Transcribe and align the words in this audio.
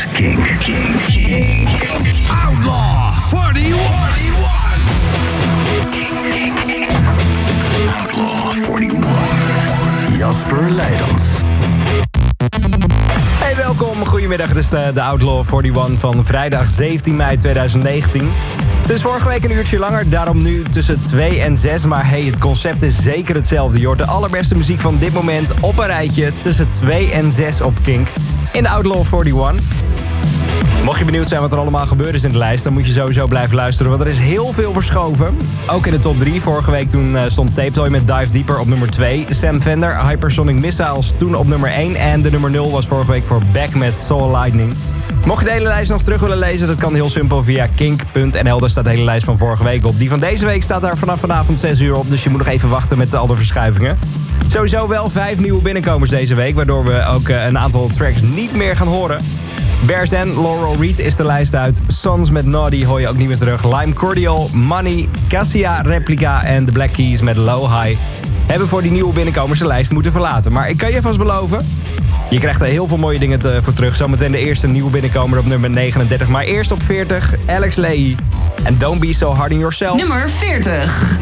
is 0.00 0.06
King. 0.12 0.58
King. 0.58 0.96
King. 1.06 1.68
Outlaw 2.44 3.12
41. 3.32 3.74
Outlaw 7.88 8.52
41. 8.52 10.18
Jasper 10.18 10.70
Leidens. 10.70 11.22
Hey, 13.38 13.56
welkom. 13.56 14.06
Goedemiddag. 14.06 14.48
Het 14.48 14.56
is 14.56 14.68
de, 14.68 14.90
de 14.94 15.02
Outlaw 15.02 15.44
41 15.62 15.98
van 15.98 16.24
vrijdag 16.24 16.66
17 16.66 17.16
mei 17.16 17.36
2019. 17.36 18.30
Het 18.80 18.90
is 18.90 19.02
vorige 19.02 19.28
week 19.28 19.44
een 19.44 19.50
uurtje 19.50 19.78
langer, 19.78 20.10
daarom 20.10 20.42
nu 20.42 20.62
tussen 20.62 21.02
2 21.02 21.40
en 21.40 21.56
6. 21.56 21.84
Maar 21.84 22.08
hey, 22.08 22.22
het 22.22 22.38
concept 22.38 22.82
is 22.82 23.02
zeker 23.02 23.34
hetzelfde. 23.34 23.80
Je 23.80 23.86
hoort 23.86 23.98
de 23.98 24.06
allerbeste 24.06 24.56
muziek 24.56 24.80
van 24.80 24.98
dit 24.98 25.12
moment 25.12 25.52
op 25.60 25.78
een 25.78 25.86
rijtje 25.86 26.32
tussen 26.38 26.72
2 26.72 27.10
en 27.10 27.32
6 27.32 27.60
op 27.60 27.78
Kink. 27.82 28.08
In 28.52 28.62
de 28.62 28.68
Outlaw 28.68 29.04
41. 29.24 29.89
Mocht 30.84 30.98
je 30.98 31.04
benieuwd 31.04 31.28
zijn 31.28 31.40
wat 31.40 31.52
er 31.52 31.58
allemaal 31.58 31.86
gebeurd 31.86 32.14
is 32.14 32.24
in 32.24 32.32
de 32.32 32.38
lijst... 32.38 32.64
dan 32.64 32.72
moet 32.72 32.86
je 32.86 32.92
sowieso 32.92 33.26
blijven 33.26 33.56
luisteren, 33.56 33.90
want 33.90 34.02
er 34.02 34.08
is 34.08 34.18
heel 34.18 34.52
veel 34.52 34.72
verschoven. 34.72 35.36
Ook 35.66 35.86
in 35.86 35.92
de 35.92 35.98
top 35.98 36.18
3. 36.18 36.40
Vorige 36.40 36.70
week 36.70 36.90
toen 36.90 37.12
uh, 37.12 37.22
stond 37.26 37.54
Tape 37.54 37.70
Toy 37.70 37.88
met 37.88 38.06
Dive 38.06 38.30
Deeper 38.30 38.58
op 38.58 38.66
nummer 38.66 38.90
2. 38.90 39.26
Sam 39.28 39.60
Fender, 39.60 40.06
Hypersonic 40.06 40.54
Missiles 40.54 41.12
toen 41.16 41.34
op 41.34 41.46
nummer 41.46 41.70
1. 41.70 41.94
En 41.94 42.22
de 42.22 42.30
nummer 42.30 42.50
0 42.50 42.70
was 42.70 42.86
vorige 42.86 43.10
week 43.10 43.26
voor 43.26 43.42
Back 43.52 43.74
met 43.74 43.94
Soul 43.94 44.30
Lightning. 44.30 44.74
Mocht 45.26 45.40
je 45.40 45.46
de 45.46 45.52
hele 45.52 45.68
lijst 45.68 45.90
nog 45.90 46.02
terug 46.02 46.20
willen 46.20 46.38
lezen, 46.38 46.66
dat 46.66 46.76
kan 46.76 46.94
heel 46.94 47.10
simpel 47.10 47.42
via 47.42 47.66
kink.nl. 47.66 48.60
Daar 48.60 48.70
staat 48.70 48.84
de 48.84 48.90
hele 48.90 49.04
lijst 49.04 49.24
van 49.24 49.38
vorige 49.38 49.64
week 49.64 49.86
op. 49.86 49.98
Die 49.98 50.08
van 50.08 50.20
deze 50.20 50.46
week 50.46 50.62
staat 50.62 50.82
daar 50.82 50.98
vanaf 50.98 51.20
vanavond 51.20 51.58
6 51.58 51.80
uur 51.80 51.94
op. 51.94 52.08
Dus 52.08 52.22
je 52.24 52.30
moet 52.30 52.38
nog 52.38 52.48
even 52.48 52.68
wachten 52.68 52.98
met 52.98 53.14
al 53.14 53.26
de 53.26 53.36
verschuivingen. 53.36 53.98
Sowieso 54.48 54.88
wel 54.88 55.10
vijf 55.10 55.38
nieuwe 55.38 55.62
binnenkomers 55.62 56.10
deze 56.10 56.34
week. 56.34 56.54
Waardoor 56.54 56.84
we 56.84 57.06
ook 57.06 57.28
uh, 57.28 57.46
een 57.46 57.58
aantal 57.58 57.86
tracks 57.96 58.22
niet 58.22 58.56
meer 58.56 58.76
gaan 58.76 58.86
horen. 58.86 59.20
Bears 59.86 60.10
Den, 60.10 60.42
Laurel 60.42 60.76
Reed 60.80 60.98
is 60.98 61.16
de 61.16 61.24
lijst 61.24 61.54
uit. 61.54 61.80
Sons 61.86 62.30
met 62.30 62.46
Naughty 62.46 62.84
hoor 62.84 63.00
je 63.00 63.08
ook 63.08 63.16
niet 63.16 63.28
meer 63.28 63.38
terug. 63.38 63.78
Lime 63.78 63.92
Cordial, 63.92 64.48
Money, 64.52 65.08
Cassia 65.28 65.80
Replica 65.80 66.44
en 66.44 66.64
The 66.64 66.72
Black 66.72 66.92
Keys 66.92 67.22
met 67.22 67.36
Low 67.36 67.82
High... 67.82 68.00
hebben 68.46 68.68
voor 68.68 68.82
die 68.82 68.90
nieuwe 68.90 69.12
binnenkomers 69.12 69.58
de 69.58 69.66
lijst 69.66 69.90
moeten 69.90 70.12
verlaten. 70.12 70.52
Maar 70.52 70.68
ik 70.68 70.76
kan 70.76 70.92
je 70.92 71.02
vast 71.02 71.18
beloven... 71.18 71.66
Je 72.30 72.38
krijgt 72.38 72.60
er 72.60 72.66
heel 72.66 72.86
veel 72.86 72.96
mooie 72.96 73.18
dingen 73.18 73.40
te, 73.40 73.58
voor 73.62 73.72
terug. 73.72 73.96
Zometeen 73.96 74.32
de 74.32 74.38
eerste 74.38 74.66
nieuwe 74.66 74.90
binnenkomer 74.90 75.38
op 75.38 75.46
nummer 75.46 75.70
39. 75.70 76.28
Maar 76.28 76.44
eerst 76.44 76.70
op 76.70 76.82
40, 76.82 77.34
Alex 77.46 77.76
Leahy. 77.76 78.16
En 78.64 78.78
Don't 78.78 79.00
Be 79.00 79.14
So 79.14 79.32
Hard 79.32 79.52
on 79.52 79.58
Yourself. 79.58 79.96
Nummer 79.96 80.30
40. 80.30 81.18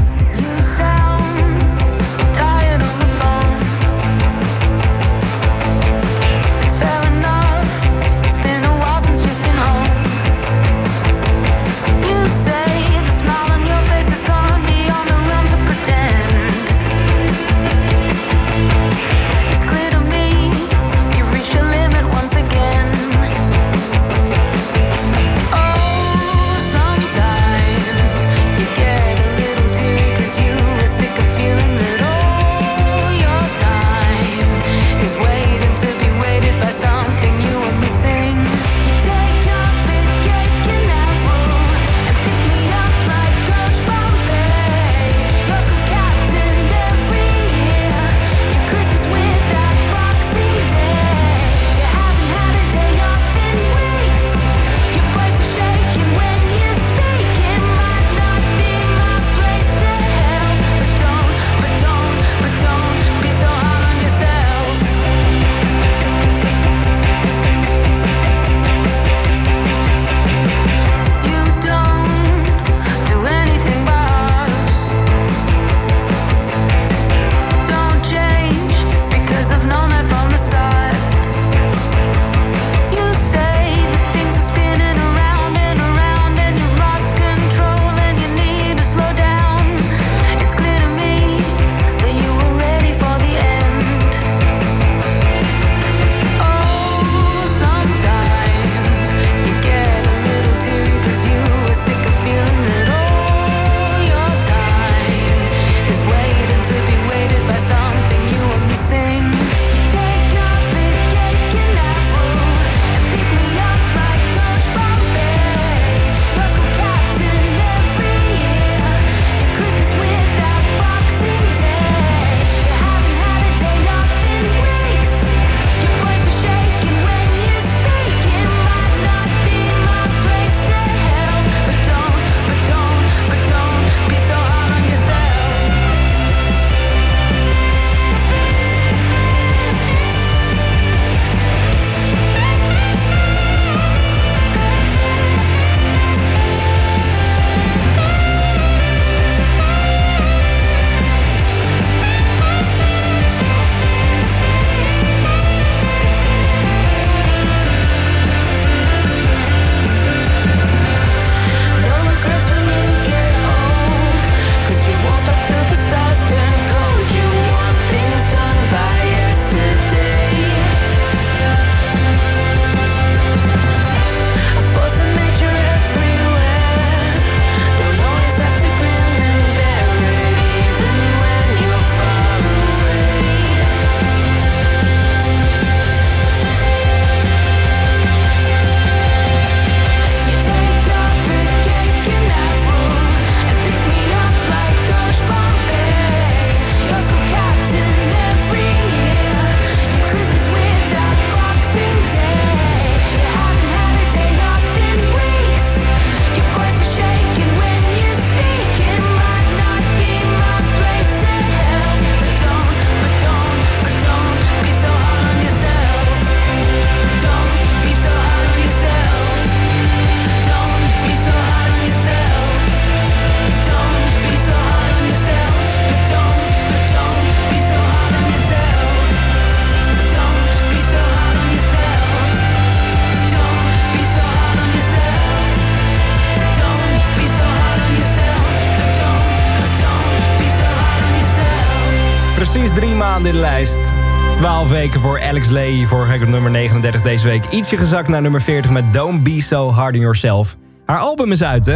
Alex 245.28 245.48
Lee. 245.48 245.88
Week 245.88 246.22
op 246.22 246.28
nummer 246.28 246.50
39 246.50 247.00
deze 247.00 247.28
week. 247.28 247.44
Ietsje 247.44 247.76
gezakt 247.76 248.08
naar 248.08 248.22
nummer 248.22 248.42
40 248.42 248.70
met 248.70 248.92
Don't 248.92 249.22
Be 249.22 249.40
So 249.40 249.70
Hard 249.70 249.94
on 249.94 250.00
Yourself. 250.00 250.56
Haar 250.86 250.98
album 250.98 251.32
is 251.32 251.42
uit, 251.42 251.66
hè? 251.66 251.74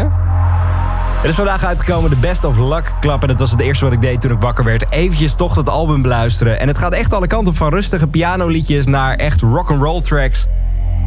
Het 1.20 1.30
is 1.30 1.34
vandaag 1.34 1.64
uitgekomen, 1.64 2.10
de 2.10 2.16
Best 2.16 2.44
of 2.44 2.58
Luck 2.58 2.92
Club. 3.00 3.22
En 3.22 3.28
dat 3.28 3.38
was 3.38 3.50
het 3.50 3.60
eerste 3.60 3.84
wat 3.84 3.92
ik 3.92 4.00
deed 4.00 4.20
toen 4.20 4.30
ik 4.30 4.40
wakker 4.40 4.64
werd. 4.64 4.90
Eventjes 4.90 5.34
toch 5.34 5.54
het 5.54 5.68
album 5.68 6.02
beluisteren. 6.02 6.60
En 6.60 6.68
het 6.68 6.78
gaat 6.78 6.92
echt 6.92 7.12
alle 7.12 7.26
kanten 7.26 7.48
op 7.48 7.56
van 7.56 7.70
rustige 7.70 8.06
pianoliedjes... 8.06 8.86
naar 8.86 9.14
echt 9.14 9.40
rock'n'roll 9.40 10.00
tracks. 10.00 10.46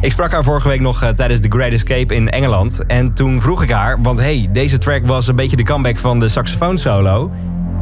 Ik 0.00 0.10
sprak 0.10 0.32
haar 0.32 0.44
vorige 0.44 0.68
week 0.68 0.80
nog 0.80 1.02
uh, 1.02 1.08
tijdens 1.08 1.40
The 1.40 1.48
Great 1.50 1.72
Escape 1.72 2.14
in 2.14 2.30
Engeland. 2.30 2.86
En 2.86 3.12
toen 3.12 3.40
vroeg 3.40 3.62
ik 3.62 3.70
haar, 3.70 4.02
want 4.02 4.18
hey, 4.18 4.48
deze 4.52 4.78
track 4.78 5.06
was 5.06 5.26
een 5.26 5.36
beetje 5.36 5.56
de 5.56 5.64
comeback 5.64 5.96
van 5.96 6.18
de 6.18 6.28
saxofoonsolo... 6.28 7.30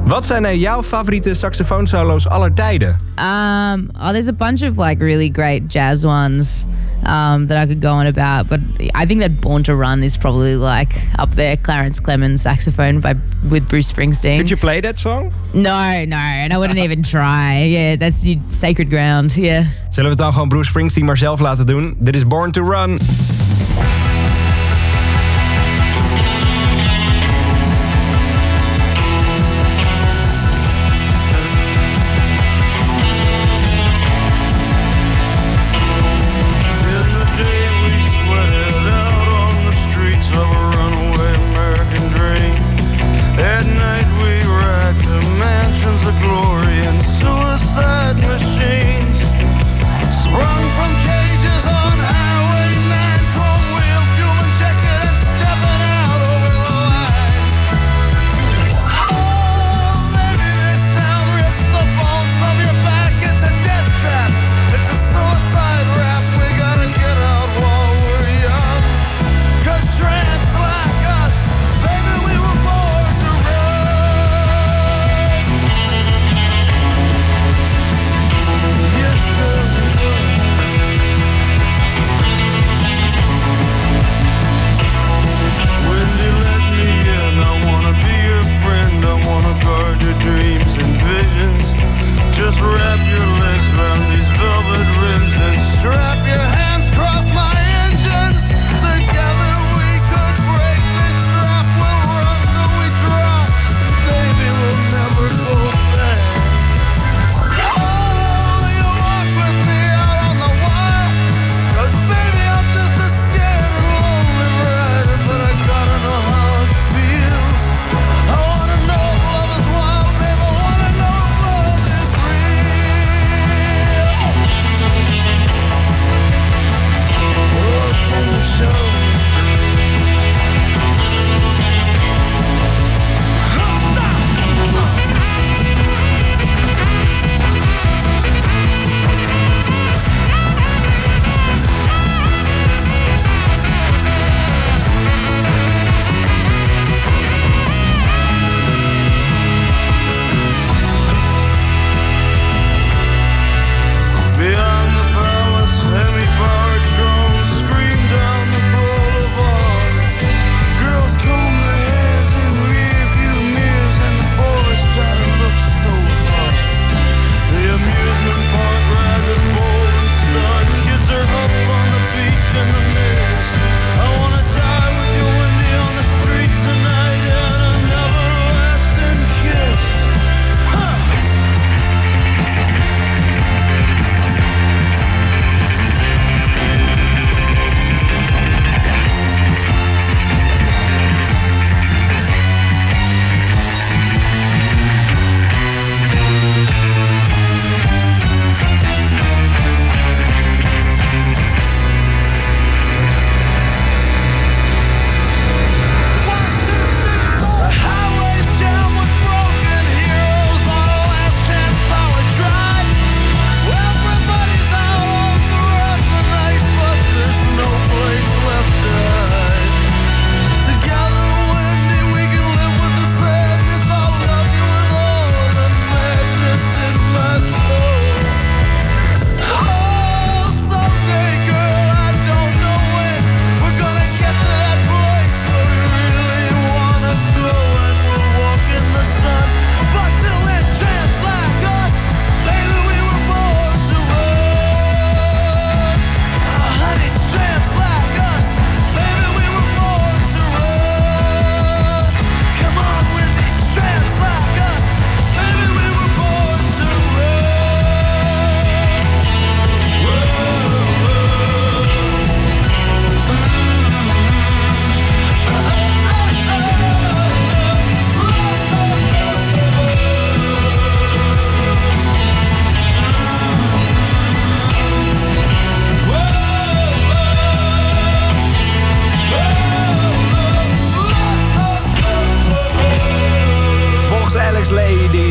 Wat 0.07 0.25
zijn 0.25 0.43
nou 0.43 0.55
jouw 0.55 0.83
favoriete 0.83 1.35
saxofoonsolo's 1.35 2.29
aller 2.29 2.55
tijden? 2.55 2.99
Um, 3.19 3.91
oh, 4.01 4.09
there's 4.09 4.29
a 4.29 4.33
bunch 4.33 4.63
of 4.63 4.77
like 4.77 5.05
really 5.05 5.31
great 5.33 5.63
jazz 5.73 6.05
ones 6.05 6.65
um, 7.07 7.47
that 7.47 7.59
I 7.63 7.67
could 7.67 7.81
go 7.81 7.89
on 7.89 8.07
about, 8.07 8.49
but 8.49 8.61
I 8.95 9.07
think 9.07 9.21
that 9.21 9.41
"Born 9.41 9.63
to 9.63 9.75
Run" 9.75 10.03
is 10.03 10.17
probably 10.17 10.57
like 10.57 10.95
up 11.19 11.35
there. 11.35 11.57
Clarence 11.57 12.01
Clemens 12.01 12.43
saxophone 12.43 13.01
by 13.01 13.15
with 13.51 13.67
Bruce 13.69 13.93
Springsteen. 13.93 14.37
Could 14.37 14.51
you 14.51 14.57
play 14.59 14.81
that 14.81 14.99
song? 14.99 15.33
No, 15.53 16.05
no, 16.05 16.17
and 16.17 16.53
I 16.53 16.57
wouldn't 16.59 16.79
even 16.79 17.03
try. 17.03 17.65
Yeah, 17.65 17.97
that's 17.97 18.27
sacred 18.49 18.89
ground. 18.89 19.37
Yeah. 19.37 19.65
Zullen 19.89 20.11
we 20.11 20.17
het 20.17 20.19
dan 20.19 20.33
gewoon 20.33 20.49
Bruce 20.49 20.69
Springsteen 20.69 21.05
maar 21.05 21.17
zelf 21.17 21.41
laten 21.41 21.67
doen? 21.67 21.97
Dit 21.99 22.15
is 22.17 22.27
"Born 22.27 22.51
to 22.51 22.63
Run." 22.63 22.99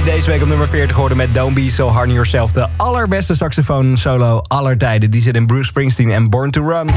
Deze 0.03 0.31
week 0.31 0.41
op 0.41 0.47
nummer 0.47 0.67
40 0.67 0.93
geworden 0.93 1.17
met 1.17 1.33
Don't 1.33 1.53
Be 1.53 1.69
So 1.69 1.89
Hard 1.89 2.07
on 2.07 2.13
Yourself. 2.13 2.51
De 2.51 2.67
allerbeste 2.77 3.35
saxofoon 3.35 3.97
solo 3.97 4.41
aller 4.47 4.77
tijden. 4.77 5.11
Die 5.11 5.21
zit 5.21 5.35
in 5.35 5.45
Bruce 5.45 5.67
Springsteen 5.67 6.11
en 6.11 6.29
Born 6.29 6.51
to 6.51 6.67
Run. 6.67 6.89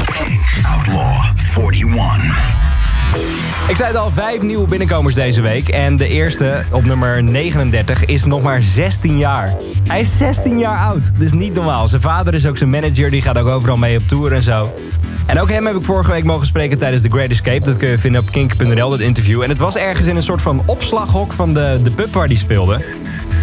Outlaw 0.75 1.25
41. 1.57 2.76
Ik 3.67 3.75
zei 3.75 3.87
het 3.87 3.97
al, 3.97 4.09
vijf 4.09 4.41
nieuwe 4.41 4.67
binnenkomers 4.67 5.15
deze 5.15 5.41
week. 5.41 5.69
En 5.69 5.97
de 5.97 6.07
eerste, 6.07 6.63
op 6.71 6.85
nummer 6.85 7.23
39, 7.23 8.05
is 8.05 8.25
nog 8.25 8.41
maar 8.41 8.61
16 8.61 9.17
jaar. 9.17 9.53
Hij 9.87 9.99
is 9.99 10.17
16 10.17 10.59
jaar 10.59 10.77
oud, 10.77 11.11
dus 11.19 11.31
niet 11.31 11.53
normaal. 11.53 11.87
Zijn 11.87 12.01
vader 12.01 12.33
is 12.33 12.47
ook 12.47 12.57
zijn 12.57 12.69
manager, 12.69 13.09
die 13.09 13.21
gaat 13.21 13.37
ook 13.37 13.47
overal 13.47 13.77
mee 13.77 13.97
op 13.97 14.07
tour 14.07 14.33
en 14.33 14.43
zo. 14.43 14.73
En 15.25 15.39
ook 15.39 15.49
hem 15.49 15.65
heb 15.65 15.75
ik 15.75 15.83
vorige 15.83 16.11
week 16.11 16.23
mogen 16.23 16.47
spreken 16.47 16.77
tijdens 16.77 17.01
The 17.01 17.09
Great 17.09 17.29
Escape. 17.29 17.65
Dat 17.65 17.77
kun 17.77 17.89
je 17.89 17.97
vinden 17.97 18.21
op 18.21 18.31
kink.nl, 18.31 18.89
dat 18.89 18.99
interview. 18.99 19.41
En 19.41 19.49
het 19.49 19.59
was 19.59 19.75
ergens 19.75 20.07
in 20.07 20.15
een 20.15 20.21
soort 20.21 20.41
van 20.41 20.63
opslaghok 20.65 21.33
van 21.33 21.53
de, 21.53 21.79
de 21.83 21.91
pub 21.91 22.13
waar 22.13 22.27
hij 22.27 22.35
speelde. 22.35 22.85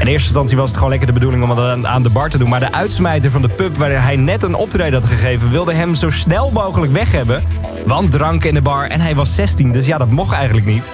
In 0.00 0.06
eerste 0.06 0.28
instantie 0.28 0.56
was 0.56 0.66
het 0.66 0.74
gewoon 0.74 0.90
lekker 0.90 1.06
de 1.06 1.12
bedoeling 1.12 1.42
om 1.42 1.50
het 1.50 1.84
aan 1.86 2.02
de 2.02 2.10
bar 2.10 2.30
te 2.30 2.38
doen. 2.38 2.48
Maar 2.48 2.60
de 2.60 2.72
uitsmijter 2.72 3.30
van 3.30 3.42
de 3.42 3.48
pub 3.48 3.76
waar 3.76 4.02
hij 4.02 4.16
net 4.16 4.42
een 4.42 4.54
optreden 4.54 5.00
had 5.00 5.10
gegeven... 5.10 5.50
wilde 5.50 5.72
hem 5.72 5.94
zo 5.94 6.10
snel 6.10 6.50
mogelijk 6.50 6.92
weg 6.92 7.12
hebben. 7.12 7.42
Want 7.86 8.10
drank 8.10 8.44
in 8.44 8.54
de 8.54 8.62
bar 8.62 8.86
en 8.86 9.00
hij 9.00 9.14
was 9.14 9.34
16, 9.34 9.72
dus 9.72 9.86
ja, 9.86 9.98
dat 9.98 10.10
mocht 10.10 10.34
eigenlijk 10.34 10.66
niet. 10.66 10.90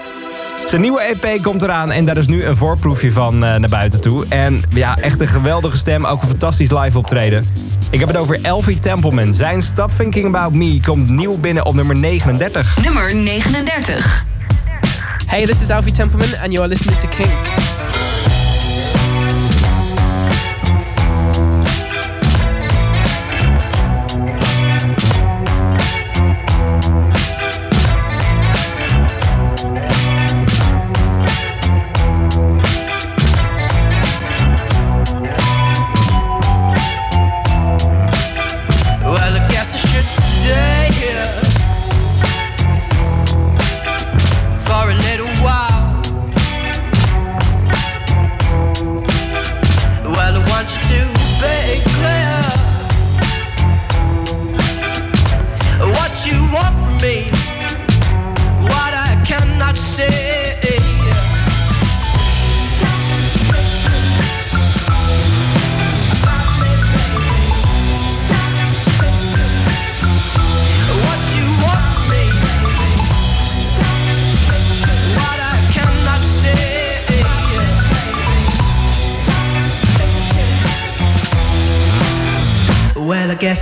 Zijn 0.66 0.80
nieuwe 0.80 1.00
EP 1.00 1.42
komt 1.42 1.62
eraan 1.62 1.90
en 1.90 2.04
daar 2.04 2.16
is 2.16 2.26
nu 2.26 2.44
een 2.44 2.56
voorproefje 2.56 3.12
van 3.12 3.34
uh, 3.34 3.40
naar 3.40 3.68
buiten 3.68 4.00
toe. 4.00 4.26
En 4.28 4.62
ja, 4.68 4.98
echt 4.98 5.20
een 5.20 5.28
geweldige 5.28 5.76
stem, 5.76 6.06
ook 6.06 6.22
een 6.22 6.28
fantastisch 6.28 6.70
live 6.70 6.98
optreden. 6.98 7.48
Ik 7.90 7.98
heb 7.98 8.08
het 8.08 8.16
over 8.16 8.38
Elfie 8.42 8.78
Templeman. 8.78 9.34
Zijn 9.34 9.62
Stop 9.62 9.90
Thinking 9.96 10.26
About 10.26 10.52
Me 10.52 10.80
komt 10.84 11.08
nieuw 11.08 11.38
binnen 11.38 11.64
op 11.64 11.74
nummer 11.74 11.96
39. 11.96 12.78
Nummer 12.82 13.14
39. 13.14 14.24
Hey, 15.26 15.46
this 15.46 15.62
is 15.62 15.70
Alfie 15.70 15.92
Templeman 15.92 16.28
and 16.42 16.52
you 16.52 16.58
are 16.58 16.68
listening 16.68 16.98
to 16.98 17.08
King. 17.08 17.69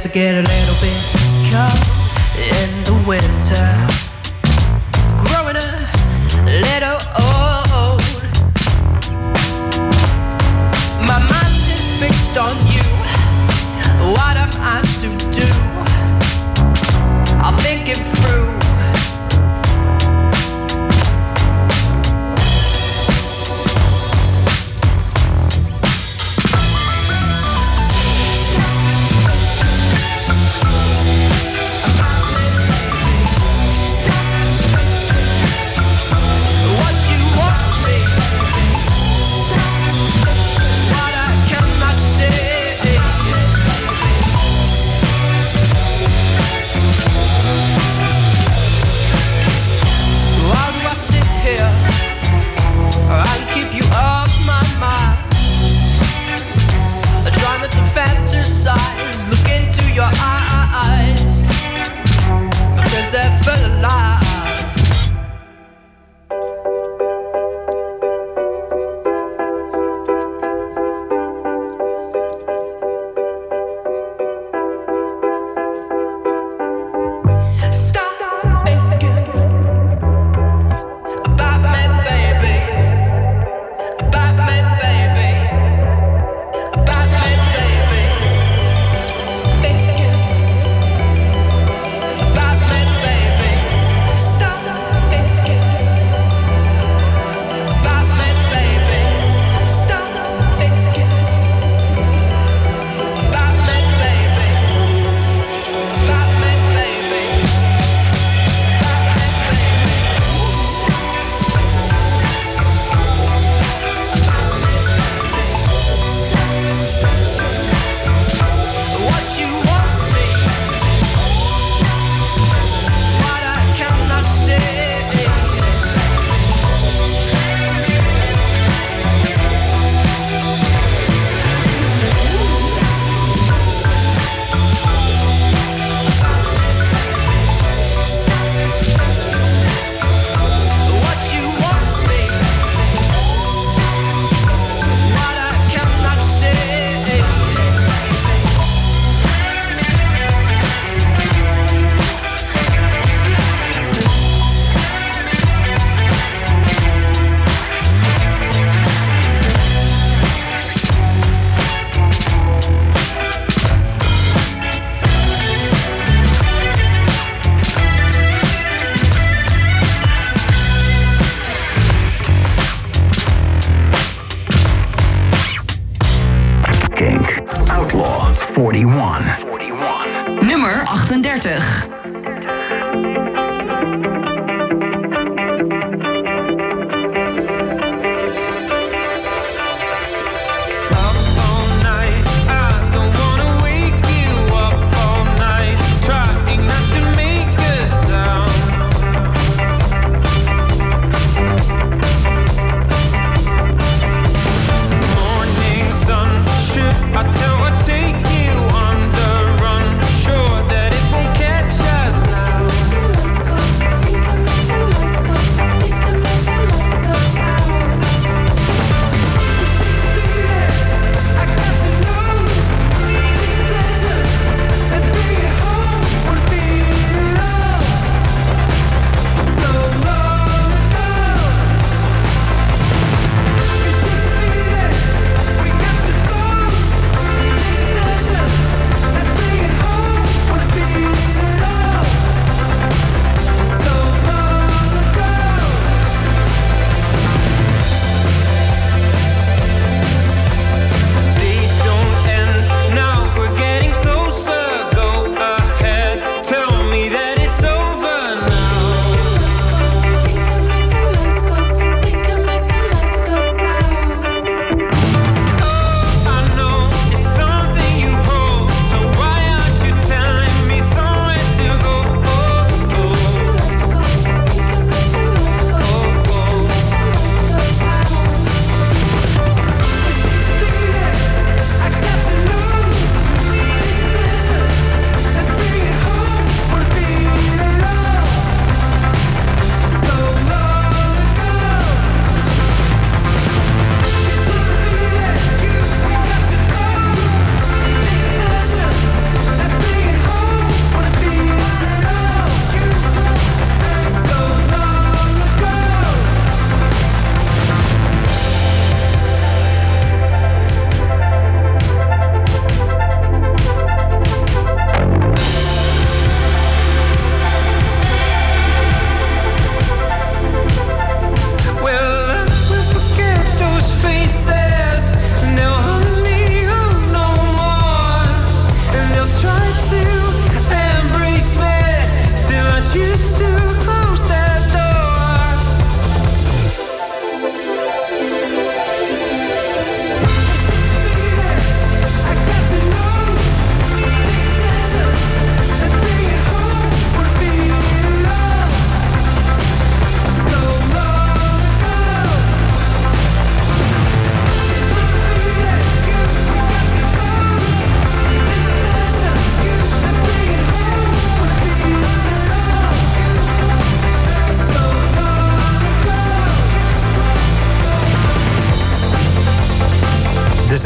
Guess 0.09 0.15
I 0.15 0.15
get 0.15 0.35
a 0.35 0.43
little 0.43 0.68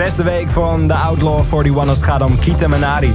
zesde 0.08 0.22
week 0.22 0.50
van 0.50 0.86
de 0.86 0.94
Outlaw 0.94 1.38
41 1.52 1.88
als 1.88 1.98
het 1.98 2.06
gaat 2.06 2.22
om 2.22 2.38
Kita 2.38 2.68
Menari. 2.68 3.12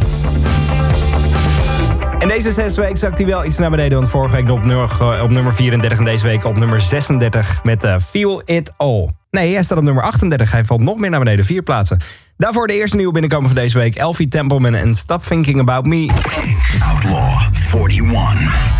En 2.19 2.28
deze 2.28 2.52
zesde 2.52 2.82
week 2.82 2.97
zakt 2.97 3.17
hij 3.17 3.28
wel 3.28 3.45
iets 3.45 3.58
naar 3.58 3.69
beneden. 3.69 3.97
Want 3.97 4.10
vorige 4.10 4.36
week 4.36 4.50
op 4.50 4.65
nummer, 4.65 4.89
eh, 5.00 5.23
op 5.23 5.32
nummer 5.32 5.54
34 5.54 6.00
en 6.00 6.06
deze 6.06 6.28
week 6.28 6.43
op 6.43 6.58
nummer 6.58 6.82
36 6.82 7.63
met 7.63 7.84
uh, 7.84 7.95
Feel 7.97 8.41
It 8.45 8.73
All. 8.78 9.10
Nee, 9.32 9.54
hij 9.54 9.63
staat 9.63 9.78
op 9.78 9.84
nummer 9.84 10.04
38. 10.04 10.52
Hij 10.52 10.65
valt 10.65 10.82
nog 10.82 10.97
meer 10.97 11.10
naar 11.10 11.19
beneden, 11.19 11.45
vier 11.45 11.63
plaatsen. 11.63 11.97
Daarvoor 12.38 12.67
de 12.67 12.73
eerste 12.73 12.95
nieuwe 12.95 13.13
binnenkomen 13.13 13.47
van 13.47 13.56
deze 13.56 13.78
week. 13.78 13.95
Elfie 13.95 14.28
Templeman 14.28 14.73
en 14.73 14.95
Stop 14.95 15.23
Thinking 15.23 15.60
About 15.60 15.86
Me. 15.86 16.10
Outlaw 16.80 17.41
41. 17.73 18.76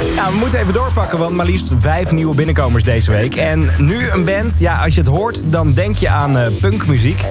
Ja, 0.00 0.30
we 0.30 0.36
moeten 0.38 0.60
even 0.60 0.72
doorpakken, 0.72 1.18
want 1.18 1.34
maar 1.34 1.46
liefst 1.46 1.72
vijf 1.76 2.10
nieuwe 2.10 2.34
binnenkomers 2.34 2.84
deze 2.84 3.10
week. 3.10 3.36
En 3.36 3.70
nu 3.78 4.10
een 4.10 4.24
band, 4.24 4.58
ja, 4.58 4.82
als 4.84 4.94
je 4.94 5.00
het 5.00 5.08
hoort, 5.10 5.52
dan 5.52 5.72
denk 5.72 5.96
je 5.96 6.08
aan 6.08 6.36
uh, 6.36 6.46
punkmuziek. 6.60 7.24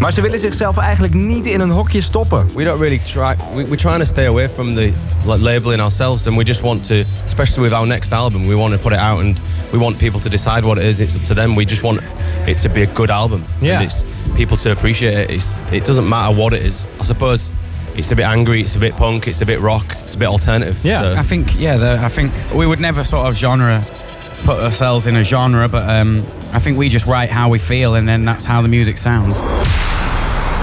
Maar 0.00 0.12
ze 0.12 0.20
willen 0.20 0.38
zichzelf 0.38 0.76
eigenlijk 0.76 1.14
niet 1.14 1.46
in 1.46 1.60
een 1.60 1.70
hokje 1.70 2.00
stoppen. 2.00 2.50
We 2.54 2.64
don't 2.64 2.80
really 2.80 2.98
try, 2.98 3.36
we, 3.54 3.64
we're 3.64 3.76
trying 3.76 3.98
to 3.98 4.04
stay 4.04 4.26
away 4.26 4.48
from 4.48 4.74
the 4.74 4.92
labeling 5.24 5.80
ourselves. 5.80 6.26
And 6.26 6.36
we 6.36 6.44
just 6.44 6.60
want 6.60 6.86
to, 6.86 6.94
especially 7.26 7.68
with 7.68 7.78
our 7.78 7.86
next 7.86 8.12
album, 8.12 8.46
we 8.46 8.56
want 8.56 8.72
to 8.72 8.78
put 8.78 8.92
it 8.92 8.98
out 8.98 9.20
and 9.20 9.40
we 9.72 9.78
want 9.78 9.98
people 9.98 10.20
to 10.20 10.28
decide 10.28 10.62
what 10.64 10.78
it 10.78 10.84
is. 10.84 11.00
It's 11.00 11.16
up 11.16 11.22
to 11.22 11.34
them. 11.34 11.56
We 11.56 11.64
just 11.64 11.82
want 11.82 12.00
it 12.46 12.58
to 12.58 12.68
be 12.68 12.82
a 12.82 12.90
good 12.94 13.10
album. 13.10 13.42
Yeah. 13.60 13.74
And 13.74 13.84
it's 13.84 14.04
people 14.36 14.56
to 14.56 14.70
appreciate 14.70 15.18
it. 15.18 15.30
It's, 15.30 15.56
it 15.72 15.84
doesn't 15.86 16.08
matter 16.08 16.36
what 16.36 16.52
it 16.52 16.62
is. 16.62 16.86
I 17.00 17.04
suppose 17.04 17.50
it's 17.98 18.12
a 18.12 18.16
bit 18.16 18.24
angry, 18.24 18.60
it's 18.60 18.76
a 18.76 18.78
bit 18.78 18.94
punk, 18.96 19.26
it's 19.26 19.40
a 19.42 19.46
bit 19.46 19.60
rock, 19.60 19.84
it's 20.04 20.14
a 20.14 20.18
bit 20.18 20.28
alternative. 20.28 20.78
Yeah, 20.84 21.00
so. 21.00 21.14
I 21.20 21.22
think 21.22 21.58
yeah, 21.58 21.76
the, 21.78 21.98
I 22.00 22.08
think 22.08 22.30
we 22.54 22.66
would 22.66 22.80
never 22.80 23.04
sort 23.04 23.26
of 23.26 23.36
genre 23.36 23.82
put 24.44 24.60
ourselves 24.60 25.06
in 25.06 25.16
a 25.16 25.24
genre, 25.24 25.68
but 25.68 25.88
um, 25.88 26.18
I 26.54 26.60
think 26.60 26.78
we 26.78 26.88
just 26.88 27.06
write 27.06 27.30
how 27.30 27.50
we 27.50 27.58
feel, 27.58 27.94
and 27.94 28.06
then 28.08 28.24
that's 28.24 28.44
how 28.44 28.62
the 28.62 28.68
music 28.68 28.96
sounds. 28.96 29.38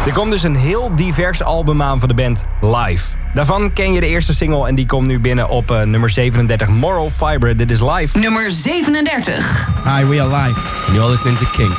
Er 0.06 0.14
komt 0.14 0.32
dus 0.32 0.44
een 0.44 0.56
heel 0.56 0.92
divers 0.96 1.44
album 1.44 1.82
aan 1.82 2.00
van 2.00 2.08
de 2.08 2.14
band 2.14 2.46
Live. 2.62 3.06
Daarvan 3.34 3.74
ken 3.74 3.94
je 3.94 4.00
de 4.00 4.08
eerste 4.08 4.34
single 4.34 4.68
en 4.68 4.76
die 4.76 4.86
komt 4.86 5.08
nu 5.08 5.20
binnen 5.20 5.50
op 5.50 5.72
uh, 5.72 5.82
nummer 5.82 6.10
37, 6.10 6.68
Moral 6.68 7.10
Fiber. 7.10 7.58
Dit 7.58 7.72
is 7.72 7.82
Live. 7.82 8.20
Nummer 8.20 8.52
37. 8.52 9.70
Hi, 9.84 10.06
we 10.08 10.22
are 10.22 10.46
live. 10.46 10.60
And 10.88 10.96
you're 10.96 11.10
listening 11.10 11.38
to 11.38 11.46
King. 11.46 11.74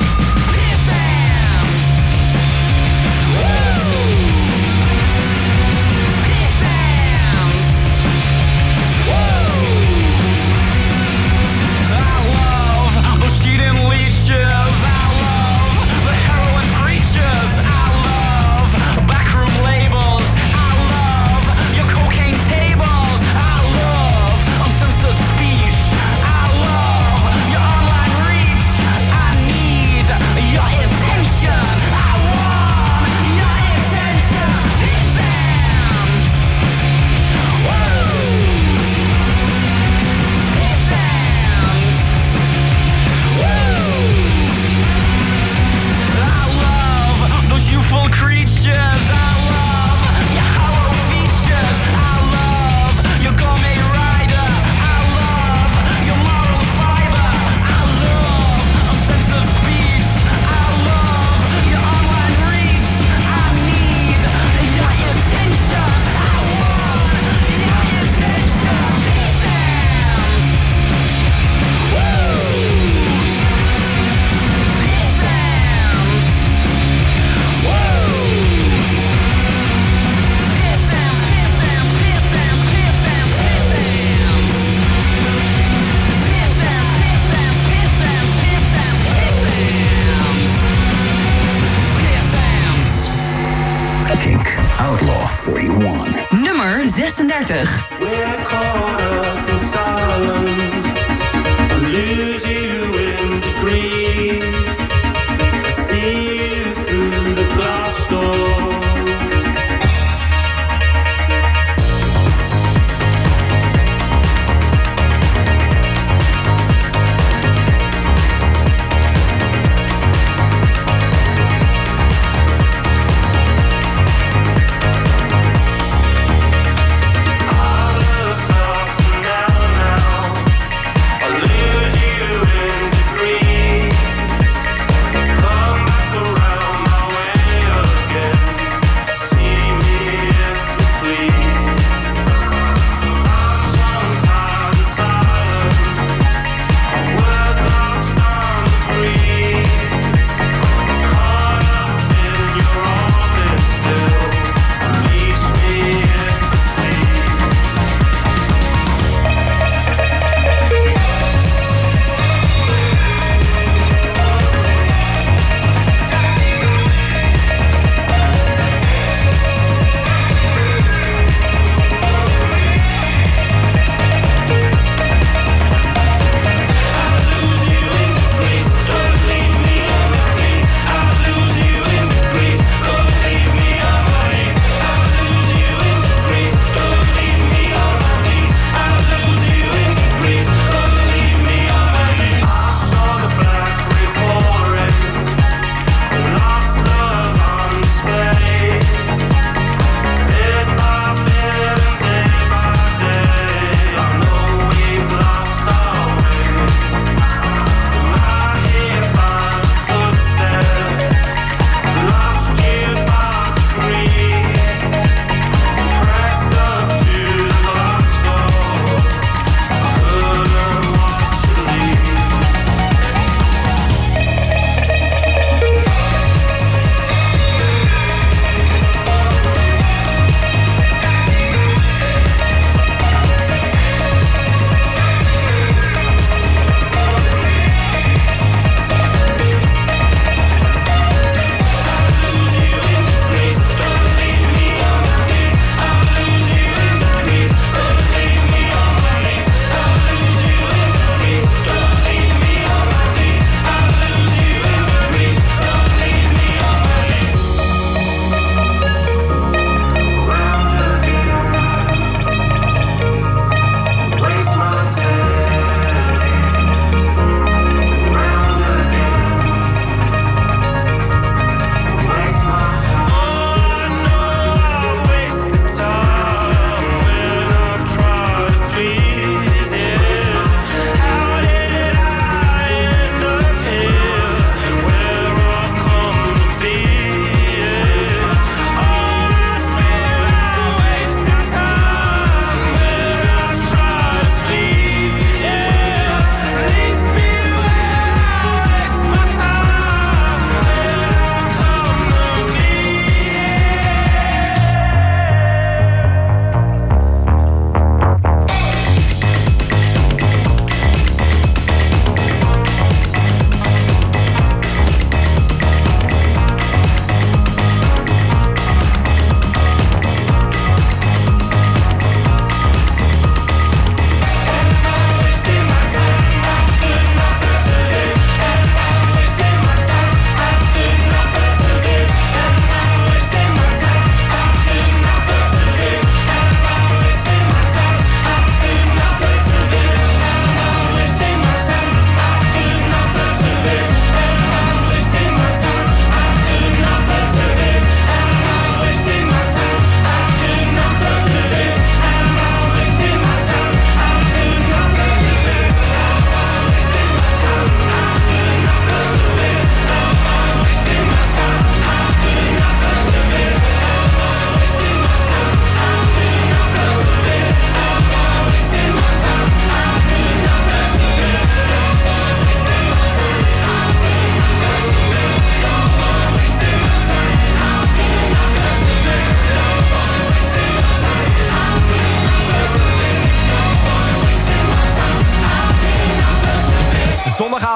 36. 97.47 97.86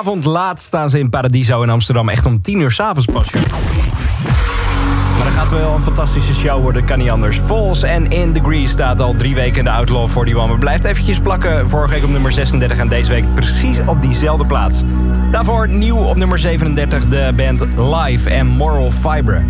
Zondagavond 0.04 0.34
laat 0.34 0.60
staan 0.60 0.90
ze 0.90 1.00
in 1.00 1.10
Paradiso 1.10 1.62
in 1.62 1.70
Amsterdam. 1.70 2.10
Echt 2.10 2.26
om 2.26 2.42
10 2.42 2.60
uur 2.60 2.72
s'avonds 2.72 3.06
pas. 3.06 3.32
Maar 5.18 5.24
dat 5.24 5.34
gaat 5.34 5.50
wel 5.50 5.74
een 5.76 5.82
fantastische 5.82 6.34
show 6.34 6.62
worden, 6.62 6.86
kan 6.86 6.98
niet 6.98 7.10
anders. 7.10 7.38
Falls 7.38 7.82
en 7.82 8.08
In 8.08 8.34
Degree 8.34 8.68
staat 8.68 9.02
al 9.02 9.16
drie 9.16 9.36
weken 9.36 9.58
in 9.58 9.64
de 9.64 9.70
Outlaw 9.72 10.08
41. 10.08 10.48
Maar 10.48 10.58
blijft 10.58 10.86
eventjes 10.86 11.20
plakken. 11.20 11.70
Vorige 11.70 11.94
week 11.94 12.04
op 12.04 12.10
nummer 12.10 12.32
36 12.32 12.78
en 12.78 12.88
deze 12.88 13.10
week 13.10 13.34
precies 13.34 13.78
op 13.86 14.02
diezelfde 14.02 14.46
plaats. 14.46 14.84
Daarvoor 15.32 15.70
nieuw 15.70 15.98
op 15.98 16.18
nummer 16.18 16.40
37 16.40 17.08
de 17.08 17.34
band 17.36 17.66
Live 17.78 18.30
en 18.30 18.48
Moral 18.48 18.92
Fibre. 18.92 19.44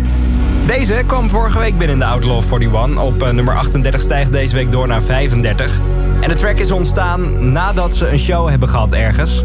Deze 0.66 1.02
kwam 1.06 1.28
vorige 1.28 1.58
week 1.58 1.78
binnen 1.78 1.96
in 1.96 1.98
de 1.98 2.06
Outlaw 2.06 2.42
41. 2.52 3.02
Op 3.02 3.22
eh, 3.22 3.30
nummer 3.30 3.56
38 3.56 4.00
stijgt 4.00 4.32
deze 4.32 4.54
week 4.54 4.72
door 4.72 4.86
naar 4.86 5.02
35. 5.02 5.80
En 6.20 6.28
de 6.28 6.34
track 6.34 6.58
is 6.58 6.70
ontstaan 6.70 7.52
nadat 7.52 7.94
ze 7.94 8.08
een 8.08 8.18
show 8.18 8.48
hebben 8.48 8.68
gehad 8.68 8.92
ergens. 8.92 9.44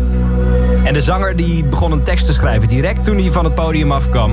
En 0.88 0.93
de 0.93 1.02
zanger 1.02 1.36
die 1.36 1.63
begon 1.63 1.91
een 1.91 2.04
tekst 2.04 2.26
te 2.26 2.34
schrijven 2.34 2.67
direct 2.67 3.04
toen 3.04 3.17
hij 3.17 3.32
van 3.32 3.43
het 3.45 3.56
podium 3.56 3.91
afkwam. 3.91 4.32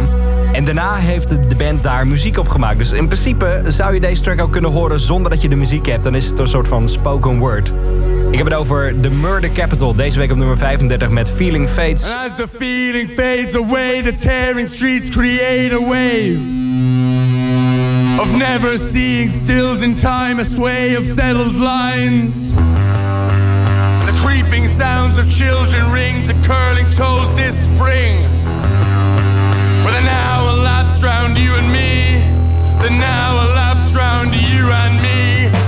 En 0.52 0.64
daarna 0.64 0.94
heeft 0.94 1.28
de 1.28 1.56
band 1.56 1.82
daar 1.82 2.06
muziek 2.06 2.38
op 2.38 2.48
gemaakt. 2.48 2.78
Dus 2.78 2.92
in 2.92 3.06
principe 3.06 3.62
zou 3.66 3.94
je 3.94 4.00
deze 4.00 4.22
track 4.22 4.40
ook 4.40 4.52
kunnen 4.52 4.70
horen 4.70 5.00
zonder 5.00 5.30
dat 5.30 5.42
je 5.42 5.48
de 5.48 5.56
muziek 5.56 5.86
hebt. 5.86 6.02
Dan 6.02 6.14
is 6.14 6.26
het 6.26 6.38
een 6.38 6.46
soort 6.46 6.68
van 6.68 6.88
spoken 6.88 7.38
word. 7.38 7.72
Ik 8.30 8.36
heb 8.38 8.46
het 8.46 8.56
over 8.56 9.00
The 9.00 9.10
Murder 9.10 9.52
Capital. 9.52 9.94
Deze 9.94 10.18
week 10.18 10.30
op 10.30 10.36
nummer 10.36 10.56
35 10.56 11.10
met 11.10 11.30
Feeling 11.30 11.68
Fades. 11.68 12.04
As 12.04 12.30
the 12.36 12.48
feeling 12.58 13.10
fades 13.10 13.56
away, 13.56 14.02
the 14.02 14.14
tearing 14.14 14.68
streets 14.68 15.08
create 15.08 15.74
a 15.74 15.80
wave 15.80 16.38
of 18.20 18.32
never 18.36 18.78
seeing 18.92 19.30
stills 19.30 19.80
in 19.80 19.94
time, 19.94 20.40
a 20.40 20.44
sway 20.44 20.96
of 20.96 21.04
settled 21.04 21.54
lines. 21.54 22.43
Sounds 24.74 25.18
of 25.18 25.30
children 25.30 25.88
ring 25.92 26.26
to 26.26 26.34
curling 26.42 26.90
toes 26.90 27.32
this 27.36 27.54
spring. 27.62 28.22
Where 29.84 29.94
the 29.94 30.04
now 30.04 30.52
elapsed 30.52 31.00
round 31.04 31.38
you 31.38 31.54
and 31.54 31.70
me, 31.72 32.18
the 32.82 32.90
now 32.90 33.52
elapsed 33.52 33.94
round 33.94 34.34
you 34.34 34.72
and 34.72 35.00
me, 35.00 35.63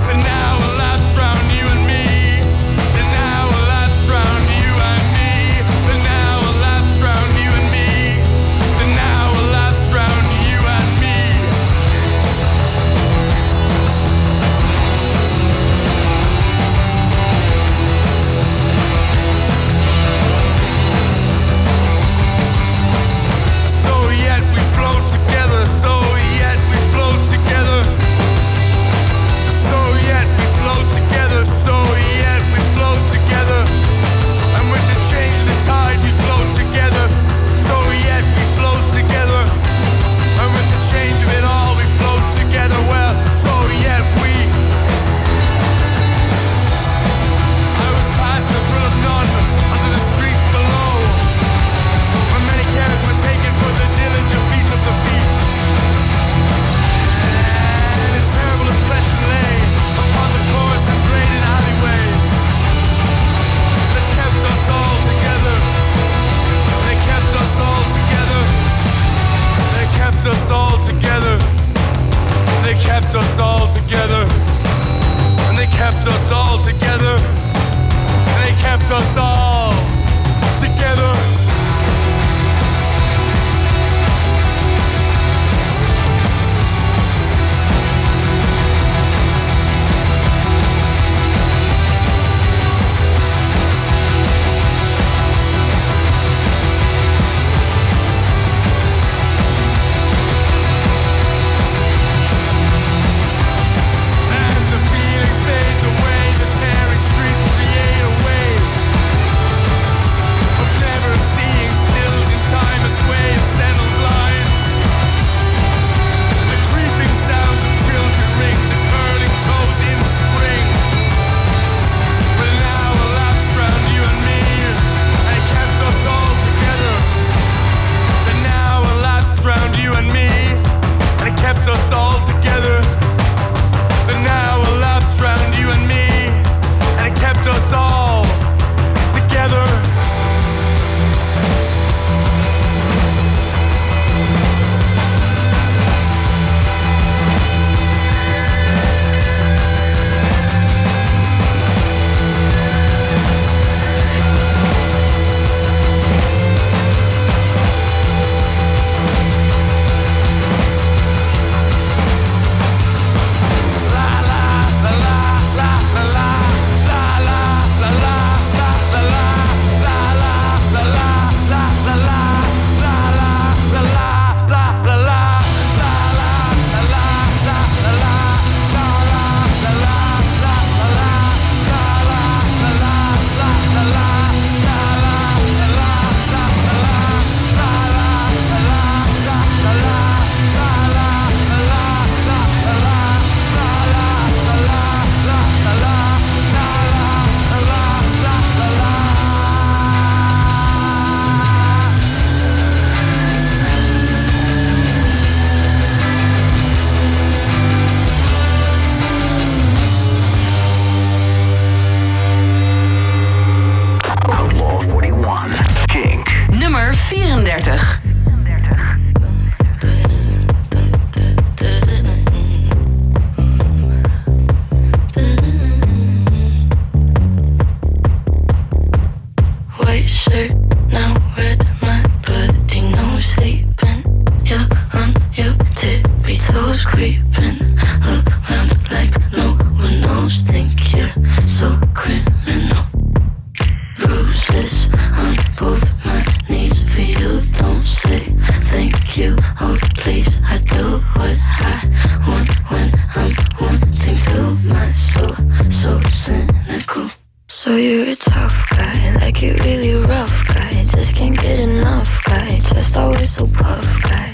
you're 257.77 258.09
a 258.09 258.15
tough 258.15 258.69
guy, 258.69 259.13
like 259.15 259.41
you 259.41 259.53
really 259.55 259.93
rough 260.05 260.47
guy. 260.47 260.71
Just 260.71 261.15
can't 261.15 261.35
get 261.35 261.59
enough 261.63 262.23
guy, 262.25 262.49
just 262.49 262.97
always 262.97 263.29
so 263.29 263.47
puff 263.47 264.03
guy. 264.03 264.33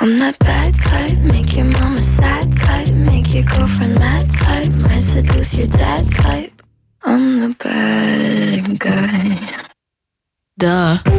I'm 0.00 0.18
that 0.20 0.38
bad 0.38 0.74
type, 0.74 1.18
make 1.18 1.56
your 1.56 1.66
mama 1.66 1.98
sad 1.98 2.52
type, 2.56 2.92
make 2.94 3.34
your 3.34 3.44
girlfriend 3.44 3.96
mad 3.96 4.30
type, 4.30 4.72
might 4.80 5.00
seduce 5.00 5.56
your 5.56 5.66
dad 5.66 6.08
type. 6.10 6.52
I'm 7.02 7.40
the 7.40 7.56
bad 7.58 8.78
guy. 8.78 9.38
Duh. 10.58 11.09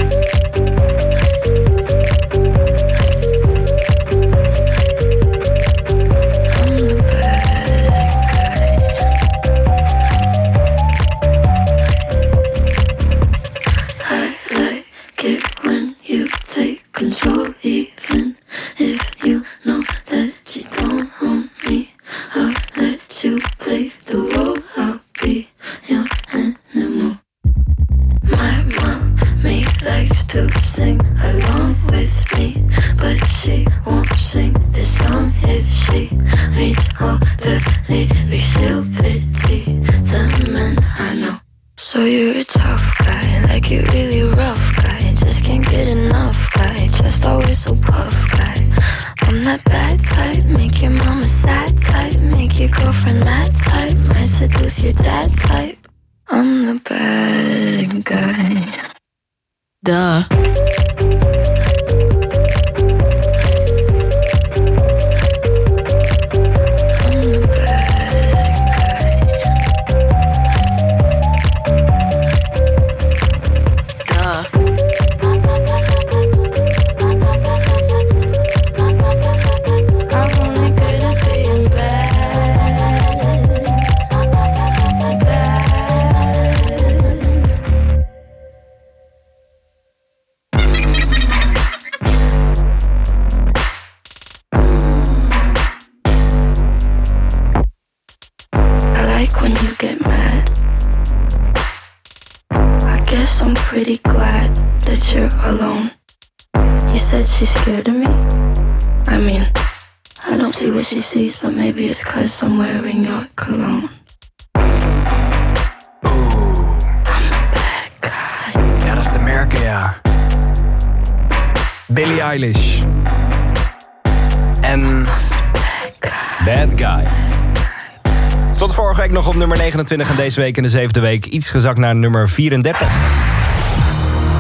en 129.99 130.15
deze 130.15 130.41
week 130.41 130.57
in 130.57 130.63
de 130.63 130.69
zevende 130.69 130.99
week 130.99 131.25
iets 131.25 131.49
gezakt 131.49 131.77
naar 131.77 131.95
nummer 131.95 132.29
34. 132.29 132.87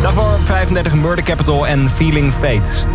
Daarvoor 0.01 0.39
35 0.43 0.93
Murder 0.93 1.23
Capital 1.23 1.67
en 1.67 1.89
Feeling 1.89 2.33
Fates. 2.33 2.85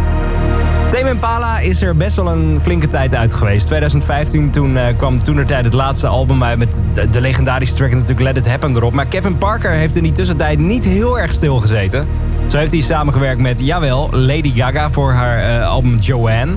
Tame 0.90 1.08
Impala 1.08 1.58
is 1.58 1.82
er 1.82 1.96
best 1.96 2.16
wel 2.16 2.28
een 2.28 2.60
flinke 2.60 2.88
tijd 2.88 3.14
uit 3.14 3.34
geweest. 3.34 3.66
2015 3.66 4.50
toen, 4.50 4.76
uh, 4.76 4.86
kwam 4.96 5.22
toenertijd 5.22 5.64
het 5.64 5.74
laatste 5.74 6.06
album 6.06 6.44
uit 6.44 6.58
met 6.58 6.82
de, 7.10 7.20
legendarische 7.20 7.74
track 7.74 7.90
natuurlijk 7.90 8.20
Let 8.20 8.36
It 8.36 8.48
Happen 8.48 8.76
erop. 8.76 8.92
Maar 8.92 9.06
Kevin 9.06 9.38
Parker 9.38 9.70
heeft 9.70 9.96
in 9.96 10.02
die 10.02 10.12
tussentijd 10.12 10.58
niet 10.58 10.84
heel 10.84 11.18
erg 11.18 11.32
stilgezeten. 11.32 12.06
Zo 12.46 12.58
heeft 12.58 12.72
hij 12.72 12.80
samengewerkt 12.80 13.40
met, 13.40 13.60
jawel, 13.60 14.08
Lady 14.12 14.54
Gaga 14.54 14.90
voor 14.90 15.12
haar 15.12 15.38
eh, 15.38 15.68
album 15.68 15.98
Joanne. 15.98 16.54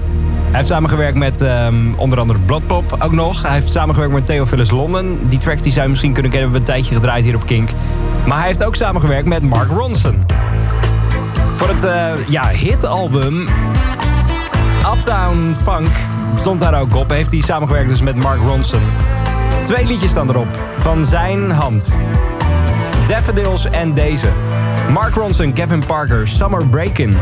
Hij 0.50 0.58
heeft 0.58 0.68
samengewerkt 0.68 1.18
met 1.18 1.42
ehm, 1.42 1.76
onder 1.96 2.20
andere 2.20 2.40
Bloodpop 2.40 2.96
ook 3.00 3.12
nog. 3.12 3.42
Hij 3.42 3.52
heeft 3.52 3.70
samengewerkt 3.70 4.14
met 4.14 4.26
Theophilus 4.26 4.72
London. 4.72 5.20
Die 5.28 5.40
track 5.40 5.64
die 5.64 5.72
zou 5.72 5.84
je 5.84 5.90
misschien 5.90 6.14
kunnen 6.14 6.32
kennen, 6.32 6.52
hebben 6.52 6.66
we 6.66 6.72
een 6.72 6.82
tijdje 6.82 6.96
gedraaid 6.96 7.24
hier 7.24 7.36
op 7.36 7.46
Kink. 7.46 7.70
Maar 8.26 8.38
hij 8.38 8.48
heeft 8.48 8.64
ook 8.64 8.76
samengewerkt 8.76 9.28
met 9.28 9.42
Mark 9.42 9.70
Ronson. 9.70 10.26
Voor 11.54 11.68
het 11.68 11.84
eh, 11.84 12.12
ja, 12.28 12.50
hitalbum 12.50 13.48
Uptown 14.96 15.56
Funk 15.64 15.90
stond 16.36 16.60
daar 16.60 16.82
ook 16.82 16.96
op. 16.96 17.10
Heeft 17.10 17.32
hij 17.32 17.42
samengewerkt 17.42 17.90
dus 17.90 18.02
met 18.02 18.16
Mark 18.16 18.40
Ronson. 18.46 18.82
Twee 19.64 19.86
liedjes 19.86 20.12
staan 20.12 20.30
erop. 20.30 20.60
Van 20.76 21.06
zijn 21.06 21.52
hand. 21.52 21.98
Daffodils 23.08 23.66
en 23.66 23.94
deze. 23.94 24.28
Mark 24.92 25.16
Ronson, 25.16 25.54
Kevin 25.54 25.86
Parker, 25.86 26.28
Summer 26.28 26.66
Breakin'. 26.66 27.18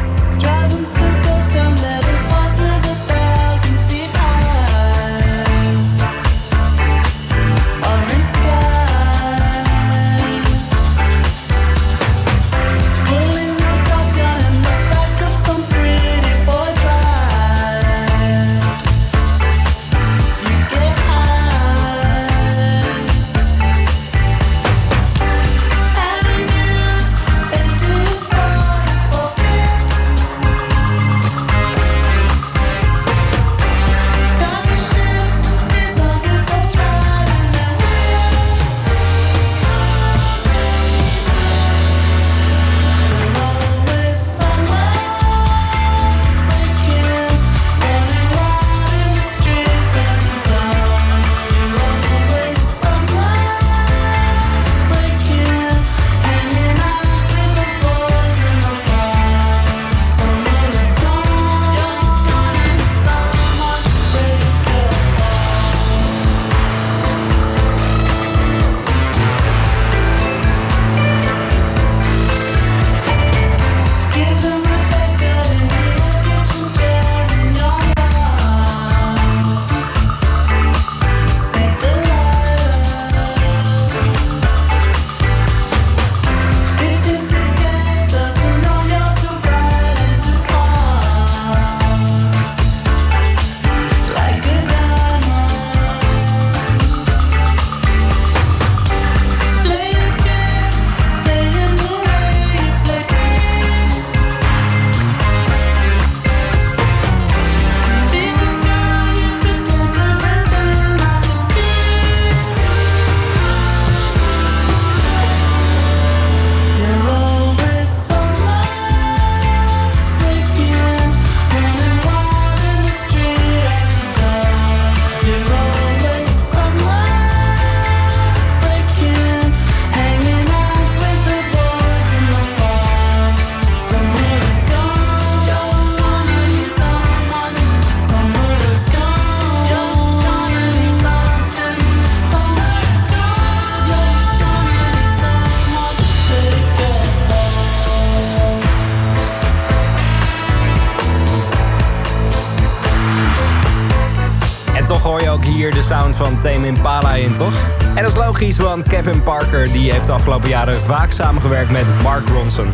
Van 156.18 156.40
Tame 156.40 156.68
Impala 156.68 157.14
in, 157.14 157.34
toch? 157.34 157.54
En 157.96 158.04
dat 158.04 158.12
is 158.12 158.18
logisch, 158.18 158.58
want 158.58 158.88
Kevin 158.88 159.24
Parker 159.24 159.72
die 159.72 159.92
heeft 159.92 160.06
de 160.06 160.12
afgelopen 160.12 160.50
jaren 160.50 160.82
vaak 160.82 161.12
samengewerkt 161.12 161.72
met 161.72 161.86
Mark 162.04 162.30
Ronson. 162.30 162.72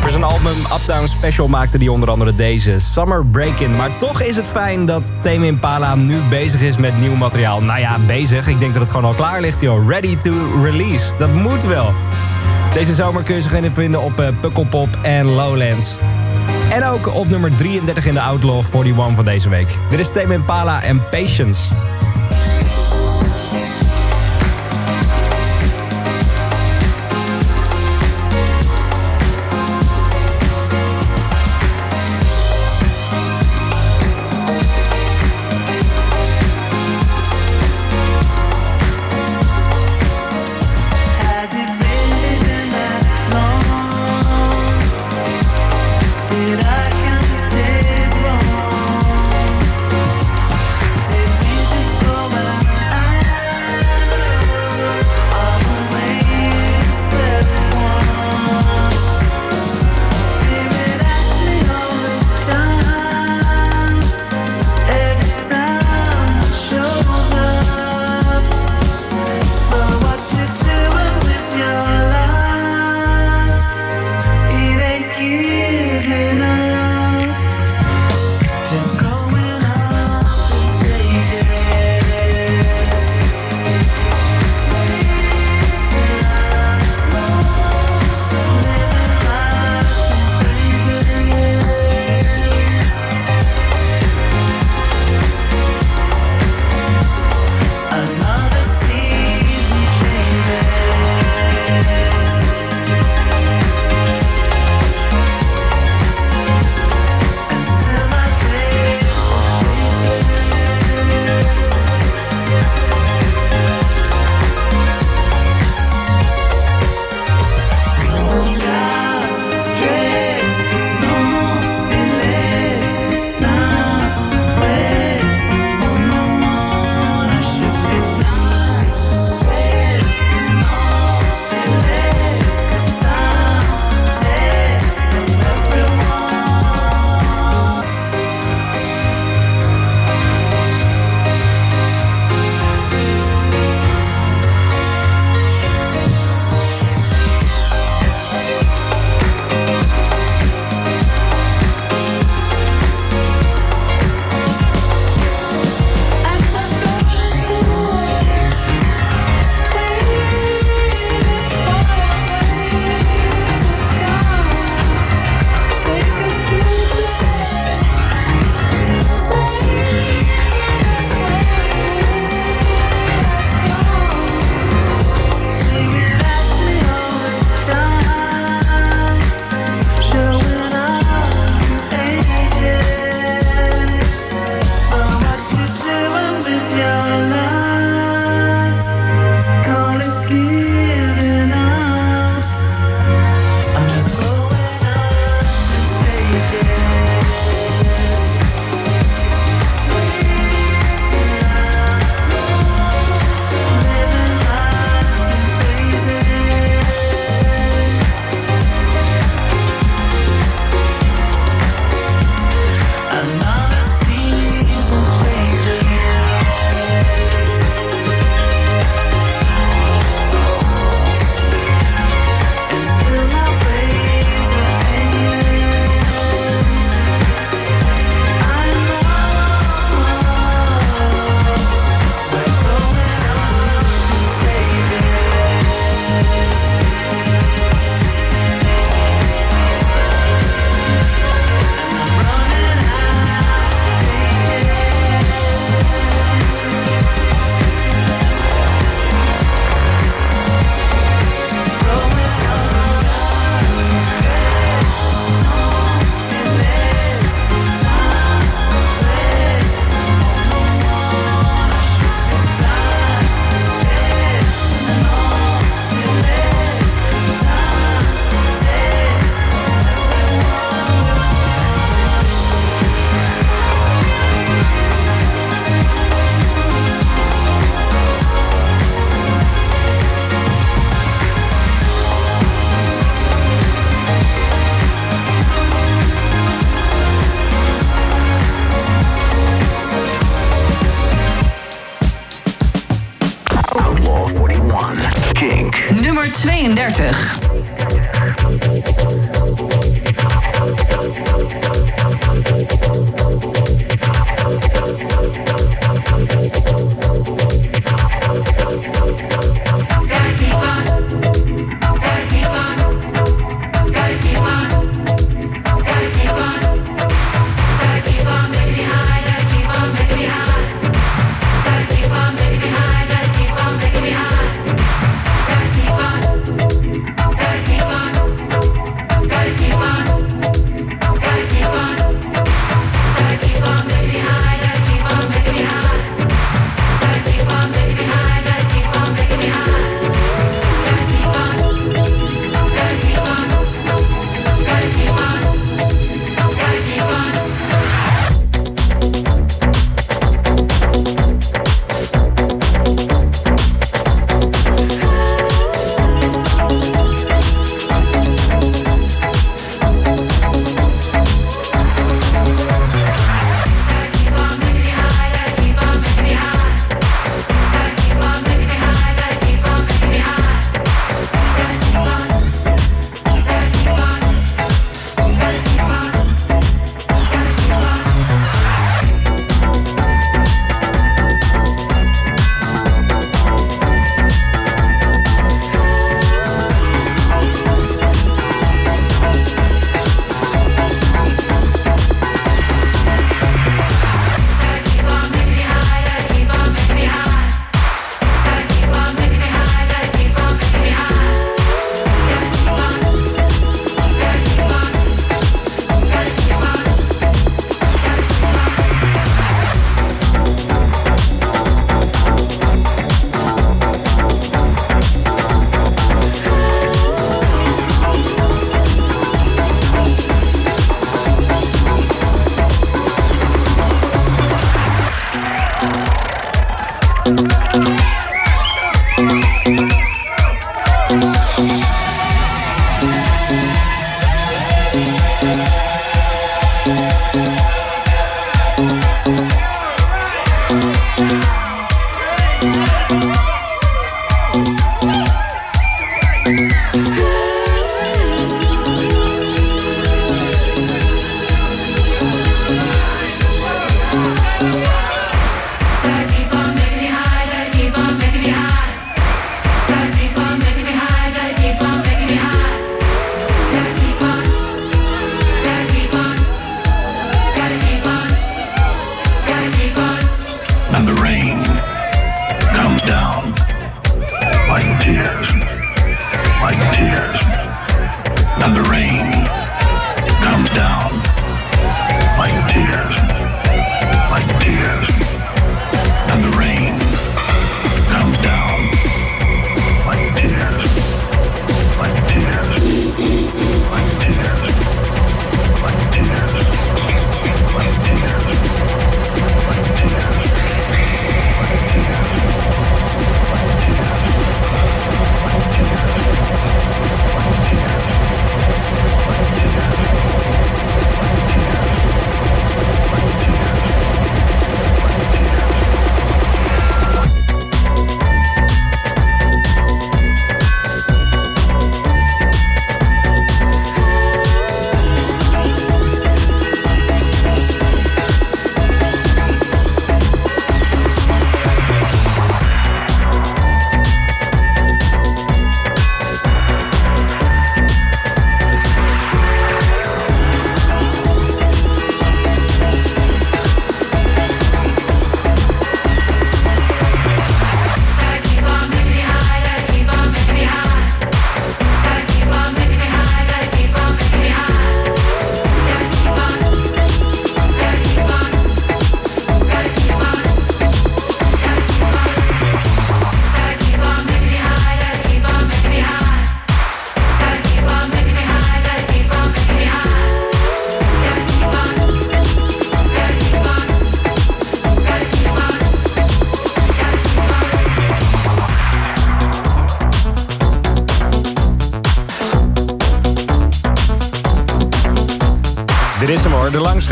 Voor 0.00 0.10
zijn 0.10 0.22
album 0.22 0.56
Uptown 0.72 1.06
Special 1.06 1.48
maakte 1.48 1.76
hij 1.76 1.88
onder 1.88 2.10
andere 2.10 2.34
deze 2.34 2.78
Summer 2.78 3.26
Break-In. 3.26 3.76
Maar 3.76 3.96
toch 3.96 4.20
is 4.20 4.36
het 4.36 4.46
fijn 4.46 4.86
dat 4.86 5.12
Tame 5.20 5.46
Impala 5.46 5.94
nu 5.94 6.18
bezig 6.30 6.60
is 6.60 6.76
met 6.76 7.00
nieuw 7.00 7.14
materiaal. 7.14 7.62
Nou 7.62 7.80
ja, 7.80 7.98
bezig. 8.06 8.48
Ik 8.48 8.58
denk 8.58 8.72
dat 8.72 8.82
het 8.82 8.90
gewoon 8.90 9.06
al 9.06 9.14
klaar 9.14 9.40
ligt, 9.40 9.60
joh. 9.60 9.88
Ready 9.88 10.16
to 10.16 10.32
release. 10.62 11.16
Dat 11.18 11.32
moet 11.32 11.64
wel. 11.64 11.92
Deze 12.74 12.94
zomer 12.94 13.22
kun 13.22 13.34
je 13.34 13.42
zich 13.42 13.52
in 13.52 13.72
vinden 13.72 14.02
op 14.02 14.20
uh, 14.20 14.28
Pukkelpop 14.40 14.88
en 15.02 15.26
Lowlands. 15.26 15.96
En 16.70 16.84
ook 16.84 17.14
op 17.14 17.28
nummer 17.28 17.56
33 17.56 18.06
in 18.06 18.14
de 18.14 18.20
Outlaw 18.20 18.62
41 18.74 19.14
van 19.14 19.24
deze 19.24 19.48
week. 19.48 19.68
Dit 19.90 19.98
is 19.98 20.12
Tame 20.12 20.34
Impala 20.34 20.82
en 20.82 21.02
Patience. 21.10 21.81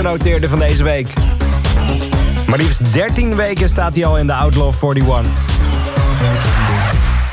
Genoteerde 0.01 0.49
van 0.49 0.59
deze 0.59 0.83
week. 0.83 1.13
Maar 2.47 2.59
liefst 2.59 2.93
13 2.93 3.37
weken 3.37 3.69
staat 3.69 3.95
hij 3.95 4.07
al 4.07 4.19
in 4.19 4.27
de 4.27 4.33
Outlaw 4.33 4.73
41. 4.83 5.31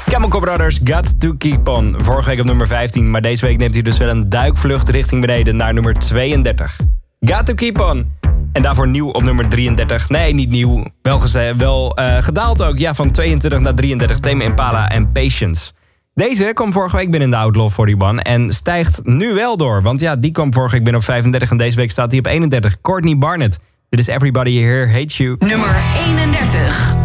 Chemical 0.06 0.40
Brothers, 0.40 0.80
Got 0.84 1.20
To 1.20 1.34
Keep 1.38 1.68
On. 1.68 1.96
Vorige 1.98 2.30
week 2.30 2.40
op 2.40 2.46
nummer 2.46 2.68
15, 2.68 3.12
maar 3.12 3.22
deze 3.22 3.46
week 3.46 3.58
neemt 3.58 3.74
hij 3.74 3.84
dus 3.84 3.98
wel 3.98 4.10
een 4.10 4.30
duikvlucht 4.30 4.90
richting 4.90 5.22
beneden 5.22 5.56
naar 5.56 5.74
nummer 5.74 5.94
32. 5.94 6.80
Got 7.20 7.46
To 7.46 7.54
Keep 7.54 7.80
On. 7.80 8.12
En 8.54 8.62
daarvoor 8.62 8.88
nieuw 8.88 9.10
op 9.10 9.24
nummer 9.24 9.50
33. 9.50 10.10
Nee, 10.10 10.34
niet 10.34 10.50
nieuw. 10.50 10.86
Wel, 11.02 11.22
wel 11.58 11.96
eh, 11.96 12.18
gedaald 12.18 12.64
ook. 12.64 12.78
Ja, 12.78 12.94
van 12.94 13.12
22 13.12 13.60
naar 13.60 13.74
33. 13.76 14.20
Tame 14.20 14.44
Impala 14.44 14.90
en 14.90 15.12
Patience. 15.12 15.72
Deze 16.18 16.52
kwam 16.54 16.72
vorige 16.72 16.96
week 16.96 17.12
binnen 17.12 17.30
in 17.30 17.36
de 17.36 17.42
Outlaw 17.42 17.70
41 17.80 18.24
en 18.24 18.52
stijgt 18.52 19.00
nu 19.04 19.34
wel 19.34 19.58
door. 19.58 19.82
Want 19.82 20.00
ja, 20.00 20.16
die 20.16 20.32
kwam 20.32 20.54
vorige 20.54 20.74
week 20.74 20.84
binnen 20.84 21.02
op 21.02 21.08
35 21.08 21.52
en 21.52 21.58
deze 21.58 21.78
week 21.78 21.92
staat 21.92 22.10
hij 22.12 22.20
op 22.20 22.26
31. 22.26 22.82
Courtney 22.82 23.18
Barnett. 23.18 23.60
Dit 23.90 24.00
is 24.00 24.08
Everybody 24.08 24.62
Here 24.62 24.88
Hates 24.88 25.18
You. 25.18 25.36
Nummer 25.40 25.76
31. 26.06 26.97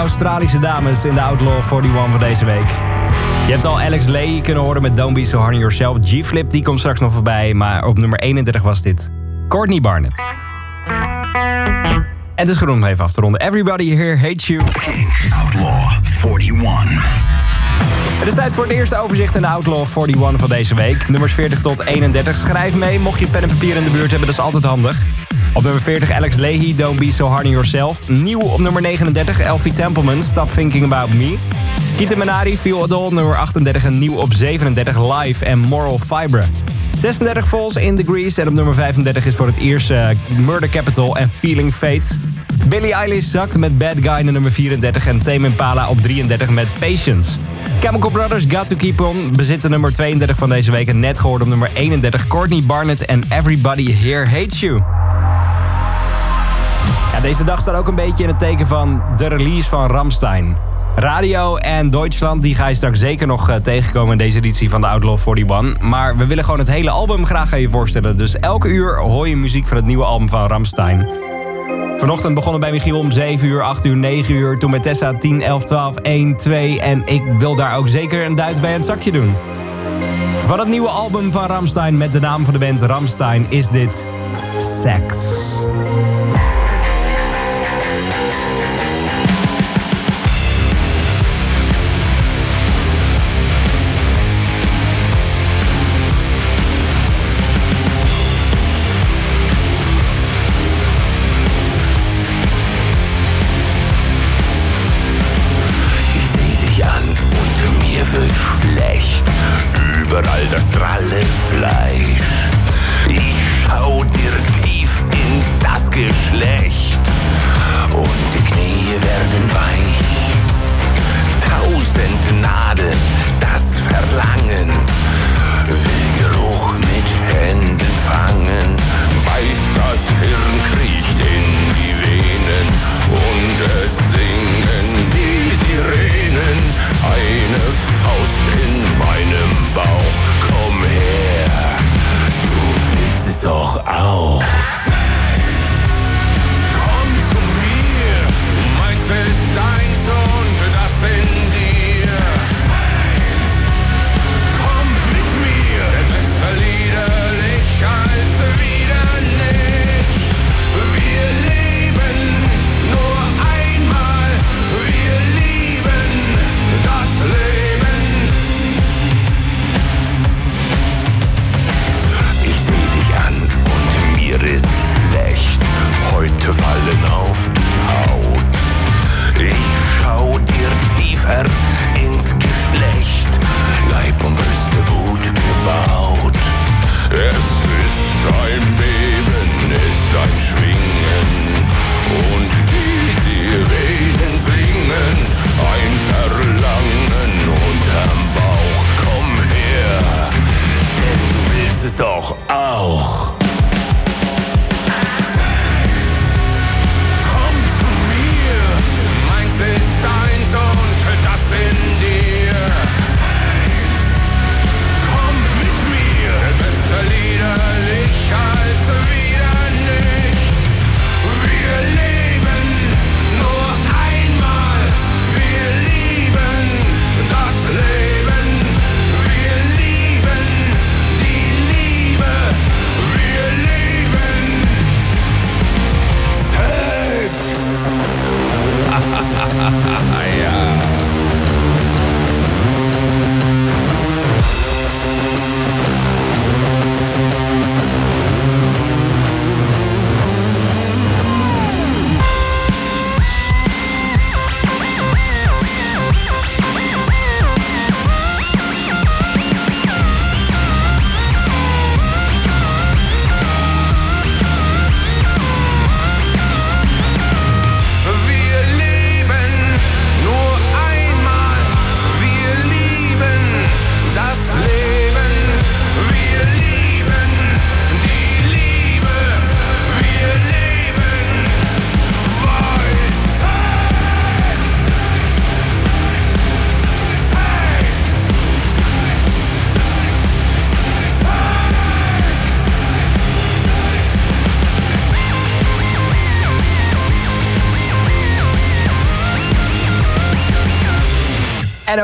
Australische 0.00 0.58
dames 0.58 1.04
in 1.04 1.14
de 1.14 1.20
Outlaw 1.20 1.62
41 1.72 2.10
van 2.10 2.20
deze 2.20 2.44
week. 2.44 2.68
Je 3.46 3.52
hebt 3.52 3.64
al 3.64 3.80
Alex 3.80 4.06
Lee 4.06 4.40
kunnen 4.40 4.62
horen 4.62 4.82
met 4.82 4.96
Don't 4.96 5.14
Be 5.14 5.24
So 5.24 5.38
Hard 5.38 5.52
on 5.52 5.58
Yourself. 5.58 5.96
G-Flip, 6.02 6.50
die 6.50 6.62
komt 6.62 6.78
straks 6.78 7.00
nog 7.00 7.12
voorbij. 7.12 7.54
Maar 7.54 7.86
op 7.86 7.98
nummer 7.98 8.18
31 8.18 8.62
was 8.62 8.82
dit 8.82 9.10
Courtney 9.48 9.80
Barnett. 9.80 10.22
En 12.34 12.46
het 12.46 12.48
is 12.48 12.56
genoeg 12.56 12.74
om 12.74 12.84
even 12.84 13.04
af 13.04 13.12
te 13.12 13.20
ronden. 13.20 13.40
Everybody 13.40 13.96
here 13.96 14.16
hates 14.16 14.46
you. 14.46 14.60
Outlaw 15.44 15.92
41. 16.40 17.38
Het 18.18 18.28
is 18.28 18.34
tijd 18.34 18.52
voor 18.52 18.64
het 18.64 18.72
eerste 18.72 18.96
overzicht 18.96 19.34
in 19.34 19.40
de 19.40 19.48
Outlaw 19.48 19.86
41 19.96 20.40
van 20.40 20.48
deze 20.48 20.74
week. 20.74 21.08
Nummers 21.08 21.32
40 21.32 21.60
tot 21.60 21.84
31. 21.86 22.36
Schrijf 22.36 22.74
mee, 22.74 23.00
mocht 23.00 23.20
je 23.20 23.26
pen 23.26 23.42
en 23.42 23.48
papier 23.48 23.76
in 23.76 23.84
de 23.84 23.90
buurt 23.90 24.10
hebben, 24.10 24.26
dat 24.26 24.38
is 24.38 24.44
altijd 24.44 24.64
handig. 24.64 24.96
Op 25.54 25.62
nummer 25.62 25.82
40 25.82 26.10
Alex 26.10 26.36
Leahy, 26.36 26.76
Don't 26.76 26.98
Be 26.98 27.12
So 27.12 27.26
Hard 27.26 27.44
on 27.44 27.50
Yourself. 27.50 28.08
Nieuw 28.08 28.40
op 28.40 28.60
nummer 28.60 28.82
39 28.82 29.40
Elfie 29.40 29.72
Templeman, 29.72 30.22
Stop 30.22 30.50
Thinking 30.50 30.84
About 30.84 31.14
Me. 31.14 31.36
Kita 31.96 32.16
Menari, 32.16 32.56
Feel 32.56 32.82
Adult, 32.82 33.12
nummer 33.12 33.36
38 33.36 33.84
en 33.84 33.98
nieuw 33.98 34.14
op 34.14 34.32
37 34.32 35.16
Live 35.16 35.44
en 35.44 35.58
Moral 35.58 35.98
Fibre. 35.98 36.44
36 36.94 37.48
Falls 37.48 37.76
in 37.76 37.96
Degrees. 37.96 38.38
En 38.38 38.48
op 38.48 38.54
nummer 38.54 38.74
35 38.74 39.26
is 39.26 39.34
voor 39.34 39.46
het 39.46 39.56
eerst 39.56 39.90
eh, 39.90 40.08
Murder 40.38 40.68
Capital 40.68 41.16
en 41.16 41.28
Feeling 41.28 41.74
Fates. 41.74 42.16
Billie 42.68 42.92
Eilish 42.92 43.26
zakt 43.26 43.58
met 43.58 43.78
Bad 43.78 43.96
Guy 43.96 44.20
naar 44.20 44.32
nummer 44.32 44.52
34 44.52 45.06
en 45.06 45.22
Tame 45.22 45.46
Impala 45.46 45.88
op 45.88 46.00
33 46.00 46.48
met 46.48 46.66
Patience. 46.78 47.30
Chemical 47.80 48.10
Brothers 48.10 48.44
Got 48.48 48.68
To 48.68 48.76
Keep 48.76 49.00
On 49.00 49.32
bezit 49.36 49.62
de 49.62 49.68
nummer 49.68 49.92
32 49.92 50.36
van 50.36 50.48
deze 50.48 50.70
week... 50.70 50.88
en 50.88 51.00
net 51.00 51.18
gehoord 51.18 51.42
op 51.42 51.48
nummer 51.48 51.70
31 51.74 52.26
Courtney 52.26 52.62
Barnett 52.62 53.04
en 53.04 53.22
Everybody 53.28 53.92
Here 53.92 54.26
Hates 54.26 54.60
You. 54.60 54.99
Deze 57.22 57.44
dag 57.44 57.60
staat 57.60 57.74
ook 57.74 57.88
een 57.88 57.94
beetje 57.94 58.22
in 58.22 58.28
het 58.28 58.38
teken 58.38 58.66
van 58.66 59.02
de 59.16 59.28
release 59.28 59.68
van 59.68 59.86
Ramstein. 59.86 60.56
Radio 60.96 61.56
en 61.56 61.90
Duitsland, 61.90 62.42
die 62.42 62.54
ga 62.54 62.66
je 62.66 62.74
straks 62.74 62.98
zeker 62.98 63.26
nog 63.26 63.48
eh, 63.48 63.56
tegenkomen 63.56 64.12
in 64.12 64.18
deze 64.18 64.36
editie 64.36 64.70
van 64.70 64.80
de 64.80 64.86
Outlaw 64.86 65.18
41. 65.26 65.80
Maar 65.80 66.16
we 66.16 66.26
willen 66.26 66.44
gewoon 66.44 66.58
het 66.58 66.70
hele 66.70 66.90
album 66.90 67.26
graag 67.26 67.52
aan 67.52 67.60
je 67.60 67.68
voorstellen. 67.68 68.16
Dus 68.16 68.36
elke 68.36 68.68
uur 68.68 68.98
hoor 68.98 69.28
je 69.28 69.36
muziek 69.36 69.66
van 69.66 69.76
het 69.76 69.86
nieuwe 69.86 70.04
album 70.04 70.28
van 70.28 70.46
Ramstein. 70.46 71.08
Vanochtend 71.96 72.34
begonnen 72.34 72.60
bij 72.60 72.70
Michiel 72.70 72.98
om 72.98 73.10
7 73.10 73.48
uur, 73.48 73.62
8 73.62 73.84
uur, 73.84 73.96
9 73.96 74.34
uur. 74.34 74.58
Toen 74.58 74.70
met 74.70 74.82
Tessa 74.82 75.14
10, 75.14 75.42
11, 75.42 75.64
12, 75.64 75.96
1, 75.96 76.36
2. 76.36 76.80
En 76.80 77.02
ik 77.04 77.22
wil 77.38 77.54
daar 77.54 77.76
ook 77.76 77.88
zeker 77.88 78.24
een 78.24 78.34
Duits 78.34 78.60
bij 78.60 78.72
het 78.72 78.84
zakje 78.84 79.12
doen. 79.12 79.34
Van 80.46 80.58
het 80.58 80.68
nieuwe 80.68 80.88
album 80.88 81.30
van 81.30 81.46
Ramstein 81.46 81.98
met 81.98 82.12
de 82.12 82.20
naam 82.20 82.44
van 82.44 82.52
de 82.52 82.58
band 82.58 82.82
Ramstein 82.82 83.46
is 83.48 83.68
dit 83.68 84.06
Sex. 84.58 85.18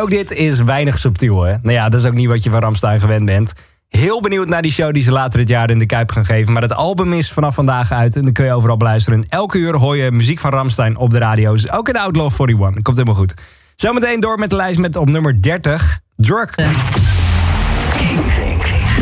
Ook 0.07 0.13
dit 0.13 0.33
is 0.33 0.63
weinig 0.63 0.99
subtiel, 0.99 1.43
hè? 1.43 1.57
Nou 1.63 1.73
ja, 1.73 1.89
dat 1.89 2.01
is 2.01 2.07
ook 2.07 2.15
niet 2.15 2.29
wat 2.29 2.43
je 2.43 2.51
van 2.51 2.61
Ramstein 2.61 3.01
gewend 3.01 3.25
bent. 3.25 3.53
Heel 3.89 4.21
benieuwd 4.21 4.49
naar 4.49 4.63
die 4.63 4.71
show 4.71 4.93
die 4.93 5.03
ze 5.03 5.11
later 5.11 5.39
dit 5.39 5.49
jaar 5.49 5.71
in 5.71 5.79
de 5.79 5.87
Kuip 5.87 6.11
gaan 6.11 6.25
geven. 6.25 6.53
Maar 6.53 6.63
het 6.63 6.73
album 6.73 7.13
is 7.13 7.33
vanaf 7.33 7.55
vandaag 7.55 7.93
uit 7.93 8.17
en 8.17 8.23
dan 8.23 8.33
kun 8.33 8.45
je 8.45 8.53
overal 8.53 8.77
beluisteren. 8.77 9.25
Elke 9.29 9.59
uur 9.59 9.77
hoor 9.77 9.97
je 9.97 10.11
muziek 10.11 10.39
van 10.39 10.51
Ramstein 10.51 10.97
op 10.97 11.11
de 11.11 11.19
radio's. 11.19 11.73
Ook 11.73 11.87
in 11.87 11.93
de 11.93 12.01
Outlaw 12.01 12.31
41. 12.41 12.83
Komt 12.83 12.97
helemaal 12.97 13.19
goed. 13.19 13.35
Zometeen 13.77 14.21
door 14.21 14.39
met 14.39 14.51
de 14.51 14.57
lijst 14.57 14.79
met 14.79 14.97
op 14.97 15.09
nummer 15.09 15.43
30, 15.43 16.01
Drug. 16.17 16.55
Kink. 16.55 16.69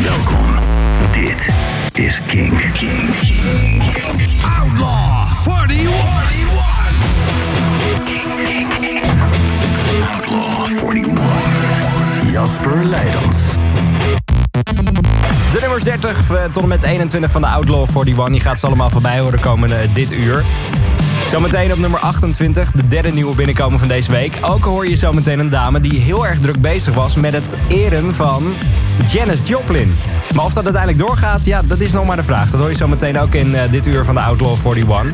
Welkom. 0.03 0.55
Dit 1.11 1.49
is 1.93 2.21
Kink. 2.25 2.69
Kink. 2.73 3.74
Jasper 12.35 12.83
Leidens. 12.83 13.44
De 15.55 15.61
nummers 15.61 15.83
30 15.83 16.31
eh, 16.31 16.43
tot 16.51 16.63
en 16.63 16.67
met 16.67 16.83
21 16.83 17.31
van 17.31 17.41
de 17.41 17.47
Outlaw 17.47 17.87
41. 17.87 18.33
Je 18.33 18.39
gaat 18.39 18.59
ze 18.59 18.65
allemaal 18.65 18.89
voorbij 18.89 19.19
horen 19.19 19.39
komende 19.39 19.75
eh, 19.75 19.93
dit 19.93 20.11
uur. 20.11 20.43
Zometeen 21.27 21.71
op 21.71 21.77
nummer 21.77 21.99
28, 21.99 22.71
de 22.71 22.87
derde 22.87 23.11
nieuwe 23.11 23.35
binnenkomen 23.35 23.79
van 23.79 23.87
deze 23.87 24.11
week. 24.11 24.37
Ook 24.41 24.63
hoor 24.63 24.87
je 24.87 24.95
zometeen 24.95 25.39
een 25.39 25.49
dame 25.49 25.79
die 25.79 25.99
heel 25.99 26.27
erg 26.27 26.39
druk 26.39 26.61
bezig 26.61 26.93
was 26.93 27.15
met 27.15 27.33
het 27.33 27.55
eren 27.67 28.15
van 28.15 28.53
Janis 29.11 29.39
Joplin. 29.43 29.97
Maar 30.35 30.45
of 30.45 30.53
dat 30.53 30.63
uiteindelijk 30.63 31.07
doorgaat, 31.07 31.45
ja, 31.45 31.61
dat 31.61 31.79
is 31.79 31.91
nog 31.91 32.05
maar 32.05 32.15
de 32.15 32.23
vraag. 32.23 32.49
Dat 32.49 32.59
hoor 32.59 32.69
je 32.69 32.75
zometeen 32.75 33.19
ook 33.19 33.33
in 33.33 33.55
eh, 33.55 33.71
dit 33.71 33.87
uur 33.87 34.05
van 34.05 34.15
de 34.15 34.21
Outlaw 34.21 34.55
41. 34.65 35.13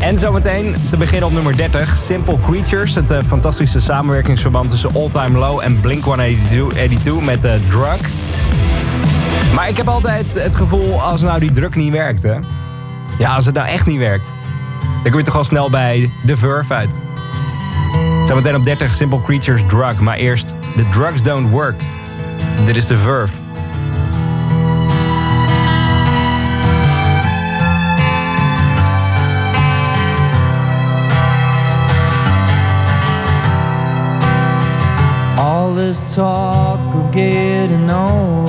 En 0.00 0.18
zometeen 0.18 0.76
te 0.90 0.96
beginnen 0.96 1.28
op 1.28 1.34
nummer 1.34 1.56
30, 1.56 1.96
Simple 1.96 2.38
Creatures. 2.40 2.94
Het 2.94 3.14
fantastische 3.26 3.80
samenwerkingsverband 3.80 4.70
tussen 4.70 4.90
All 4.94 5.08
Time 5.08 5.38
Low 5.38 5.60
en 5.60 5.80
Blink-182 5.80 7.24
met 7.24 7.40
Drug. 7.68 7.98
Maar 9.54 9.68
ik 9.68 9.76
heb 9.76 9.88
altijd 9.88 10.34
het 10.34 10.56
gevoel, 10.56 11.02
als 11.02 11.20
nou 11.20 11.40
die 11.40 11.50
druk 11.50 11.74
niet 11.74 11.92
werkt, 11.92 12.22
hè. 12.22 12.34
Ja, 13.18 13.34
als 13.34 13.46
het 13.46 13.54
nou 13.54 13.68
echt 13.68 13.86
niet 13.86 13.98
werkt. 13.98 14.34
Dan 15.02 15.10
kom 15.10 15.18
je 15.18 15.24
toch 15.24 15.36
al 15.36 15.44
snel 15.44 15.70
bij 15.70 16.10
The 16.26 16.36
Verve 16.36 16.74
uit. 16.74 17.00
Zometeen 18.24 18.56
op 18.56 18.64
30 18.64 18.90
Simple 18.90 19.20
Creatures 19.20 19.62
Drug. 19.66 20.00
Maar 20.00 20.16
eerst 20.16 20.54
The 20.76 20.88
Drugs 20.88 21.22
Don't 21.22 21.50
Work. 21.50 21.82
Dit 22.64 22.76
is 22.76 22.86
The 22.86 22.96
Verve. 22.96 23.36
All 35.36 35.74
this 35.74 36.14
talk 36.14 36.94
of 36.94 37.10
getting 37.10 37.90
old, 37.90 38.39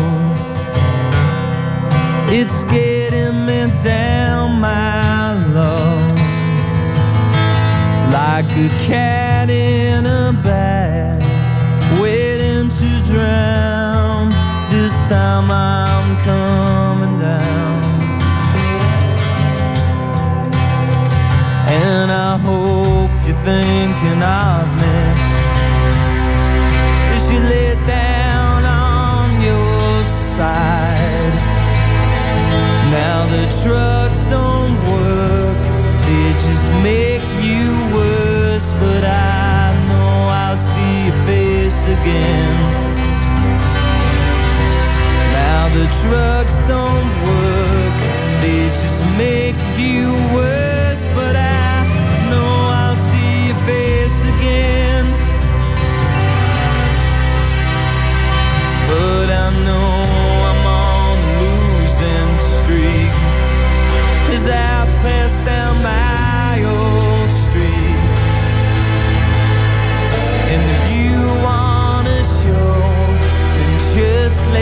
it's 2.33 2.63
getting 2.63 3.45
me 3.45 3.69
down, 3.83 4.59
my 4.59 5.33
love, 5.53 6.17
like 8.13 8.45
a 8.45 8.69
cat 8.87 9.49
in 9.49 10.05
a 10.05 10.31
bag, 10.41 11.21
waiting 12.01 12.69
to 12.69 12.89
drown. 13.05 14.29
This 14.69 14.93
time 15.09 15.51
I'm 15.51 16.15
coming 16.23 17.19
down, 17.19 17.81
and 21.67 22.09
I 22.11 22.37
hope 22.47 23.11
you're 23.27 23.43
thinking 23.43 24.23
of 24.23 24.60
Trucks 33.63 34.23
don't 34.23 34.75
work, 34.89 35.61
they 36.01 36.33
just 36.33 36.67
make 36.81 37.21
you 37.43 37.69
worse. 37.93 38.71
But 38.73 39.03
I 39.03 39.75
know 39.87 40.29
I'll 40.41 40.57
see 40.57 41.05
your 41.05 41.25
face 41.27 41.83
again. 41.83 42.57
Now 45.31 45.69
the 45.77 45.85
trucks 46.01 46.59
don't 46.61 47.11
work, 47.29 47.97
they 48.41 48.69
just 48.69 49.03
make 49.15 49.55
you 49.77 50.11
worse. 50.33 50.60
Just 74.41 74.53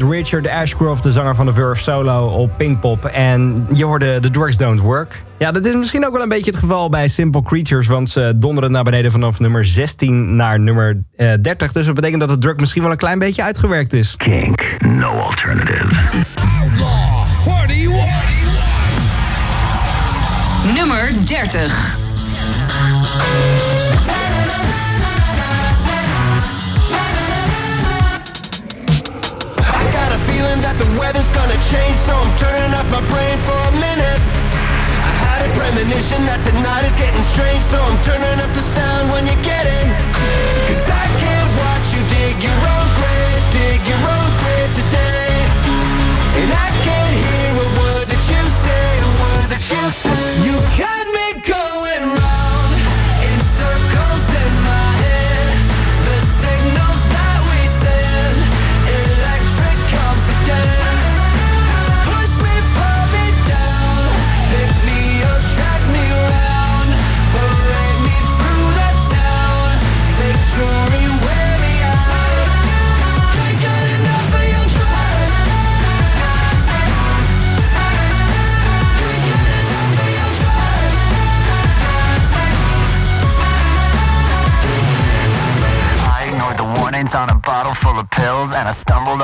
Richard 0.00 0.48
Ashcroft, 0.48 1.02
de 1.02 1.12
zanger 1.12 1.34
van 1.34 1.46
de 1.46 1.52
Verve 1.52 1.82
Solo, 1.82 2.26
op 2.26 2.50
Pinkpop. 2.56 3.04
En 3.04 3.66
je 3.72 3.84
hoorde 3.84 4.20
The 4.20 4.30
Drugs 4.30 4.56
Don't 4.56 4.80
Work. 4.80 5.22
Ja, 5.38 5.52
dat 5.52 5.64
is 5.64 5.74
misschien 5.74 6.06
ook 6.06 6.12
wel 6.12 6.22
een 6.22 6.28
beetje 6.28 6.50
het 6.50 6.60
geval 6.60 6.88
bij 6.88 7.08
Simple 7.08 7.42
Creatures... 7.42 7.86
want 7.86 8.10
ze 8.10 8.32
donderen 8.36 8.70
naar 8.70 8.82
beneden 8.82 9.10
vanaf 9.10 9.40
nummer 9.40 9.64
16 9.64 10.36
naar 10.36 10.60
nummer 10.60 11.02
eh, 11.16 11.32
30. 11.40 11.72
Dus 11.72 11.86
dat 11.86 11.94
betekent 11.94 12.20
dat 12.20 12.28
de 12.28 12.38
druk 12.38 12.60
misschien 12.60 12.82
wel 12.82 12.90
een 12.90 12.96
klein 12.96 13.18
beetje 13.18 13.42
uitgewerkt 13.42 13.92
is. 13.92 14.16
Kink, 14.16 14.76
no 14.86 15.10
alternative. 15.10 15.86
Party 17.44 17.88
Nummer 20.74 21.12
30. 21.26 22.00
That 31.22 31.34
gonna 31.34 31.60
change, 31.70 31.96
so 31.96 32.14
I'm 32.14 32.34
turning 32.36 32.74
off 32.74 32.88
my 32.90 33.02
brain 33.06 33.38
for 33.46 33.54
a 33.54 33.72
minute. 33.78 34.22
I 35.06 35.12
had 35.22 35.38
a 35.46 35.50
premonition 35.54 36.26
that 36.26 36.42
tonight 36.42 36.82
is 36.82 36.96
getting 36.98 37.22
strange, 37.22 37.62
so 37.62 37.78
I'm 37.78 37.98
turning 38.02 38.38
up 38.42 38.50
the 38.54 38.64
sound 38.74 39.12
when 39.12 39.26
you 39.26 39.36
get 39.42 39.62
it. 39.62 39.86
Cause 40.66 40.90
I 40.90 41.21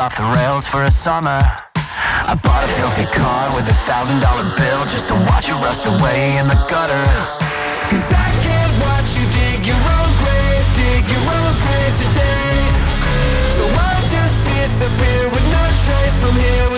off 0.08 0.16
the 0.16 0.40
rails 0.40 0.66
for 0.66 0.84
a 0.84 0.90
summer. 0.90 1.38
I 2.32 2.32
bought 2.40 2.64
a 2.64 2.70
filthy 2.80 3.04
car 3.12 3.44
with 3.54 3.68
a 3.68 3.78
thousand 3.84 4.20
dollar 4.20 4.48
bill 4.56 4.82
just 4.88 5.08
to 5.08 5.14
watch 5.28 5.48
it 5.52 5.58
rust 5.60 5.84
away 5.84 6.38
in 6.40 6.48
the 6.48 6.58
gutter. 6.70 7.04
Cause 7.92 8.08
I 8.08 8.30
can't 8.40 8.74
watch 8.88 9.10
you 9.18 9.26
dig 9.36 9.60
your 9.68 9.82
own 9.96 10.10
grave, 10.24 10.64
dig 10.80 11.04
your 11.12 11.26
own 11.28 11.54
grave 11.64 11.94
today. 12.04 12.56
So 13.56 13.64
I'll 13.68 14.04
just 14.08 14.36
disappear 14.48 15.28
with 15.28 15.44
no 15.52 15.64
trace 15.84 16.16
from 16.24 16.36
here 16.40 16.68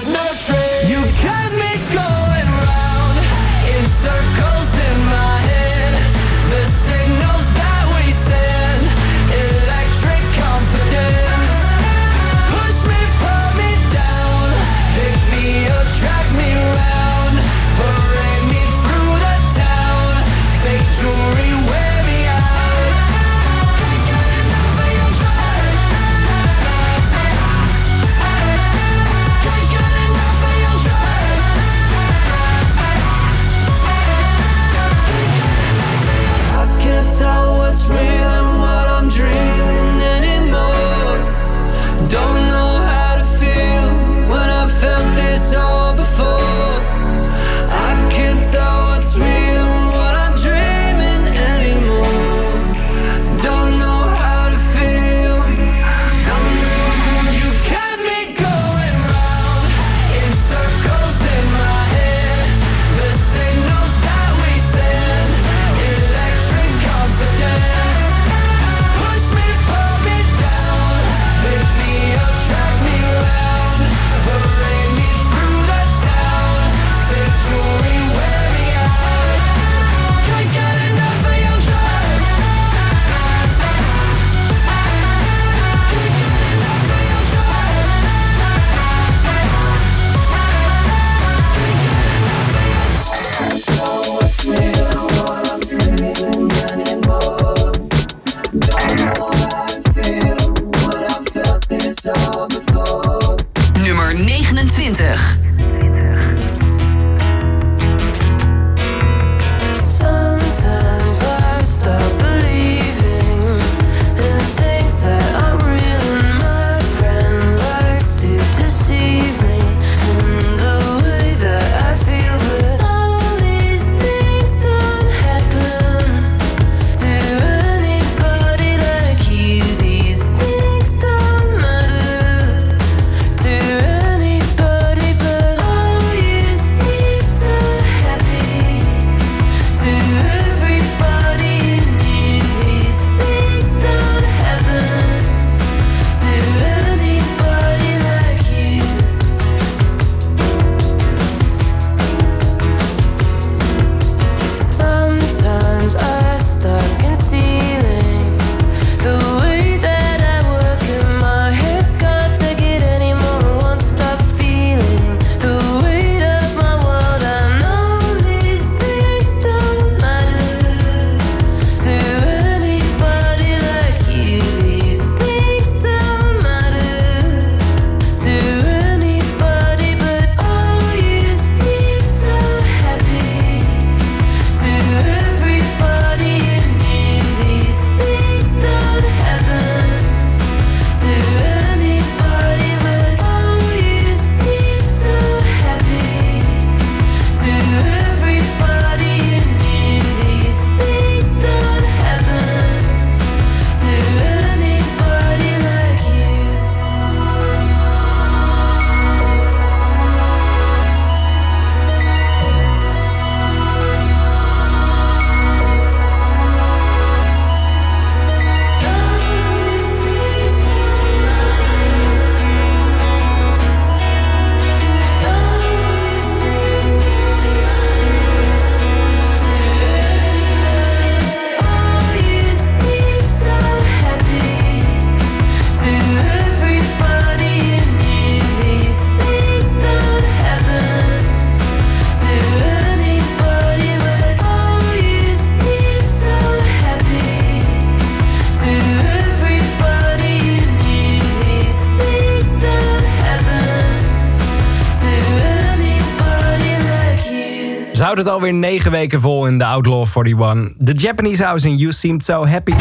het 258.20 258.28
alweer 258.28 258.54
negen 258.54 258.90
weken 258.90 259.20
vol 259.20 259.46
in 259.46 259.58
de 259.58 259.64
Outlaw 259.64 260.06
41. 260.14 260.72
The 260.84 260.92
Japanese 260.92 261.44
House 261.44 261.68
in 261.68 261.76
You 261.76 261.92
Seemed 261.92 262.24
So 262.24 262.46
Happy. 262.46 262.72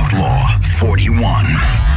Outlaw 0.00 0.48
41. 0.82 1.94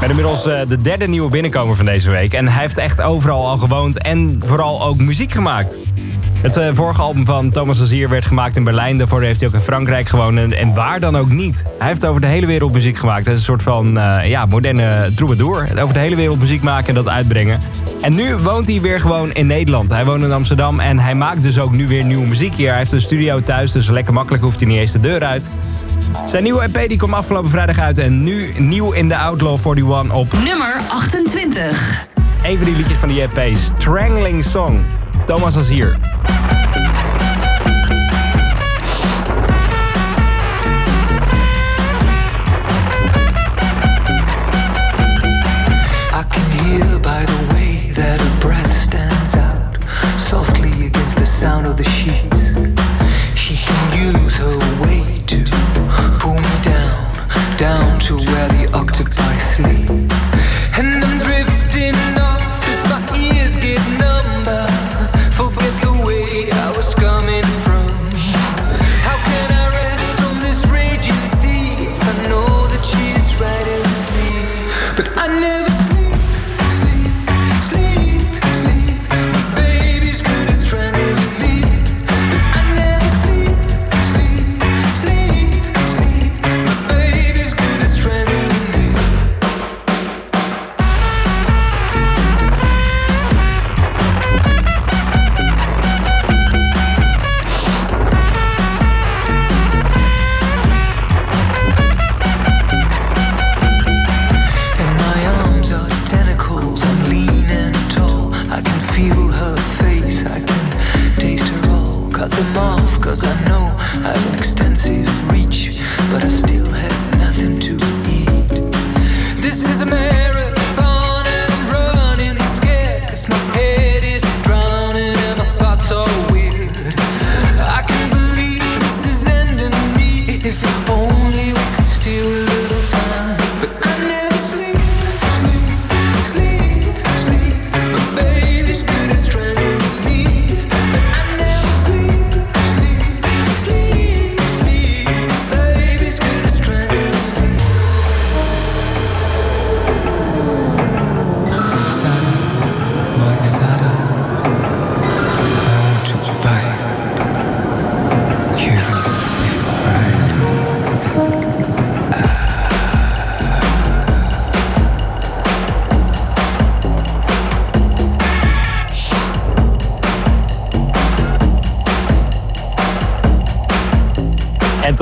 Met 0.00 0.10
inmiddels 0.10 0.46
eh, 0.46 0.60
de 0.68 0.80
derde 0.80 1.08
nieuwe 1.08 1.30
binnenkomer 1.30 1.76
van 1.76 1.84
deze 1.84 2.10
week. 2.10 2.32
En 2.32 2.48
hij 2.48 2.60
heeft 2.62 2.78
echt 2.78 3.00
overal 3.00 3.48
al 3.48 3.56
gewoond 3.56 3.98
en 3.98 4.40
vooral 4.44 4.82
ook 4.82 4.96
muziek 4.96 5.32
gemaakt. 5.32 5.78
Het 6.42 6.56
eh, 6.56 6.68
vorige 6.72 7.02
album 7.02 7.24
van 7.24 7.50
Thomas 7.50 7.80
Azier 7.80 8.08
werd 8.08 8.24
gemaakt 8.24 8.56
in 8.56 8.64
Berlijn. 8.64 8.98
Daarvoor 8.98 9.22
heeft 9.22 9.40
hij 9.40 9.48
ook 9.48 9.54
in 9.54 9.60
Frankrijk 9.60 10.08
gewoond. 10.08 10.38
En, 10.38 10.52
en 10.52 10.74
waar 10.74 11.00
dan 11.00 11.16
ook 11.16 11.28
niet. 11.28 11.64
Hij 11.78 11.88
heeft 11.88 12.06
over 12.06 12.20
de 12.20 12.26
hele 12.26 12.46
wereld 12.46 12.72
muziek 12.72 12.98
gemaakt. 12.98 13.24
Hij 13.24 13.34
is 13.34 13.40
een 13.40 13.46
soort 13.46 13.62
van 13.62 13.98
eh, 13.98 14.28
ja, 14.28 14.46
moderne 14.46 15.12
troubadour. 15.14 15.68
Over 15.80 15.94
de 15.94 16.00
hele 16.00 16.16
wereld 16.16 16.40
muziek 16.40 16.62
maken 16.62 16.88
en 16.88 16.94
dat 16.94 17.08
uitbrengen. 17.08 17.60
En 18.02 18.14
nu 18.14 18.36
woont 18.36 18.66
hij 18.66 18.80
weer 18.80 19.00
gewoon 19.00 19.32
in 19.32 19.46
Nederland. 19.46 19.88
Hij 19.88 20.04
woont 20.04 20.22
in 20.22 20.32
Amsterdam 20.32 20.80
en 20.80 20.98
hij 20.98 21.14
maakt 21.14 21.42
dus 21.42 21.58
ook 21.58 21.72
nu 21.72 21.88
weer 21.88 22.04
nieuwe 22.04 22.26
muziek 22.26 22.54
hier. 22.54 22.68
Hij 22.68 22.78
heeft 22.78 22.92
een 22.92 23.00
studio 23.00 23.40
thuis, 23.40 23.72
dus 23.72 23.88
lekker 23.88 24.12
makkelijk 24.12 24.42
hoeft 24.42 24.60
hij 24.60 24.68
niet 24.68 24.78
eens 24.78 24.92
de 24.92 25.00
deur 25.00 25.24
uit. 25.24 25.50
Zijn 26.26 26.42
nieuwe 26.42 26.62
EP 26.62 26.88
die 26.88 26.96
kwam 26.96 27.14
afgelopen 27.14 27.50
vrijdag 27.50 27.78
uit 27.78 27.98
en 27.98 28.22
nu 28.22 28.52
nieuw 28.58 28.92
in 28.92 29.08
de 29.08 29.16
Outlaw 29.16 29.58
41 29.66 30.12
op 30.12 30.32
Nummer 30.32 30.80
28. 30.88 32.06
een 32.42 32.56
van 32.56 32.64
die 32.64 32.76
liedjes 32.76 32.98
van 32.98 33.08
die 33.08 33.20
EP, 33.20 33.56
Strangling 33.56 34.44
Song. 34.44 34.80
Thomas 35.24 35.56
Azier. 35.56 35.96
I 35.96 36.01
the 51.82 51.90
sound 51.90 52.31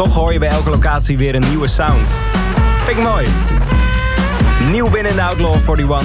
toch 0.04 0.14
hoor 0.14 0.32
je 0.32 0.38
bij 0.38 0.48
elke 0.48 0.70
locatie 0.70 1.18
weer 1.18 1.34
een 1.34 1.48
nieuwe 1.48 1.68
sound. 1.68 2.14
Vind 2.84 2.98
ik 2.98 3.04
mooi. 3.04 3.26
Nieuw 4.70 4.90
binnen 4.90 5.16
de 5.16 5.22
Outlaw 5.22 5.54
41. 5.78 6.00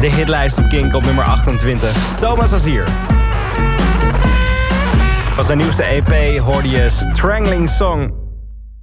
De 0.00 0.06
hitlijst 0.10 0.58
op 0.58 0.68
Kink 0.68 0.94
op 0.94 1.04
nummer 1.04 1.24
28. 1.24 2.14
Thomas 2.18 2.52
Azier. 2.52 2.84
Van 5.32 5.44
zijn 5.44 5.58
nieuwste 5.58 5.82
EP 5.82 6.38
hoorde 6.38 6.68
je 6.68 6.86
Strangling 6.90 7.68
Song. 7.68 8.12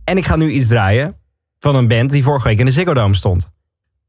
En 0.04 0.18
ik 0.18 0.26
ga 0.26 0.36
nu 0.36 0.50
iets 0.52 0.68
draaien 0.68 1.16
van 1.60 1.76
een 1.76 1.88
band 1.88 2.10
die 2.10 2.24
vorige 2.24 2.48
week 2.48 2.60
in 2.60 2.66
de 2.66 2.72
Ziggo 2.72 2.94
Dome 2.94 3.16
stond. 3.16 3.52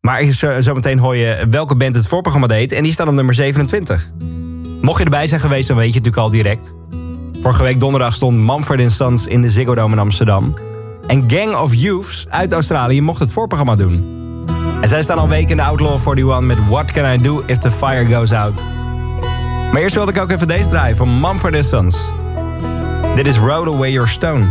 Maar 0.00 0.24
zo- 0.24 0.60
zometeen 0.60 0.98
hoor 0.98 1.16
je 1.16 1.46
welke 1.50 1.76
band 1.76 1.94
het 1.94 2.06
voorprogramma 2.06 2.46
deed 2.48 2.72
en 2.72 2.82
die 2.82 2.92
staat 2.92 3.08
op 3.08 3.14
nummer 3.14 3.34
27. 3.34 4.10
Mocht 4.80 4.98
je 4.98 5.04
erbij 5.04 5.26
zijn 5.26 5.40
geweest, 5.40 5.68
dan 5.68 5.76
weet 5.76 5.92
je 5.92 5.98
natuurlijk 5.98 6.24
al 6.24 6.30
direct. 6.30 6.74
Vorige 7.48 7.66
week 7.66 7.80
donderdag 7.80 8.14
stond 8.14 8.36
Mumford 8.36 8.92
Sons 8.92 9.26
in 9.26 9.42
de 9.42 9.50
Ziggo 9.50 9.74
Dome 9.74 9.92
in 9.92 9.98
Amsterdam. 10.00 10.54
En 11.06 11.24
Gang 11.30 11.56
of 11.56 11.74
Youths 11.74 12.26
uit 12.28 12.52
Australië 12.52 13.00
mocht 13.00 13.20
het 13.20 13.32
voorprogramma 13.32 13.74
doen. 13.74 14.04
En 14.80 14.88
zij 14.88 15.02
staan 15.02 15.18
al 15.18 15.28
weken 15.28 15.50
in 15.50 15.56
de 15.56 15.62
Outlaw 15.62 15.98
41 16.08 16.40
met 16.40 16.68
What 16.68 16.92
Can 16.92 17.12
I 17.12 17.22
Do 17.22 17.42
If 17.46 17.58
The 17.58 17.70
Fire 17.70 18.14
Goes 18.14 18.32
Out. 18.32 18.64
Maar 19.72 19.82
eerst 19.82 19.94
wilde 19.94 20.12
ik 20.12 20.20
ook 20.20 20.30
even 20.30 20.48
deze 20.48 20.68
draaien 20.68 20.96
van 20.96 21.20
Mumford 21.20 21.64
Sons. 21.64 22.00
Dit 23.14 23.26
is 23.26 23.38
Roll 23.38 23.74
Away 23.74 23.90
Your 23.90 24.08
Stone. 24.08 24.46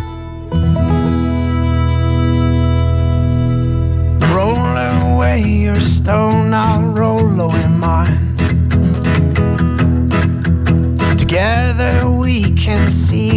Roll 4.33 4.77
away 4.77 5.41
your 5.41 5.79
stone, 5.79 6.55
I'll 6.55 6.86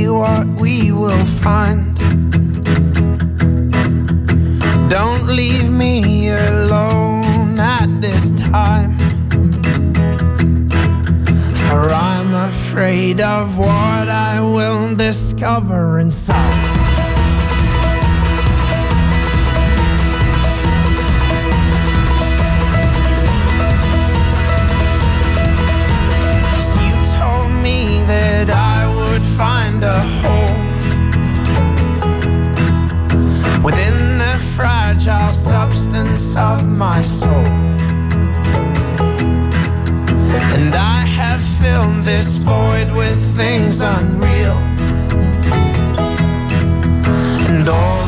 what 0.09 0.47
we 0.61 0.93
will 0.93 1.25
find. 1.43 1.97
Don't 4.89 5.27
leave 5.27 5.71
me 5.71 6.31
alone 6.31 7.59
at 7.59 7.89
this 8.01 8.31
time. 8.33 8.99
For 11.69 11.83
I'm 11.91 12.35
afraid 12.35 13.21
of 13.21 13.59
what 13.59 14.09
I 14.09 14.41
will 14.41 14.95
discover 14.97 15.99
inside. 15.99 16.70
Find 29.81 29.85
a 29.85 30.01
hole 30.23 30.57
within 33.63 34.19
the 34.19 34.37
fragile 34.57 35.33
substance 35.33 36.37
of 36.37 36.69
my 36.69 37.03
soul. 37.03 37.47
And 40.57 40.75
I 40.75 41.05
have 41.07 41.41
filled 41.41 42.05
this 42.05 42.37
void 42.39 42.91
with 42.93 43.19
things 43.37 43.81
unreal. 43.81 44.59
And 47.49 47.69
all 47.69 48.00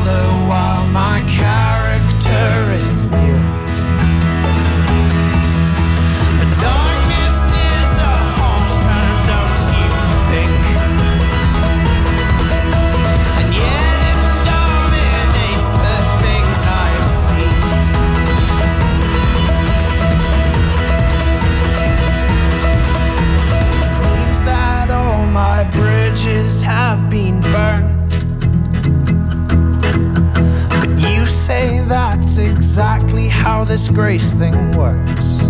exactly 32.73 33.27
how 33.27 33.63
this 33.63 33.87
grace 33.87 34.35
thing 34.35 34.71
works. 34.71 35.43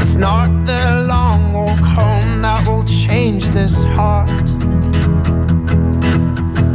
It's 0.00 0.16
not 0.16 0.48
the 0.64 1.04
long 1.06 1.52
walk 1.52 1.80
home 1.80 2.40
that 2.40 2.66
will 2.66 2.82
change 2.84 3.44
this 3.50 3.84
heart, 3.84 4.30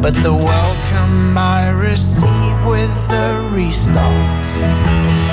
but 0.03 0.13
the 0.21 0.35
welcome 0.35 1.35
I 1.35 1.71
receive 1.71 2.63
with 2.63 2.93
the 3.07 3.49
restart. 3.55 5.30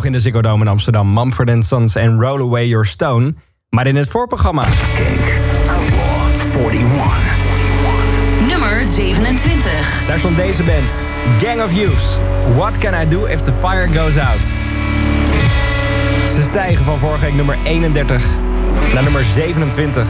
Nog 0.00 0.08
in 0.08 0.18
de 0.18 0.20
Ziggo 0.20 0.40
Dome 0.40 0.64
in 0.64 0.70
Amsterdam. 0.70 1.12
Mumford 1.12 1.64
Sons 1.64 1.94
en 1.94 2.20
Roll 2.20 2.40
Away 2.40 2.66
Your 2.66 2.86
Stone. 2.86 3.34
Maar 3.68 3.86
in 3.86 3.96
het 3.96 4.08
voorprogramma... 4.08 4.62
Outlaw 4.62 6.70
41. 6.70 7.18
Nummer 8.48 8.84
27. 8.84 10.02
Daar 10.06 10.18
stond 10.18 10.36
deze 10.36 10.62
band. 10.62 11.02
Gang 11.38 11.62
of 11.62 11.74
Youths. 11.74 12.18
What 12.56 12.78
can 12.78 13.02
I 13.02 13.08
do 13.08 13.26
if 13.26 13.40
the 13.40 13.52
fire 13.52 13.86
goes 13.86 14.16
out? 14.16 14.50
Ze 16.34 16.42
stijgen 16.42 16.84
van 16.84 16.98
vorige 16.98 17.24
week 17.24 17.34
nummer 17.34 17.58
31 17.64 18.24
naar 18.94 19.02
nummer 19.02 19.24
27. 19.24 20.08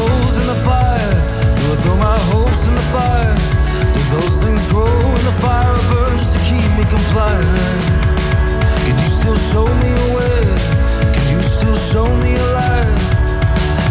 My 0.00 0.38
in 0.40 0.46
the 0.46 0.54
fire? 0.54 1.14
Do 1.58 1.64
I 1.72 1.76
throw 1.82 1.96
my 1.96 2.18
hopes 2.32 2.68
in 2.68 2.74
the 2.74 2.86
fire? 2.94 3.36
Do 3.94 4.00
those 4.16 4.36
things 4.42 4.62
grow 4.72 5.00
in 5.18 5.24
the 5.24 5.36
fire 5.44 5.72
or 5.72 5.84
burn 5.92 6.16
just 6.18 6.32
to 6.36 6.40
keep 6.48 6.70
me 6.78 6.84
compliant? 6.88 7.82
Can 8.84 8.96
you 9.02 9.10
still 9.18 9.38
show 9.50 9.66
me 9.82 9.90
a 9.90 10.06
way? 10.16 10.40
Can 11.14 11.26
you 11.32 11.40
still 11.42 11.76
show 11.92 12.06
me 12.22 12.34
a 12.34 12.46
light? 12.58 13.00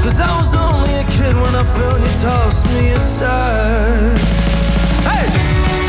Cause 0.04 0.20
I 0.20 0.32
was 0.38 0.56
only 0.56 0.94
a 1.04 1.06
kid 1.06 1.36
when 1.36 1.54
I 1.56 1.64
felt 1.64 2.00
you 2.00 2.14
tossed 2.22 2.66
me 2.74 2.90
aside. 2.90 4.18
Hey! 5.10 5.89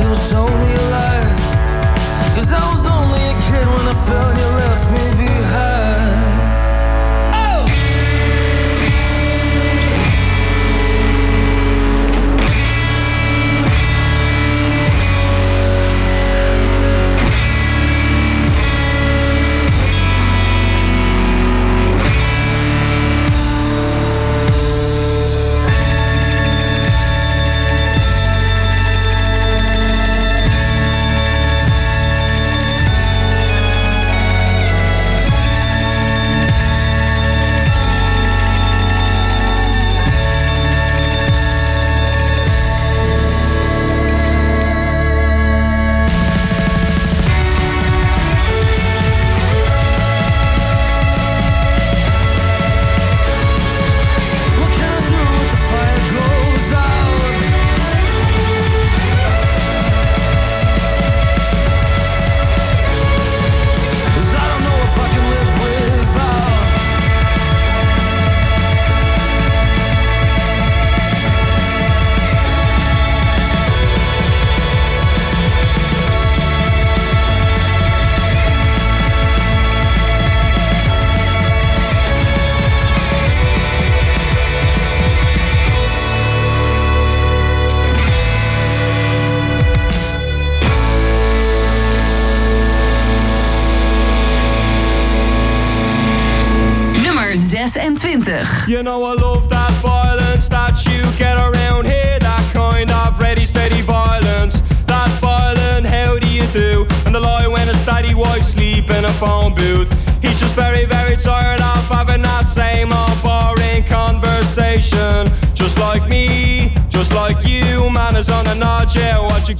a 0.00 0.04
way? 0.04 0.04
Can 0.04 0.08
you 0.08 0.14
still 0.14 0.28
show 0.28 0.46
me 0.46 0.72
a 0.72 0.90
light? 0.90 1.38
Cause 2.34 2.52
I 2.52 2.70
was 2.70 2.86
only 2.86 3.18
a 3.18 3.34
kid 3.34 3.66
when 3.66 3.86
I 3.86 3.96
felt 4.06 4.36
you 4.38 4.48
left 4.62 4.90
me 4.90 5.04
behind 5.16 5.47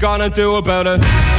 gonna 0.08 0.30
do 0.30 0.54
about 0.56 0.86
it? 0.86 1.37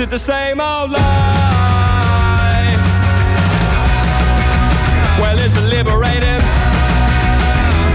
It 0.00 0.08
the 0.08 0.18
same 0.18 0.60
old 0.60 0.90
lie? 0.90 2.74
Well, 5.20 5.38
is 5.38 5.54
it 5.56 5.68
liberating? 5.68 6.40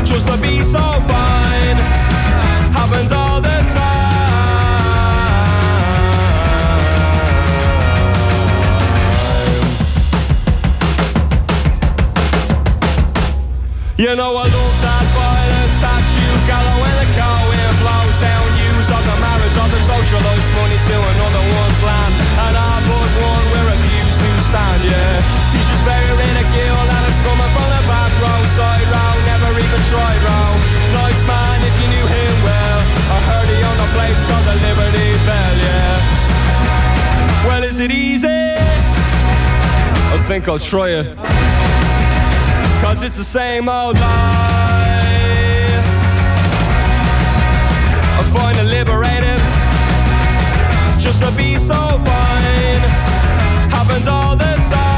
Just 0.06 0.27
to 0.27 0.38
be 0.40 0.64
so 0.64 0.77
fine 0.77 1.77
happens 2.77 3.11
all 3.11 3.41
the 3.41 3.57
time. 3.73 4.06
You 13.98 14.15
know 14.15 14.36
I 14.38 14.48
love 14.48 14.85
socialist 19.86 20.49
money 20.57 20.80
to 20.90 20.95
another 20.98 21.44
one's 21.45 21.82
land. 21.86 22.14
And 22.45 22.56
I 22.57 22.74
but 22.90 23.12
one 23.22 23.45
we're 23.53 23.70
abused 23.70 24.18
to 24.18 24.32
stand, 24.49 24.82
yeah. 24.82 25.53
He's 25.53 25.68
just 25.70 25.84
very 25.86 26.10
ridicule 26.10 26.86
and 26.90 27.03
it's 27.06 27.22
coming 27.22 27.52
from 27.53 27.68
the 27.70 27.82
back 27.86 28.12
row, 28.18 28.41
side 28.57 28.88
row, 28.90 29.14
never 29.30 29.49
even 29.62 29.82
tried 29.94 30.22
row. 30.26 30.52
Nice 31.06 31.22
man 31.30 31.57
if 31.70 31.76
you 31.82 31.88
knew 31.94 32.06
him 32.18 32.36
well. 32.41 32.80
I 33.14 33.18
heard 33.30 33.48
he 33.53 33.57
owned 33.62 33.82
a 33.86 33.90
place 33.94 34.20
called 34.26 34.45
the 34.49 34.57
Liberty 34.66 35.10
Bell, 35.30 35.56
yeah. 35.70 36.26
Well, 37.45 37.64
is 37.64 37.78
it 37.80 37.91
easy? 37.91 38.41
I 40.14 40.18
think 40.26 40.48
I'll 40.49 40.57
try 40.57 40.90
it. 40.98 41.07
Cause 42.82 43.03
it's 43.03 43.18
the 43.18 43.24
same 43.24 43.70
old 43.70 43.95
lie. 43.95 44.66
I 48.18 48.24
find 48.34 48.57
it 48.57 48.68
liberating 48.78 49.65
just 51.06 51.22
to 51.22 51.32
be 51.38 51.60
so 51.60 51.76
fine. 51.76 52.84
Happens 53.69 54.07
all 54.07 54.36
the 54.36 54.56
time. 54.69 54.94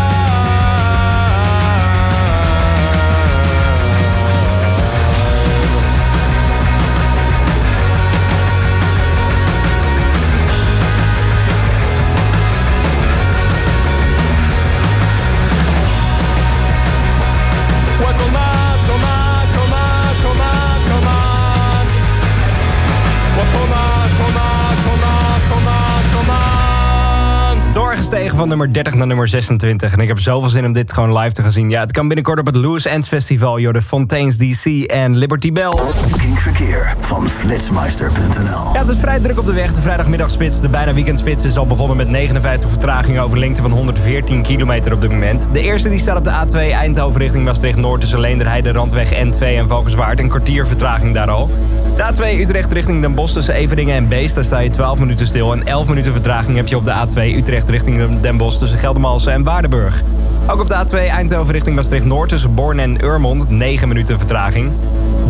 Doorgestegen 28.08 28.38
van 28.38 28.48
nummer 28.48 28.74
30 28.74 28.94
naar 28.94 29.08
nummer 29.08 29.28
26. 29.28 29.94
En 29.94 30.00
ik 30.00 30.08
heb 30.08 30.20
zoveel 30.20 30.50
zin 30.50 30.66
om 30.66 30.74
dit 30.74 30.94
gewoon 30.94 31.18
live 31.18 31.34
te 31.34 31.42
gaan 31.42 31.52
zien. 31.52 31.70
Ja, 31.70 31.80
het 31.80 31.92
kan 31.92 32.08
binnenkort 32.08 32.40
op 32.40 32.46
het 32.46 32.56
Lewis 32.56 32.86
Ends 32.86 33.08
Festival. 33.08 33.60
Joh, 33.60 33.74
de 33.74 33.82
Fontaines 33.82 34.38
DC 34.38 34.66
en 34.84 35.18
Liberty 35.18 35.52
Bell. 35.52 35.70
Kink 36.18 36.38
Verkeer 36.38 36.96
van 37.00 37.30
flitsmeister.nl 37.30 38.74
Ja, 38.74 38.80
het 38.80 38.90
is 38.90 38.98
vrij 38.98 39.20
druk 39.20 39.40
op 39.40 39.46
de 39.46 39.54
weg. 39.54 39.74
De 39.74 39.82
vrijdagmiddagspits, 39.82 40.62
de 40.62 40.70
bijna 40.70 40.94
weekendspits, 40.94 41.46
is 41.46 41.58
al 41.58 41.66
begonnen 41.66 41.98
met 41.98 42.10
59 42.10 42.70
vertragingen 42.70 43.22
over 43.22 43.36
een 43.36 43.44
lengte 43.44 43.62
van 43.62 43.72
114 43.72 44.42
kilometer 44.42 44.94
op 44.94 45.02
dit 45.02 45.12
moment. 45.12 45.48
De 45.52 45.62
eerste 45.62 45.90
die 45.90 46.00
staat 46.00 46.18
op 46.18 46.24
de 46.24 46.46
A2 46.46 46.56
Eindhoven 46.72 47.22
richting 47.22 47.46
Maastricht-Noord 47.46 48.02
tussen 48.02 48.20
Leenderheide, 48.20 48.72
Randweg 48.72 49.14
N2 49.14 49.40
en 49.40 49.68
Valkenswaard. 49.68 50.20
Een 50.20 50.30
kwartier 50.30 50.68
vertraging 50.68 51.14
daar 51.14 51.30
al. 51.30 51.50
De 51.96 52.04
A2 52.04 52.40
Utrecht 52.40 52.72
richting 52.72 53.02
Den 53.02 53.16
Bosch 53.16 53.34
tussen 53.34 53.54
Everdingen 53.54 53.96
en 53.96 54.08
Beest, 54.08 54.36
daar 54.36 54.44
sta 54.44 54.60
je 54.60 54.70
12 54.70 55.00
minuten 55.00 55.28
stil. 55.28 55.52
En 55.52 55.66
11 55.66 55.88
minuten 55.88 56.12
vertraging 56.12 56.56
heb 56.56 56.68
je 56.68 56.76
op 56.78 56.86
de 56.86 56.94
A2 56.94 57.36
Utrecht 57.36 57.70
richting 57.70 57.97
Den 58.20 58.38
Bosch 58.38 58.58
tussen 58.58 58.80
Geldermalsen 58.80 59.34
en 59.34 59.44
Waardenburg. 59.44 60.04
Ook 60.48 60.60
op 60.60 60.68
de 60.68 60.86
A2 60.86 60.94
Eindhoven 60.94 61.54
richting 61.54 61.76
Maastricht-Noord 61.76 62.30
tussen 62.30 62.54
Born 62.54 62.80
en 62.80 63.04
Urmond 63.04 63.50
9 63.50 63.88
minuten 63.88 64.18
vertraging. 64.18 64.72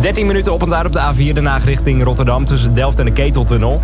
13 0.00 0.26
minuten 0.26 0.52
op 0.52 0.62
en 0.62 0.74
uit 0.74 0.86
op 0.86 0.92
de 0.92 1.00
A4 1.00 1.32
Den 1.32 1.46
Haag 1.46 1.64
richting 1.64 2.04
Rotterdam 2.04 2.44
tussen 2.44 2.74
Delft 2.74 2.98
en 2.98 3.04
de 3.04 3.12
Keteltunnel. 3.12 3.80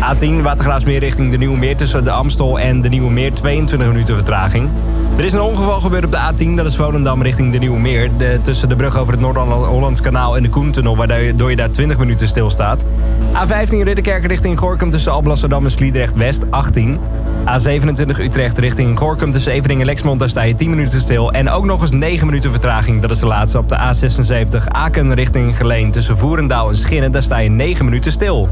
A10 0.00 0.42
Watergraafsmeer 0.42 0.98
richting 0.98 1.30
de 1.30 1.36
Nieuwe 1.36 1.56
Meer 1.56 1.76
tussen 1.76 2.04
de 2.04 2.10
Amstel 2.10 2.58
en 2.58 2.80
de 2.80 2.88
Nieuwe 2.88 3.10
Meer 3.10 3.32
22 3.32 3.88
minuten 3.88 4.14
vertraging. 4.14 4.68
Er 5.18 5.24
is 5.24 5.32
een 5.32 5.40
ongeval 5.40 5.80
gebeurd 5.80 6.04
op 6.04 6.12
de 6.12 6.18
A10, 6.18 6.54
dat 6.54 6.66
is 6.66 6.76
Volendam 6.76 7.22
richting 7.22 7.52
de 7.52 7.58
Nieuwe 7.58 7.80
Meer. 7.80 8.10
Tussen 8.42 8.68
de 8.68 8.76
brug 8.76 8.96
over 8.98 9.12
het 9.12 9.20
Noord-Hollands 9.20 10.00
kanaal 10.00 10.36
en 10.36 10.42
de 10.42 10.48
Koentunnel, 10.48 10.96
waardoor 10.96 11.50
je 11.50 11.56
daar 11.56 11.70
20 11.70 11.98
minuten 11.98 12.28
stilstaat. 12.28 12.84
A15 13.34 13.68
Ridderkerk 13.68 14.26
richting 14.26 14.58
Gorkum 14.58 14.90
tussen 14.90 15.12
Alblasserdam 15.12 15.64
en 15.64 15.70
Sliedrecht 15.70 16.16
West 16.16 16.44
18. 16.50 16.98
A27 17.46 18.20
Utrecht 18.20 18.58
richting 18.58 18.98
Gorkum 18.98 19.30
tussen 19.30 19.52
Evering 19.52 19.80
en 19.80 19.86
Lexmond, 19.86 20.18
daar 20.18 20.28
sta 20.28 20.42
je 20.42 20.54
10 20.54 20.70
minuten 20.70 21.00
stil. 21.00 21.32
En 21.32 21.50
ook 21.50 21.64
nog 21.64 21.80
eens 21.80 21.90
9 21.90 22.26
minuten 22.26 22.50
vertraging, 22.50 23.00
dat 23.00 23.10
is 23.10 23.18
de 23.18 23.26
laatste 23.26 23.58
op 23.58 23.68
de 23.68 23.76
A76 23.76 24.66
Aken 24.68 25.14
richting 25.14 25.56
Geleen 25.56 25.90
tussen 25.90 26.18
Voerendaal 26.18 26.68
en 26.68 26.76
Schinnen, 26.76 27.12
daar 27.12 27.22
sta 27.22 27.38
je 27.38 27.50
9 27.50 27.84
minuten 27.84 28.12
stil. 28.12 28.48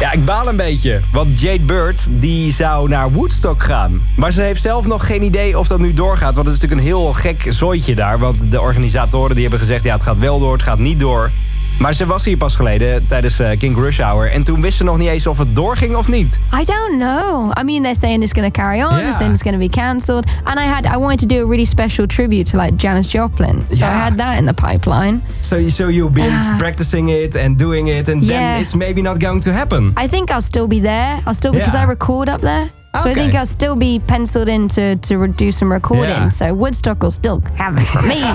Ja, 0.00 0.12
ik 0.12 0.24
baal 0.24 0.48
een 0.48 0.56
beetje. 0.56 1.00
Want 1.12 1.40
Jade 1.40 1.64
Bird 1.64 2.08
die 2.10 2.52
zou 2.52 2.88
naar 2.88 3.12
Woodstock 3.12 3.62
gaan. 3.62 4.00
Maar 4.16 4.32
ze 4.32 4.40
heeft 4.40 4.62
zelf 4.62 4.86
nog 4.86 5.06
geen 5.06 5.22
idee 5.22 5.58
of 5.58 5.68
dat 5.68 5.78
nu 5.78 5.92
doorgaat. 5.92 6.34
Want 6.34 6.46
het 6.46 6.56
is 6.56 6.62
natuurlijk 6.62 6.80
een 6.80 6.96
heel 6.96 7.12
gek 7.12 7.46
zooitje 7.48 7.94
daar. 7.94 8.18
Want 8.18 8.50
de 8.50 8.60
organisatoren 8.60 9.32
die 9.34 9.42
hebben 9.42 9.60
gezegd... 9.60 9.84
ja, 9.84 9.92
het 9.92 10.02
gaat 10.02 10.18
wel 10.18 10.38
door, 10.38 10.52
het 10.52 10.62
gaat 10.62 10.78
niet 10.78 11.00
door. 11.00 11.30
Maar 11.78 11.94
ze 11.94 12.06
was 12.06 12.24
hier 12.24 12.36
pas 12.36 12.56
geleden 12.56 13.06
tijdens 13.06 13.38
eh, 13.38 13.58
King 13.58 13.76
Rush 13.76 13.98
Hour. 14.00 14.30
En 14.30 14.42
toen 14.42 14.60
wist 14.60 14.76
ze 14.76 14.84
nog 14.84 14.98
niet 14.98 15.08
eens 15.08 15.26
of 15.26 15.38
het 15.38 15.54
doorging 15.54 15.96
of 15.96 16.08
niet. 16.08 16.40
I 16.60 16.64
don't 16.64 16.98
know. 16.98 17.50
I 17.58 17.62
mean, 17.64 17.82
they're 17.82 17.94
saying 17.98 18.22
it's 18.22 18.32
going 18.32 18.52
to 18.54 18.60
carry 18.62 18.82
on. 18.82 18.88
They're 18.88 19.02
Yeah. 19.06 19.16
saying 19.16 19.32
it's 19.32 19.42
going 19.42 19.60
to 19.60 19.68
be 19.68 19.68
cancelled. 19.80 20.24
And 20.44 20.58
I 20.58 20.62
had, 20.64 20.84
I 20.84 20.96
wanted 20.98 21.18
to 21.18 21.26
do 21.26 21.44
a 21.44 21.48
really 21.48 21.64
special 21.66 22.06
tribute 22.06 22.50
to 22.50 22.56
like 22.62 22.72
Janis 22.76 23.06
Joplin. 23.12 23.64
So 23.74 23.84
I 23.84 23.88
had 23.88 24.16
that 24.16 24.38
in 24.38 24.44
the 24.46 24.54
pipeline. 24.54 25.20
So, 25.40 25.68
so 25.68 25.88
you've 25.88 26.12
been 26.14 26.32
Ah. 26.32 26.54
practicing 26.58 27.08
it 27.10 27.36
and 27.36 27.58
doing 27.58 27.88
it. 27.88 28.08
And 28.08 28.22
Yeah. 28.22 28.38
then 28.52 28.60
it's 28.60 28.74
maybe 28.74 29.00
not 29.02 29.18
going 29.20 29.42
to 29.42 29.52
happen. 29.52 29.92
I 29.96 30.08
think 30.08 30.28
I'll 30.30 30.40
still 30.42 30.66
be 30.66 30.80
there. 30.80 31.18
I'll 31.24 31.34
still 31.34 31.52
because. 31.52 31.74
I 31.78 31.84
record 31.88 32.28
up 32.28 32.40
there. 32.40 32.68
So 32.92 33.10
I 33.10 33.14
think 33.14 33.34
I'll 33.34 33.46
still 33.46 33.76
be 33.76 34.00
penciled 34.04 34.48
in 34.48 34.68
to, 34.68 34.96
to 34.98 35.26
do 35.26 35.50
some 35.50 35.72
recording. 35.72 36.16
Yeah. 36.16 36.30
So 36.30 36.54
Woodstock 36.54 37.02
will 37.02 37.10
still 37.10 37.40
have 37.54 37.80
it 37.80 37.86
for 37.86 38.06
me. 38.06 38.34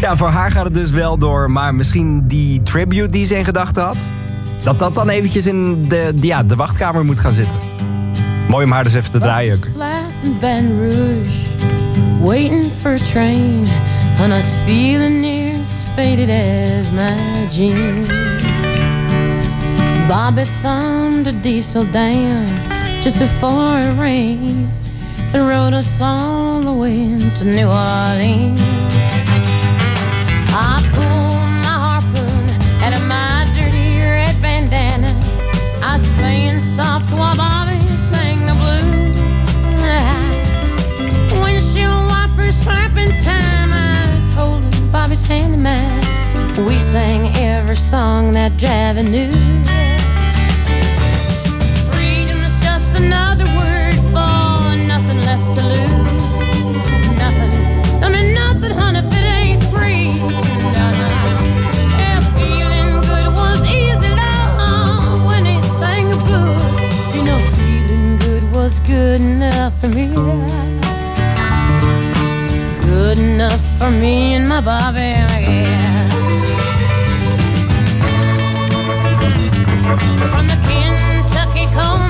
Ja, 0.00 0.16
voor 0.16 0.28
haar 0.28 0.50
gaat 0.50 0.64
het 0.64 0.74
dus 0.74 0.90
wel 0.90 1.18
door. 1.18 1.50
Maar 1.50 1.74
misschien 1.74 2.26
die 2.26 2.62
tribute 2.62 3.06
die 3.06 3.26
ze 3.26 3.36
in 3.36 3.44
gedachten 3.44 3.82
had... 3.82 3.96
dat 4.62 4.78
dat 4.78 4.94
dan 4.94 5.08
eventjes 5.08 5.46
in 5.46 5.88
de, 5.88 6.14
ja, 6.20 6.42
de 6.42 6.56
wachtkamer 6.56 7.04
moet 7.04 7.18
gaan 7.18 7.32
zitten. 7.32 7.58
Mooi 8.48 8.64
om 8.64 8.72
haar 8.72 8.84
dus 8.84 8.94
even 8.94 9.10
te 9.10 9.18
draaien. 9.18 9.54
ook. 9.56 9.66
flat 9.72 9.90
in 10.22 10.38
Baton 10.40 10.78
Rouge, 10.78 11.30
waiting 12.20 12.70
for 12.80 12.90
a 12.90 12.98
train, 12.98 13.66
and 14.18 14.32
I 14.32 14.36
was 14.36 14.58
feeling 14.66 15.20
near 15.20 15.60
as 15.60 15.84
faded 15.94 16.28
as 16.28 16.90
my 16.90 17.46
jeans. 17.48 18.08
Bobby 20.08 20.44
To 21.20 21.32
the 21.32 21.38
diesel 21.42 21.84
down 21.84 22.46
just 23.02 23.18
before 23.18 23.78
it 23.78 24.00
rained 24.00 24.70
and 25.34 25.48
rode 25.48 25.74
us 25.74 26.00
all 26.00 26.62
the 26.62 26.72
way 26.72 27.18
to 27.36 27.44
New 27.44 27.66
Orleans. 27.66 28.62
I 30.48 30.80
pulled 30.94 31.50
my 31.60 31.76
harpoon 31.84 32.48
out 32.82 32.94
of 32.94 33.06
my 33.06 33.44
dirty 33.54 34.00
red 34.00 34.34
bandana. 34.40 35.12
I 35.82 35.98
was 35.98 36.08
playing 36.20 36.58
soft 36.58 37.12
while 37.12 37.36
Bobby 37.36 37.78
sang 37.98 38.46
the 38.46 38.54
blues. 38.62 39.18
Windshield 41.42 42.08
wipers 42.08 42.56
slapping 42.56 43.12
time. 43.20 43.70
I 43.74 44.14
was 44.16 44.30
holding 44.30 44.90
Bobby's 44.90 45.20
hand 45.20 45.52
in 45.52 45.62
mine. 45.62 46.66
We 46.66 46.80
sang 46.80 47.36
every 47.36 47.76
song 47.76 48.32
that 48.32 48.52
Javi 48.52 49.04
knew. 49.10 49.99
good 68.90 69.20
enough 69.20 69.72
for 69.80 69.88
me. 69.88 70.06
Good 72.80 73.18
enough 73.18 73.60
for 73.78 73.90
me 73.90 74.34
and 74.34 74.48
my 74.48 74.60
Bobby. 74.60 74.98
Yeah. 75.00 76.08
From 80.32 80.46
the 80.48 80.58
Kentucky 80.66 81.66
coal. 81.72 82.09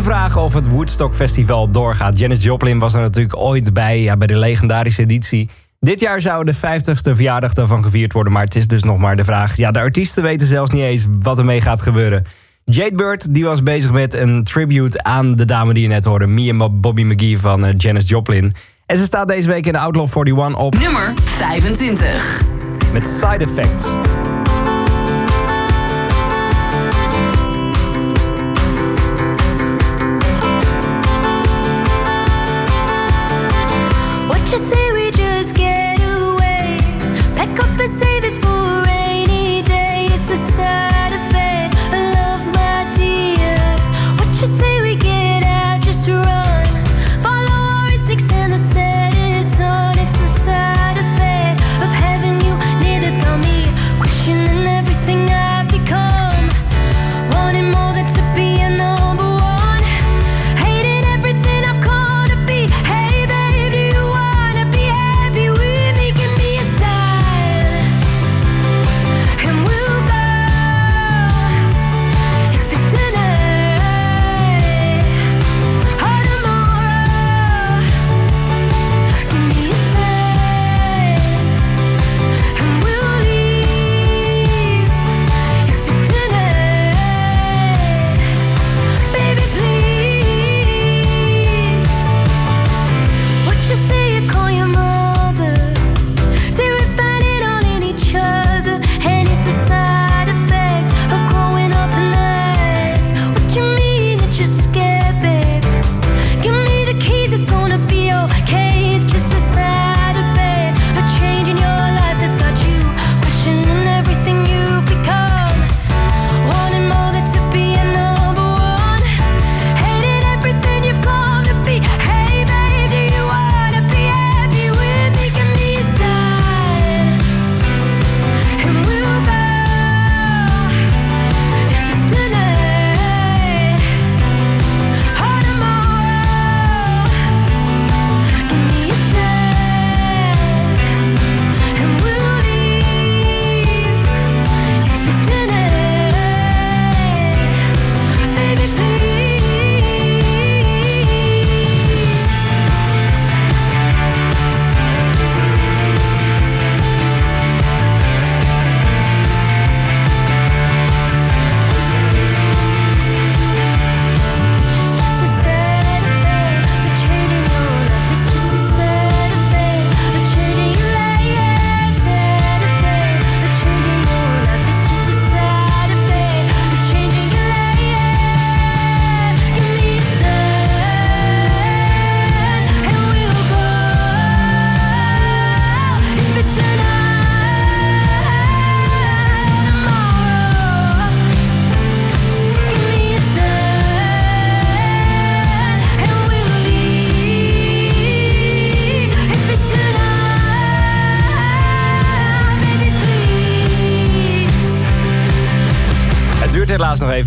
de 0.00 0.06
vraag 0.06 0.36
of 0.36 0.54
het 0.54 0.68
Woodstock 0.68 1.14
Festival 1.14 1.70
doorgaat. 1.70 2.18
Janis 2.18 2.42
Joplin 2.42 2.78
was 2.78 2.94
er 2.94 3.00
natuurlijk 3.00 3.36
ooit 3.36 3.72
bij, 3.72 4.02
ja, 4.02 4.16
bij 4.16 4.26
de 4.26 4.38
legendarische 4.38 5.02
editie. 5.02 5.48
Dit 5.80 6.00
jaar 6.00 6.20
zou 6.20 6.44
de 6.44 6.54
50e 6.54 7.10
verjaardag 7.10 7.54
daarvan 7.54 7.82
gevierd 7.82 8.12
worden, 8.12 8.32
maar 8.32 8.44
het 8.44 8.54
is 8.54 8.66
dus 8.66 8.82
nog 8.82 8.98
maar 8.98 9.16
de 9.16 9.24
vraag. 9.24 9.56
Ja, 9.56 9.70
de 9.70 9.78
artiesten 9.78 10.22
weten 10.22 10.46
zelfs 10.46 10.70
niet 10.70 10.82
eens 10.82 11.06
wat 11.20 11.38
ermee 11.38 11.60
gaat 11.60 11.82
gebeuren. 11.82 12.24
Jade 12.64 12.94
Bird 12.94 13.34
die 13.34 13.44
was 13.44 13.62
bezig 13.62 13.92
met 13.92 14.14
een 14.14 14.44
tribute 14.44 15.02
aan 15.02 15.34
de 15.34 15.44
dame 15.44 15.72
die 15.72 15.82
je 15.82 15.88
net 15.88 16.04
hoorde, 16.04 16.26
Mia 16.26 16.68
Bobby 16.68 17.02
McGee 17.02 17.38
van 17.38 17.66
eh, 17.66 17.74
Janis 17.76 18.08
Joplin. 18.08 18.52
En 18.86 18.96
ze 18.96 19.04
staat 19.04 19.28
deze 19.28 19.48
week 19.48 19.66
in 19.66 19.72
de 19.72 19.78
Outlaw 19.78 20.08
41 20.16 20.56
op 20.56 20.78
nummer 20.78 21.12
25 21.24 22.42
met 22.92 23.06
Side 23.06 23.44
Effects. 23.44 23.88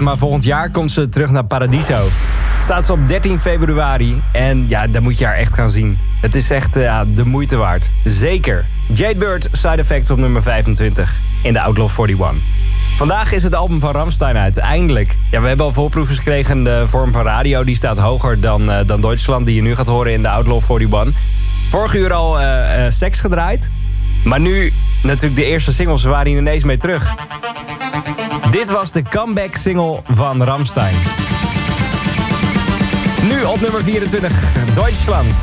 Maar 0.02 0.18
volgend 0.18 0.44
jaar 0.44 0.70
komt 0.70 0.92
ze 0.92 1.10
terug 1.10 1.30
naar 1.30 1.46
Paradiso. 1.46 2.08
Staat 2.62 2.86
ze 2.86 2.92
op 2.92 3.08
13 3.08 3.40
februari 3.40 4.22
en 4.32 4.66
ja, 4.68 4.88
dan 4.88 5.04
moet 5.04 5.18
je 5.18 5.26
haar 5.26 5.36
echt 5.36 5.54
gaan 5.54 5.70
zien. 5.70 5.98
Het 6.22 6.36
is 6.36 6.50
echt 6.50 6.76
eh, 6.76 7.02
de 7.14 7.26
moeite 7.26 7.56
waard. 7.56 7.92
Zeker. 8.04 8.66
Jade 8.94 9.16
Bird, 9.16 9.48
Side 9.52 9.78
Effects 9.78 10.10
op 10.10 10.18
nummer 10.18 10.42
25 10.42 11.20
in 11.44 11.54
de 11.54 11.62
Outlaw 11.62 11.90
41. 12.00 12.34
Vandaag 12.96 13.32
is 13.32 13.44
het 13.44 13.56
album 13.56 13.80
van 13.80 13.92
Ramstein 13.92 14.38
uit, 14.38 14.58
eindelijk. 14.58 15.18
Ja, 15.32 15.42
we 15.42 15.48
hebben 15.48 15.66
al 15.66 15.74
voorproefers 15.74 16.18
gekregen 16.18 16.64
de 16.64 16.84
vorm 16.88 17.12
van 17.12 17.24
radio. 17.24 17.64
Die 17.64 17.76
staat 17.76 17.98
hoger 17.98 18.40
dan, 18.40 18.72
eh, 18.72 18.86
dan 18.86 19.02
Duitsland, 19.02 19.46
die 19.46 19.56
je 19.56 19.62
nu 19.62 19.76
gaat 19.76 19.88
horen 19.88 20.14
in 20.14 20.22
de 20.22 20.30
Outlaw 20.30 20.62
41. 20.70 21.22
Vorig 21.70 21.96
uur 21.96 22.14
al 22.14 22.40
eh, 22.40 22.90
seks 22.90 23.20
gedraaid. 23.20 23.72
Maar 24.24 24.40
nu 24.40 24.74
natuurlijk 25.04 25.36
de 25.36 25.46
eerste 25.46 25.74
singles, 25.74 26.04
we 26.04 26.10
waren 26.10 26.28
hier 26.28 26.38
ineens 26.38 26.64
mee 26.64 26.78
terug. 26.78 27.16
Dit 28.54 28.70
was 28.70 28.92
de 28.92 29.02
comeback 29.02 29.56
single 29.56 30.00
van 30.12 30.44
Ramstein. 30.44 30.96
Nu 33.28 33.44
op 33.44 33.62
nummer 33.62 33.84
24, 33.84 34.32
Duitsland. 34.74 35.38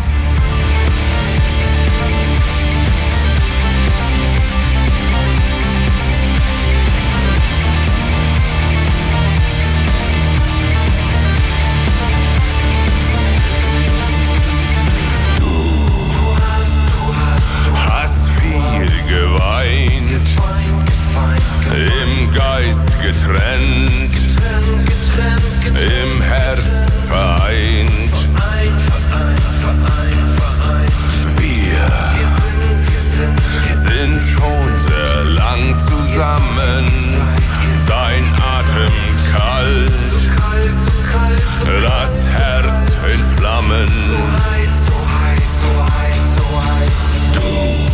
hast 17.72 18.28
viel 18.28 18.86
geweint, 19.06 20.28
getrennt, 23.10 24.12
getrennt, 24.12 24.86
getrennt, 24.86 25.62
getrennt 25.64 25.92
im 25.92 26.22
Herz 26.22 26.86
vereint. 27.08 27.90
Vereint, 27.90 28.80
vereint, 28.80 29.40
vereint, 29.60 30.30
vereint. 30.38 30.92
Wir, 31.36 31.88
wir, 32.18 33.00
sind, 33.00 33.36
wir 33.66 33.74
sind, 33.74 34.22
sind 34.22 34.22
schon 34.22 34.76
sehr 34.76 35.24
lang 35.24 35.78
zusammen. 35.78 36.86
Dein 37.88 38.24
Atem 38.56 38.94
kalt, 39.34 39.90
so 40.16 40.28
kalt, 40.28 40.78
so 40.78 40.92
kalt 41.10 41.42
so 41.66 41.80
das 41.86 42.28
Herz 42.28 42.92
in 43.12 43.24
Flammen. 43.24 43.88
So 43.88 44.18
heiß, 44.44 44.74
so 44.86 44.98
heiß, 45.18 45.50
so 45.62 45.72
heiß, 45.92 46.22
so 46.36 46.46
heiß. 46.64 46.94
Du 47.34 47.89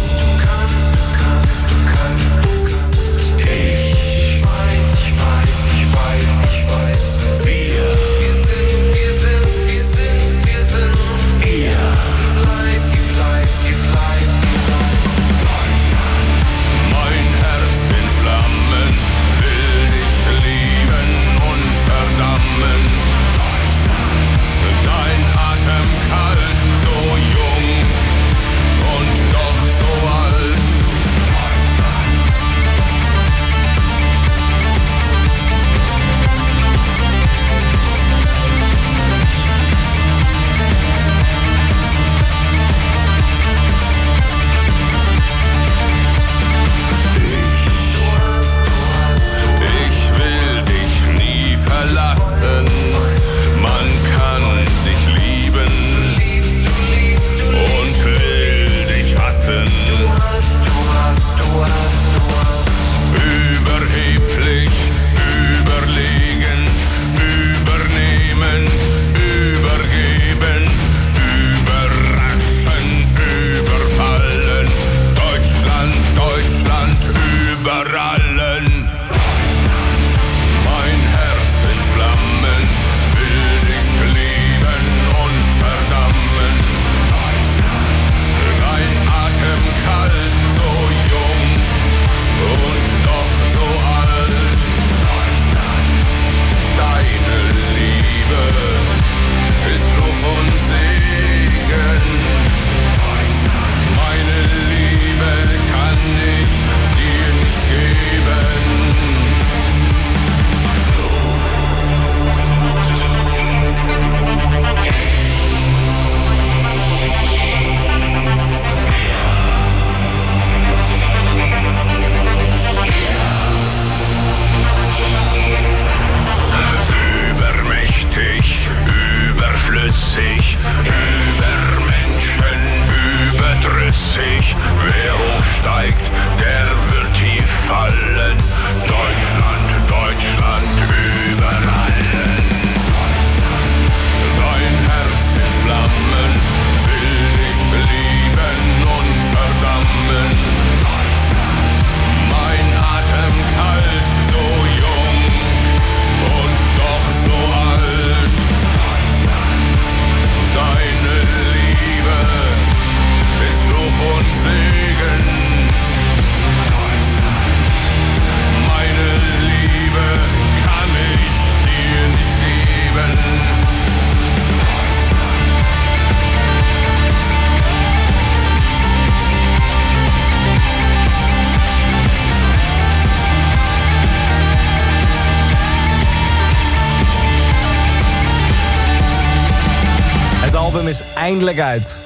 eindelijk 191.27 191.61
uit. 191.61 192.03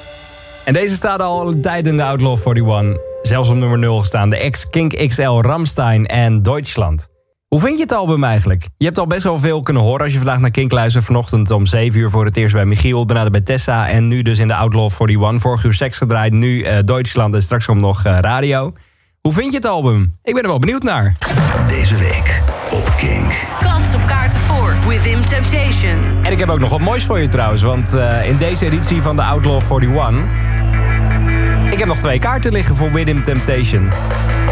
En 0.65 0.73
deze 0.73 0.95
staat 0.95 1.21
al 1.21 1.47
een 1.47 1.61
tijd 1.61 1.87
in 1.87 1.97
de 1.97 2.03
Outlaw 2.03 2.37
41. 2.47 3.01
Zelfs 3.21 3.49
op 3.49 3.55
nummer 3.55 3.79
0 3.79 3.99
gestaan. 3.99 4.29
De 4.29 4.37
ex-Kink 4.37 5.07
XL 5.07 5.41
Ramstein 5.41 6.05
en 6.05 6.43
Duitsland. 6.43 7.07
Hoe 7.47 7.59
vind 7.59 7.75
je 7.75 7.83
het 7.83 7.91
album 7.91 8.23
eigenlijk? 8.23 8.67
Je 8.77 8.85
hebt 8.85 8.99
al 8.99 9.07
best 9.07 9.23
wel 9.23 9.39
veel 9.39 9.61
kunnen 9.61 9.83
horen 9.83 10.01
als 10.01 10.11
je 10.11 10.17
vandaag 10.17 10.39
naar 10.39 10.51
Kink 10.51 10.71
luistert. 10.71 11.03
Vanochtend 11.03 11.51
om 11.51 11.65
7 11.65 11.99
uur 11.99 12.09
voor 12.09 12.25
het 12.25 12.37
eerst 12.37 12.53
bij 12.53 12.65
Michiel. 12.65 13.05
Daarna 13.05 13.29
bij 13.29 13.41
Tessa. 13.41 13.89
En 13.89 14.07
nu 14.07 14.21
dus 14.21 14.39
in 14.39 14.47
de 14.47 14.55
Outlaw 14.55 14.91
41. 14.97 15.41
Vorig 15.41 15.63
uur 15.63 15.73
seks 15.73 15.97
gedraaid. 15.97 16.31
Nu 16.31 16.61
eh, 16.61 16.77
Duitsland 16.85 17.33
en 17.33 17.43
straks 17.43 17.65
komt 17.65 17.81
nog 17.81 18.05
eh, 18.05 18.17
radio. 18.21 18.73
Hoe 19.21 19.33
vind 19.33 19.51
je 19.51 19.57
het 19.57 19.65
album? 19.65 20.17
Ik 20.23 20.33
ben 20.33 20.43
er 20.43 20.49
wel 20.49 20.59
benieuwd 20.59 20.83
naar. 20.83 21.17
Deze 21.67 21.95
week 21.95 22.41
op 22.71 22.93
Kink. 22.97 23.45
Kans 23.59 23.95
op 23.95 24.01
kaarten 24.07 24.39
voor 24.39 24.75
Within 24.87 25.21
Temptation. 25.21 26.23
En 26.23 26.31
ik 26.31 26.39
heb 26.39 26.49
ook 26.49 26.59
nog 26.59 26.69
wat 26.69 26.81
moois 26.81 27.05
voor 27.05 27.19
je 27.19 27.27
trouwens. 27.27 27.61
Want 27.61 27.93
eh, 27.93 28.27
in 28.27 28.37
deze 28.37 28.65
editie 28.65 29.01
van 29.01 29.15
de 29.15 29.23
Outlaw 29.23 29.61
41... 29.71 30.23
Ik 31.71 31.79
heb 31.79 31.87
nog 31.87 31.97
twee 31.97 32.19
kaarten 32.19 32.51
liggen 32.51 32.75
voor 32.75 32.91
Within 32.91 33.21
Temptation. 33.21 33.89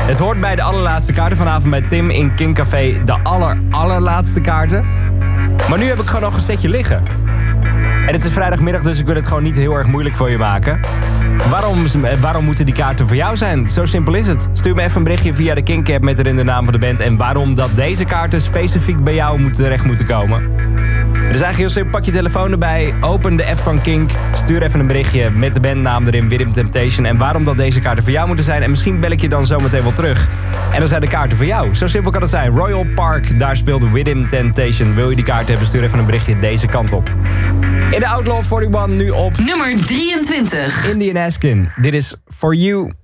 Het 0.07 0.17
hoort 0.17 0.39
bij 0.39 0.55
de 0.55 0.61
allerlaatste 0.61 1.13
kaarten 1.13 1.37
vanavond 1.37 1.69
bij 1.69 1.81
Tim 1.81 2.09
in 2.09 2.35
King 2.35 2.55
Café. 2.55 3.01
De 3.05 3.17
aller, 3.23 3.57
allerlaatste 3.69 4.41
kaarten. 4.41 4.85
Maar 5.69 5.77
nu 5.77 5.85
heb 5.85 5.99
ik 5.99 6.07
gewoon 6.07 6.21
nog 6.21 6.35
een 6.35 6.41
setje 6.41 6.69
liggen. 6.69 7.03
En 8.07 8.13
het 8.13 8.25
is 8.25 8.31
vrijdagmiddag, 8.31 8.81
dus 8.81 8.99
ik 8.99 9.05
wil 9.05 9.15
het 9.15 9.27
gewoon 9.27 9.43
niet 9.43 9.55
heel 9.55 9.75
erg 9.75 9.87
moeilijk 9.87 10.15
voor 10.15 10.29
je 10.29 10.37
maken. 10.37 10.79
Waarom, 11.47 11.85
waarom 12.19 12.45
moeten 12.45 12.65
die 12.65 12.73
kaarten 12.73 13.07
voor 13.07 13.15
jou 13.15 13.37
zijn? 13.37 13.69
Zo 13.69 13.85
simpel 13.85 14.13
is 14.13 14.27
het. 14.27 14.49
Stuur 14.53 14.75
me 14.75 14.81
even 14.81 14.97
een 14.97 15.03
berichtje 15.03 15.33
via 15.33 15.55
de 15.55 15.61
Kink 15.61 15.89
app 15.89 16.03
met 16.03 16.19
erin 16.19 16.35
de 16.35 16.43
naam 16.43 16.63
van 16.63 16.73
de 16.73 16.79
band... 16.79 16.99
en 16.99 17.17
waarom 17.17 17.53
dat 17.53 17.75
deze 17.75 18.05
kaarten 18.05 18.41
specifiek 18.41 19.03
bij 19.03 19.13
jou 19.13 19.39
moeten, 19.39 19.63
terecht 19.63 19.85
moeten 19.85 20.05
komen. 20.05 20.41
Het 21.29 21.37
is 21.37 21.43
eigenlijk 21.43 21.57
heel 21.57 21.69
simpel. 21.69 21.91
Pak 21.91 22.03
je 22.03 22.11
telefoon 22.11 22.51
erbij, 22.51 22.93
open 23.01 23.35
de 23.35 23.45
app 23.45 23.59
van 23.59 23.81
Kink... 23.81 24.11
stuur 24.33 24.63
even 24.63 24.79
een 24.79 24.87
berichtje 24.87 25.29
met 25.29 25.53
de 25.53 25.59
bandnaam 25.59 26.07
erin, 26.07 26.29
Within 26.29 26.51
Temptation... 26.51 27.05
en 27.05 27.17
waarom 27.17 27.43
dat 27.43 27.57
deze 27.57 27.79
kaarten 27.79 28.03
voor 28.03 28.13
jou 28.13 28.27
moeten 28.27 28.45
zijn. 28.45 28.63
En 28.63 28.69
misschien 28.69 28.99
bel 28.99 29.11
ik 29.11 29.21
je 29.21 29.29
dan 29.29 29.45
zometeen 29.45 29.83
wel 29.83 29.93
terug. 29.93 30.27
En 30.71 30.79
dan 30.79 30.87
zijn 30.87 31.01
de 31.01 31.07
kaarten 31.07 31.37
voor 31.37 31.45
jou. 31.45 31.75
Zo 31.75 31.87
simpel 31.87 32.11
kan 32.11 32.21
het 32.21 32.29
zijn. 32.29 32.51
Royal 32.51 32.85
Park, 32.95 33.39
daar 33.39 33.57
speelt 33.57 33.91
Within 33.91 34.27
Temptation. 34.27 34.95
Wil 34.95 35.09
je 35.09 35.15
die 35.15 35.25
kaarten 35.25 35.47
hebben, 35.47 35.67
stuur 35.67 35.83
even 35.83 35.99
een 35.99 36.05
berichtje 36.05 36.39
deze 36.39 36.67
kant 36.67 36.93
op. 36.93 37.09
In 37.91 37.99
de 37.99 38.07
Outlaw 38.07 38.43
41 38.43 38.87
nu 38.87 39.09
op... 39.09 39.37
Nummer 39.37 39.85
23. 39.85 40.89
Indian 40.91 41.15
Askin. 41.29 41.69
Dit 41.77 41.93
is 41.93 42.15
For 42.25 42.55
You. 42.55 42.98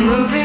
moving 0.00 0.41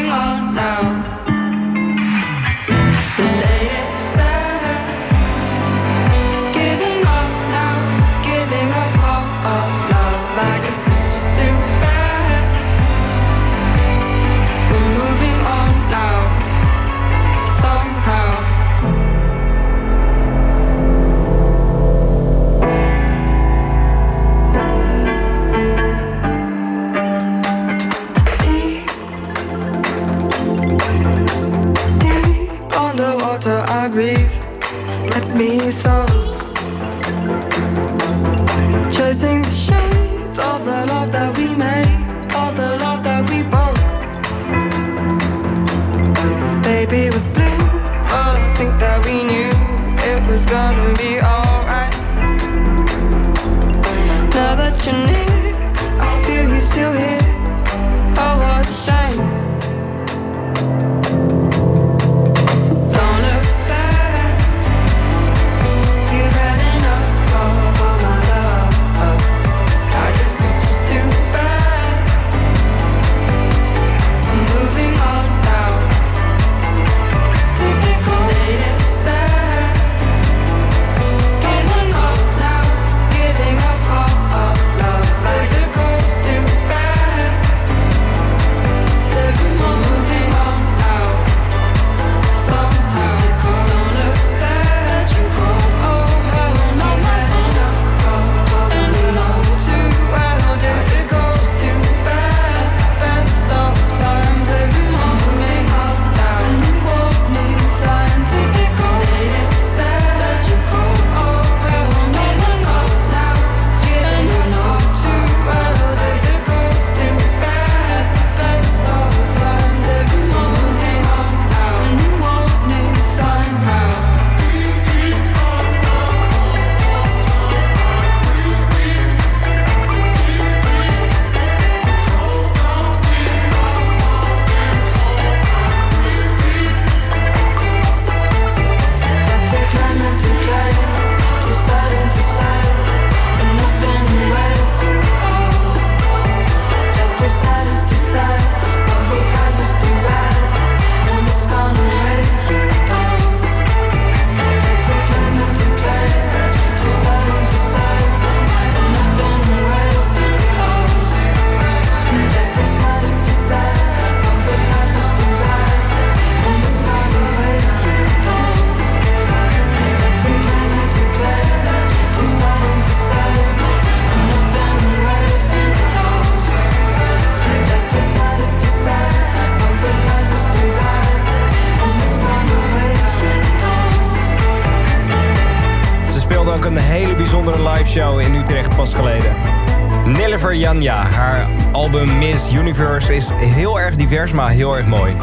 heel 194.09 194.19
erg 194.19 194.29
divers, 194.29 194.31
maar 194.31 194.49
heel 194.49 194.77
erg 194.77 194.85
mooi. 194.85 195.13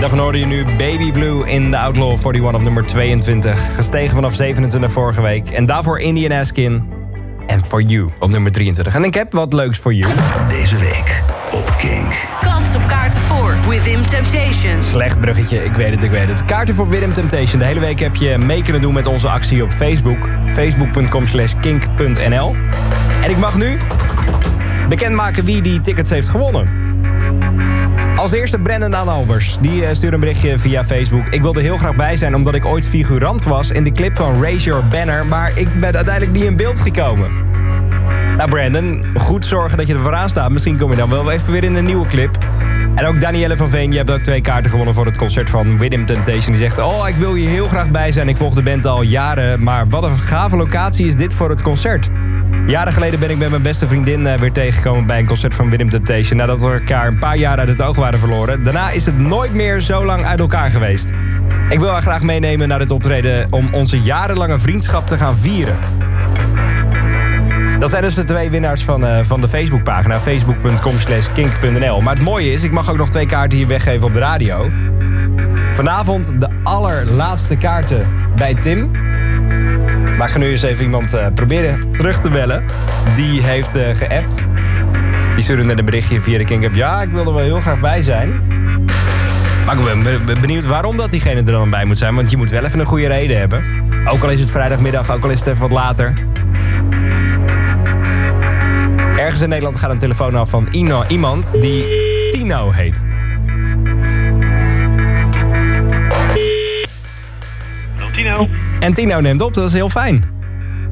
Daarvan 0.00 0.18
hoorde 0.18 0.38
je 0.38 0.46
nu 0.46 0.64
Baby 0.64 1.12
Blue 1.12 1.50
in 1.50 1.70
de 1.70 1.78
Outlaw 1.78 2.10
41 2.10 2.54
op 2.54 2.62
nummer 2.62 2.86
22. 2.86 3.74
Gestegen 3.74 4.14
vanaf 4.14 4.34
27 4.34 4.92
vorige 4.92 5.22
week. 5.22 5.50
En 5.50 5.66
daarvoor 5.66 6.00
Indian 6.00 6.38
Askin 6.40 6.92
en 7.46 7.64
For 7.64 7.82
You 7.82 8.08
op 8.20 8.30
nummer 8.30 8.52
23. 8.52 8.94
En 8.94 9.04
ik 9.04 9.14
heb 9.14 9.32
wat 9.32 9.52
leuks 9.52 9.78
voor 9.78 9.94
you. 9.94 10.12
Deze 10.48 10.76
week 10.76 11.22
op 11.52 11.74
Kink. 11.78 12.26
Kans 12.40 12.74
op 12.74 12.82
kaarten 12.88 13.20
voor 13.20 13.54
Within 13.68 14.02
Temptation. 14.02 14.82
Slecht 14.82 15.20
bruggetje, 15.20 15.64
ik 15.64 15.74
weet 15.74 15.90
het, 15.90 16.02
ik 16.02 16.10
weet 16.10 16.28
het. 16.28 16.44
Kaarten 16.44 16.74
voor 16.74 16.88
Willem 16.88 17.12
Temptation. 17.12 17.58
De 17.58 17.64
hele 17.64 17.80
week 17.80 18.00
heb 18.00 18.16
je 18.16 18.38
mee 18.38 18.62
kunnen 18.62 18.82
doen 18.82 18.94
met 18.94 19.06
onze 19.06 19.28
actie 19.28 19.62
op 19.62 19.72
Facebook. 19.72 20.28
Facebook.com 20.52 21.26
slash 21.26 21.52
kink.nl 21.60 22.56
En 23.22 23.30
ik 23.30 23.36
mag 23.36 23.56
nu 23.56 23.76
bekendmaken 24.88 25.44
wie 25.44 25.62
die 25.62 25.80
tickets 25.80 26.10
heeft 26.10 26.28
gewonnen. 26.28 26.85
Als 28.26 28.34
eerste 28.34 28.58
Brendan 28.58 29.08
Albers. 29.08 29.58
Die 29.60 29.86
eh, 29.86 29.94
stuurde 29.94 30.14
een 30.14 30.20
berichtje 30.20 30.58
via 30.58 30.84
Facebook. 30.84 31.26
Ik 31.26 31.42
wilde 31.42 31.60
heel 31.60 31.76
graag 31.76 31.96
bij 31.96 32.16
zijn 32.16 32.34
omdat 32.34 32.54
ik 32.54 32.64
ooit 32.64 32.86
figurant 32.86 33.44
was 33.44 33.70
in 33.70 33.84
de 33.84 33.90
clip 33.90 34.16
van 34.16 34.42
Raise 34.42 34.64
Your 34.64 34.84
Banner. 34.86 35.26
Maar 35.26 35.52
ik 35.54 35.80
ben 35.80 35.94
uiteindelijk 35.94 36.32
niet 36.32 36.44
in 36.44 36.56
beeld 36.56 36.80
gekomen. 36.80 37.30
Nou 38.36 38.48
Brandon, 38.48 39.04
goed 39.14 39.44
zorgen 39.44 39.78
dat 39.78 39.86
je 39.86 39.94
er 39.94 40.00
vooraan 40.00 40.28
staat. 40.28 40.50
Misschien 40.50 40.78
kom 40.78 40.90
je 40.90 40.96
dan 40.96 41.10
wel 41.10 41.30
even 41.30 41.52
weer 41.52 41.64
in 41.64 41.74
een 41.74 41.84
nieuwe 41.84 42.06
clip. 42.06 42.38
En 42.94 43.06
ook 43.06 43.20
Danielle 43.20 43.56
van 43.56 43.68
Veen, 43.68 43.90
je 43.90 43.96
hebt 43.96 44.10
ook 44.10 44.20
twee 44.20 44.40
kaarten 44.40 44.70
gewonnen 44.70 44.94
voor 44.94 45.06
het 45.06 45.16
concert 45.16 45.50
van 45.50 45.78
Widdim 45.78 46.06
Temptation. 46.06 46.52
Die 46.52 46.68
zegt, 46.68 46.78
oh 46.78 47.08
ik 47.08 47.16
wil 47.16 47.34
hier 47.34 47.48
heel 47.48 47.68
graag 47.68 47.90
bij 47.90 48.12
zijn. 48.12 48.28
Ik 48.28 48.36
volg 48.36 48.54
de 48.54 48.62
band 48.62 48.86
al 48.86 49.02
jaren, 49.02 49.62
maar 49.62 49.88
wat 49.88 50.04
een 50.04 50.16
gave 50.16 50.56
locatie 50.56 51.06
is 51.06 51.16
dit 51.16 51.34
voor 51.34 51.50
het 51.50 51.62
concert. 51.62 52.10
Jaren 52.66 52.92
geleden 52.92 53.20
ben 53.20 53.30
ik 53.30 53.38
met 53.38 53.50
mijn 53.50 53.62
beste 53.62 53.88
vriendin 53.88 54.26
eh, 54.26 54.38
weer 54.38 54.52
tegengekomen 54.52 55.06
bij 55.06 55.18
een 55.18 55.26
concert 55.26 55.54
van 55.54 55.70
Widdim 55.70 55.90
Temptation. 55.90 56.38
Nadat 56.38 56.60
we 56.60 56.70
elkaar 56.72 57.06
een 57.06 57.18
paar 57.18 57.36
jaar 57.36 57.58
uit 57.58 57.68
het 57.68 57.82
oog 57.82 57.96
waren 57.96 58.18
verloren. 58.18 58.62
Daarna 58.62 58.90
is 58.90 59.06
het 59.06 59.18
nooit 59.18 59.54
meer 59.54 59.80
zo 59.80 60.04
lang 60.04 60.24
uit 60.24 60.40
elkaar 60.40 60.70
geweest. 60.70 61.10
Ik 61.68 61.80
wil 61.80 61.88
haar 61.88 62.02
graag 62.02 62.22
meenemen 62.22 62.68
naar 62.68 62.78
dit 62.78 62.90
optreden 62.90 63.46
om 63.50 63.68
onze 63.72 64.00
jarenlange 64.00 64.58
vriendschap 64.58 65.06
te 65.06 65.18
gaan 65.18 65.36
vieren. 65.36 65.76
Dat 67.78 67.90
zijn 67.90 68.02
dus 68.02 68.14
de 68.14 68.24
twee 68.24 68.50
winnaars 68.50 68.82
van, 68.82 69.06
eh, 69.06 69.18
van 69.22 69.40
de 69.40 69.48
Facebookpagina. 69.48 70.20
Facebook.com 70.20 70.98
slash 70.98 71.32
kink.nl. 71.32 72.00
Maar 72.00 72.14
het 72.14 72.24
mooie 72.24 72.50
is, 72.50 72.62
ik 72.62 72.72
mag 72.72 72.90
ook 72.90 72.96
nog 72.96 73.08
twee 73.10 73.26
kaarten 73.26 73.58
hier 73.58 73.68
weggeven 73.68 74.06
op 74.06 74.12
de 74.12 74.18
radio. 74.18 74.70
Vanavond 75.72 76.40
de 76.40 76.48
allerlaatste 76.62 77.56
kaarten 77.56 78.06
bij 78.36 78.54
Tim. 78.54 78.90
Maar 80.16 80.26
ik 80.26 80.32
ga 80.32 80.38
nu 80.38 80.50
eens 80.50 80.62
even 80.62 80.84
iemand 80.84 81.14
eh, 81.14 81.26
proberen 81.34 81.90
terug 81.92 82.20
te 82.20 82.28
bellen. 82.28 82.64
Die 83.14 83.42
heeft 83.42 83.74
eh, 83.74 83.94
geappt. 83.94 84.34
Die 85.34 85.44
stuurde 85.44 85.64
net 85.64 85.78
een 85.78 85.84
berichtje 85.84 86.20
via 86.20 86.44
de 86.44 86.64
App. 86.64 86.74
Ja, 86.74 87.02
ik 87.02 87.10
wil 87.10 87.26
er 87.26 87.34
wel 87.34 87.44
heel 87.44 87.60
graag 87.60 87.80
bij 87.80 88.02
zijn. 88.02 88.40
Maar 89.66 89.78
ik 89.78 89.84
ben 89.84 90.02
be- 90.02 90.20
be- 90.24 90.40
benieuwd 90.40 90.64
waarom 90.64 90.96
dat 90.96 91.10
diegene 91.10 91.38
er 91.38 91.44
dan 91.44 91.70
bij 91.70 91.84
moet 91.84 91.98
zijn. 91.98 92.14
Want 92.14 92.30
je 92.30 92.36
moet 92.36 92.50
wel 92.50 92.64
even 92.64 92.78
een 92.80 92.86
goede 92.86 93.06
reden 93.06 93.38
hebben. 93.38 93.64
Ook 94.08 94.22
al 94.22 94.30
is 94.30 94.40
het 94.40 94.50
vrijdagmiddag, 94.50 95.10
ook 95.10 95.24
al 95.24 95.30
is 95.30 95.38
het 95.38 95.48
even 95.48 95.60
wat 95.60 95.72
later. 95.72 96.12
Ergens 99.16 99.40
in 99.42 99.48
Nederland 99.48 99.76
gaat 99.76 99.90
een 99.90 99.98
telefoon 99.98 100.34
af 100.34 100.50
van 100.50 100.68
Ino, 100.70 101.04
iemand 101.08 101.52
die 101.60 101.84
Tino 102.30 102.70
heet. 102.70 103.04
Tino. 108.12 108.48
En 108.80 108.94
Tino 108.94 109.20
neemt 109.20 109.40
op, 109.40 109.54
dat 109.54 109.66
is 109.66 109.72
heel 109.72 109.88
fijn. 109.88 110.22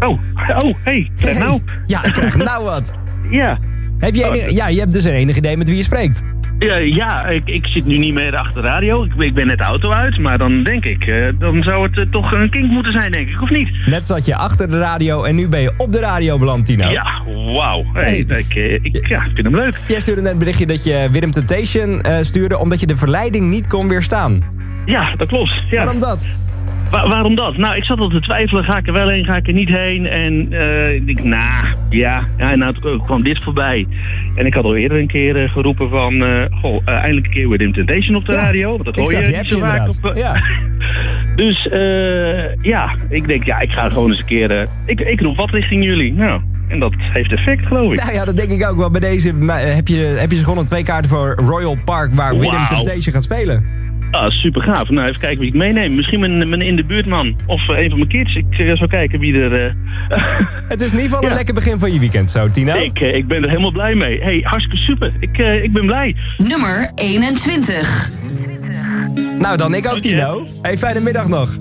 Oh, 0.01 0.20
oh, 0.56 0.74
hey, 0.82 1.11
zeg 1.15 1.39
nou. 1.39 1.61
Ja, 1.86 2.05
ik 2.05 2.12
krijg 2.12 2.36
nou 2.36 2.65
wat. 2.65 2.93
Ja. 3.31 3.59
Heb 3.98 4.15
je, 4.15 4.24
enig- 4.24 4.51
ja, 4.51 4.69
je 4.69 4.78
hebt 4.78 4.93
dus 4.93 5.05
een 5.05 5.12
enig 5.12 5.36
idee 5.36 5.56
met 5.56 5.69
wie 5.69 5.77
je 5.77 5.82
spreekt. 5.82 6.24
Ja, 6.59 6.77
ja 6.77 7.27
ik, 7.27 7.43
ik 7.44 7.66
zit 7.66 7.85
nu 7.86 7.98
niet 7.98 8.15
meer 8.15 8.36
achter 8.36 8.62
de 8.62 8.69
radio. 8.69 9.05
Ik, 9.05 9.12
ik 9.19 9.35
ben 9.35 9.47
net 9.47 9.59
de 9.59 9.65
auto 9.65 9.90
uit, 9.90 10.19
maar 10.19 10.39
dan 10.39 10.62
denk 10.62 10.85
ik, 10.85 11.05
eh, 11.06 11.15
dan 11.39 11.62
zou 11.62 11.86
het 11.86 11.98
eh, 11.98 12.05
toch 12.11 12.32
een 12.32 12.51
kink 12.51 12.70
moeten 12.70 12.93
zijn, 12.93 13.12
denk 13.12 13.28
ik, 13.28 13.43
of 13.43 13.51
niet? 13.51 13.69
Net 13.86 14.06
zat 14.06 14.27
je 14.27 14.36
achter 14.36 14.69
de 14.70 14.78
radio 14.78 15.23
en 15.24 15.35
nu 15.35 15.48
ben 15.48 15.61
je 15.61 15.73
op 15.77 15.93
de 15.93 16.01
radio 16.01 16.39
beland, 16.39 16.66
Tino. 16.66 16.90
Ja, 16.90 17.23
wauw. 17.55 17.85
Hey, 17.93 18.16
ik, 18.16 18.55
eh, 18.55 18.73
ik, 18.74 19.06
ja, 19.09 19.24
ik 19.24 19.31
vind 19.35 19.47
hem 19.47 19.56
leuk. 19.56 19.78
Jij 19.89 20.01
stuurde 20.01 20.20
net 20.23 20.32
een 20.32 20.39
berichtje 20.39 20.66
dat 20.66 20.85
je 20.85 21.09
Willem 21.12 21.31
Temptation 21.31 22.02
stuurde... 22.20 22.59
omdat 22.59 22.81
je 22.81 22.86
de 22.86 22.97
verleiding 22.97 23.51
niet 23.51 23.66
kon 23.66 23.89
weerstaan. 23.89 24.43
Ja, 24.85 25.16
dat 25.16 25.28
klopt. 25.28 25.52
Ja. 25.70 25.77
Waarom 25.85 26.01
dat? 26.01 26.28
Wa- 26.94 27.08
waarom 27.08 27.34
dat? 27.34 27.56
Nou, 27.56 27.76
ik 27.76 27.84
zat 27.84 27.98
al 27.98 28.08
te 28.08 28.20
twijfelen. 28.20 28.64
Ga 28.64 28.76
ik 28.76 28.86
er 28.86 28.92
wel 28.92 29.08
heen, 29.08 29.24
ga 29.24 29.36
ik 29.36 29.46
er 29.46 29.52
niet 29.52 29.68
heen? 29.68 30.06
En 30.06 30.52
eh, 30.52 30.94
ik 30.94 31.06
denk, 31.06 31.22
nou, 31.22 31.64
ja. 31.90 32.22
ja. 32.38 32.50
En 32.50 32.58
nou 32.58 32.74
toen 32.80 33.04
kwam 33.04 33.22
dit 33.22 33.44
voorbij. 33.44 33.86
En 34.34 34.46
ik 34.46 34.54
had 34.54 34.64
al 34.64 34.76
eerder 34.76 34.98
een 34.98 35.06
keer 35.06 35.42
eh, 35.42 35.50
geroepen 35.50 35.88
van... 35.88 36.22
eh, 36.24 36.44
goh, 36.60 36.82
eh, 36.84 36.94
eindelijk 36.94 37.26
een 37.26 37.32
keer 37.32 37.48
Within 37.48 37.72
Temptation 37.72 38.16
op 38.16 38.24
de 38.26 38.32
radio. 38.32 38.70
Want 38.70 38.84
dat 38.84 38.98
hoor 38.98 39.12
je 39.12 39.36
niet 39.36 39.50
zo 39.50 39.58
vaak 39.58 39.88
op... 39.88 40.04
eh, 40.10 40.16
Ja. 40.22 40.42
dus 41.44 41.68
eh, 41.68 42.54
ja, 42.62 42.94
ik 43.08 43.26
denk, 43.26 43.44
ja, 43.44 43.60
ik 43.60 43.72
ga 43.72 43.88
gewoon 43.88 44.10
eens 44.10 44.18
een 44.18 44.24
keer... 44.24 44.50
eh, 44.50 44.66
ik, 44.86 45.00
ik 45.00 45.20
roep 45.20 45.36
wat 45.36 45.50
richting 45.50 45.84
jullie. 45.84 46.12
Nou, 46.12 46.40
en 46.68 46.78
dat 46.78 46.92
heeft 46.98 47.32
effect, 47.32 47.66
geloof 47.66 47.92
ik. 47.92 47.98
Nou 48.00 48.12
ja, 48.14 48.24
dat 48.24 48.36
denk 48.36 48.50
ik 48.50 48.68
ook 48.70 48.76
wel. 48.76 48.90
Bij 48.90 49.00
deze 49.00 49.28
eh, 49.48 49.74
heb 49.74 49.88
je, 49.88 49.96
heb 50.18 50.30
je 50.30 50.36
ze 50.36 50.42
gewonnen 50.42 50.66
twee 50.66 50.82
kaarten 50.82 51.10
voor 51.10 51.34
Royal 51.34 51.76
Park... 51.84 52.14
waar 52.14 52.32
Willem 52.38 52.50
Wauw. 52.50 52.66
Temptation 52.66 53.14
gaat 53.14 53.22
spelen. 53.22 53.82
Ah, 54.14 54.30
super 54.30 54.62
gaaf. 54.62 54.88
Nou, 54.88 55.08
even 55.08 55.20
kijken 55.20 55.38
wie 55.38 55.48
ik 55.48 55.54
meeneem. 55.54 55.94
Misschien 55.94 56.20
mijn, 56.20 56.48
mijn 56.48 56.62
in 56.62 56.76
de 56.76 56.84
buurtman. 56.84 57.36
Of 57.46 57.68
eh, 57.68 57.78
een 57.78 57.88
van 57.88 57.98
mijn 57.98 58.10
kids. 58.10 58.34
Ik 58.34 58.58
eh, 58.58 58.76
zal 58.76 58.86
kijken 58.86 59.18
wie 59.18 59.34
er... 59.34 59.64
eh, 59.66 59.72
Het 60.68 60.80
is 60.80 60.92
in 60.92 60.98
ieder 61.00 61.10
geval 61.16 61.30
een 61.30 61.36
lekker 61.36 61.54
begin 61.54 61.78
van 61.78 61.92
je 61.92 61.98
weekend 61.98 62.30
zo, 62.30 62.48
Tino. 62.48 62.74
Ik, 62.74 63.00
eh, 63.00 63.14
ik 63.14 63.26
ben 63.26 63.42
er 63.42 63.48
helemaal 63.48 63.72
blij 63.72 63.94
mee. 63.94 64.20
Hey, 64.22 64.40
hartstikke 64.42 64.76
super. 64.84 65.12
Ik, 65.20 65.38
eh, 65.38 65.62
ik 65.62 65.72
ben 65.72 65.86
blij. 65.86 66.16
Nummer 66.36 66.90
21. 66.94 68.10
Nou, 69.38 69.56
dan 69.56 69.74
ik 69.74 69.86
ook, 69.86 70.00
Tino. 70.00 70.46
Hey, 70.62 70.76
fijne 70.76 71.00
middag 71.00 71.28
nog. 71.28 71.56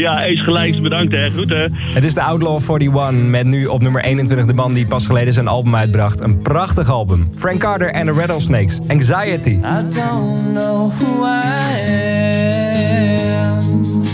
Ja, 0.00 0.24
eens 0.24 0.42
gelijk. 0.42 0.82
Bedankt, 0.82 1.12
hè. 1.12 1.30
Goed, 1.30 1.48
hè. 1.48 1.66
Het 1.94 2.04
is 2.04 2.14
de 2.14 2.22
Outlaw 2.22 2.60
41 2.70 3.30
met 3.30 3.44
nu 3.44 3.66
op 3.66 3.82
nummer 3.82 4.04
21 4.04 4.46
de 4.46 4.54
man 4.54 4.72
die 4.74 4.86
pas 4.86 5.06
geleden 5.06 5.32
zijn 5.32 5.48
album 5.48 5.76
uitbracht. 5.76 6.20
Een 6.20 6.42
prachtig 6.42 6.90
album. 6.90 7.28
Frank 7.34 7.60
Carter 7.60 7.90
en 7.90 8.06
de 8.06 8.12
Rattlesnakes. 8.12 8.80
Anxiety. 8.88 9.50
I 9.50 9.60
don't 9.90 10.52
know 10.52 10.92
who 10.98 11.24
I 11.24 11.80
am. 13.36 14.04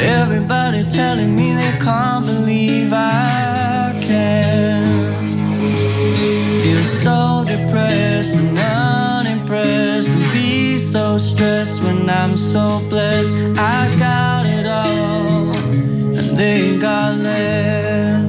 Everybody 0.00 0.84
telling 0.86 1.34
me 1.34 1.54
they 1.54 1.76
can't 1.78 2.24
believe 2.24 2.92
I 2.92 4.06
can. 4.06 5.12
Feel 6.50 6.84
so 6.84 7.44
depressed 7.44 8.07
so 10.92 11.18
stressed 11.18 11.82
when 11.82 12.08
I'm 12.08 12.34
so 12.34 12.80
blessed. 12.88 13.34
I 13.58 13.94
got 13.96 14.46
it 14.46 14.64
all, 14.64 15.52
and 16.18 16.36
they 16.38 16.78
got 16.78 17.18
less. 17.18 18.27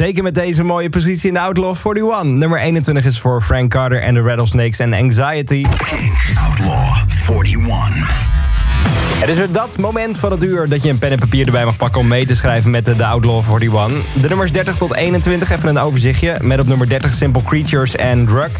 Zeker 0.00 0.22
met 0.22 0.34
deze 0.34 0.62
mooie 0.62 0.88
positie 0.88 1.28
in 1.28 1.34
de 1.34 1.40
Outlaw 1.40 1.76
41. 1.84 2.22
Nummer 2.22 2.60
21 2.60 3.04
is 3.04 3.20
voor 3.20 3.40
Frank 3.40 3.70
Carter 3.70 4.02
en 4.02 4.14
de 4.14 4.20
Rattlesnakes 4.20 4.78
en 4.78 4.92
Anxiety. 4.92 5.64
Outlaw 6.48 7.44
41. 7.44 8.26
Het 9.20 9.28
is 9.28 9.36
weer 9.36 9.52
dat 9.52 9.78
moment 9.78 10.18
van 10.18 10.30
het 10.30 10.42
uur 10.42 10.68
dat 10.68 10.82
je 10.82 10.90
een 10.90 10.98
pen 10.98 11.10
en 11.10 11.18
papier 11.18 11.46
erbij 11.46 11.64
mag 11.64 11.76
pakken 11.76 12.00
om 12.00 12.08
mee 12.08 12.26
te 12.26 12.34
schrijven 12.34 12.70
met 12.70 12.84
de, 12.84 12.94
de 12.94 13.06
Outlaw 13.06 13.62
41. 13.62 14.04
De 14.20 14.28
nummers 14.28 14.52
30 14.52 14.76
tot 14.76 14.94
21, 14.94 15.50
even 15.50 15.68
een 15.68 15.78
overzichtje. 15.78 16.36
Met 16.42 16.60
op 16.60 16.66
nummer 16.66 16.88
30 16.88 17.12
Simple 17.12 17.42
Creatures 17.42 17.96
en 17.96 18.26
Drug. 18.26 18.50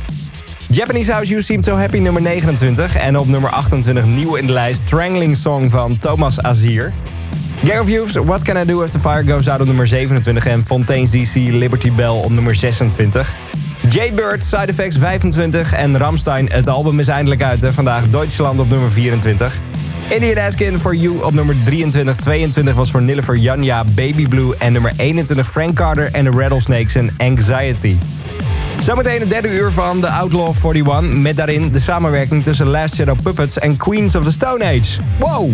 Japanese 0.68 1.12
House 1.12 1.30
You 1.30 1.42
Seem 1.42 1.62
So 1.62 1.76
Happy 1.76 1.98
nummer 1.98 2.22
29. 2.22 2.96
En 2.96 3.18
op 3.18 3.26
nummer 3.26 3.50
28 3.50 4.04
nieuw 4.04 4.34
in 4.34 4.46
de 4.46 4.52
lijst 4.52 4.82
Strangling 4.86 5.36
Song 5.36 5.70
van 5.70 5.98
Thomas 5.98 6.42
Azier. 6.42 6.92
Of 7.62 7.88
Youths, 7.88 8.14
What 8.14 8.44
Can 8.44 8.56
I 8.56 8.64
Do 8.64 8.82
If 8.82 8.90
The 8.90 8.98
Fire 8.98 9.22
Goes 9.22 9.48
Out 9.48 9.60
op 9.60 9.66
nummer 9.66 9.86
27. 9.86 10.46
En 10.46 10.66
Fontaine's 10.66 11.10
DC 11.10 11.34
Liberty 11.34 11.92
Bell 11.92 12.08
op 12.08 12.30
nummer 12.30 12.54
26. 12.54 13.34
Jaybird, 13.88 14.44
Side 14.44 14.66
Effects 14.66 14.98
25. 14.98 15.72
En 15.72 15.98
Ramstein, 15.98 16.48
het 16.50 16.68
album 16.68 17.00
is 17.00 17.08
eindelijk 17.08 17.42
uit 17.42 17.62
hè, 17.62 17.72
vandaag. 17.72 18.08
Deutschland 18.08 18.60
op 18.60 18.68
nummer 18.68 18.90
24. 18.90 19.56
Indian 20.08 20.46
Askin 20.46 20.78
for 20.78 20.94
You 20.94 21.22
op 21.22 21.32
nummer 21.32 21.56
23. 21.64 22.16
22 22.16 22.74
was 22.74 22.90
voor 22.90 23.02
Nillifer 23.02 23.36
Janja 23.36 23.84
Baby 23.84 24.28
Blue. 24.28 24.56
En 24.56 24.72
nummer 24.72 24.92
21 24.96 25.50
Frank 25.50 25.74
Carter 25.74 26.08
en 26.12 26.24
de 26.24 26.30
Rattlesnakes 26.30 26.94
en 26.94 27.10
Anxiety. 27.18 27.96
Zometeen 28.78 29.20
het 29.20 29.30
derde 29.30 29.48
uur 29.48 29.70
van 29.70 30.00
de 30.00 30.08
Outlaw 30.08 30.54
41... 30.74 31.00
met 31.00 31.36
daarin 31.36 31.72
de 31.72 31.78
samenwerking 31.78 32.44
tussen 32.44 32.66
Last 32.66 32.94
Shadow 32.94 33.18
Puppets 33.22 33.58
en 33.58 33.76
Queens 33.76 34.14
of 34.14 34.24
the 34.24 34.32
Stone 34.32 34.64
Age. 34.64 35.00
Wow! 35.18 35.52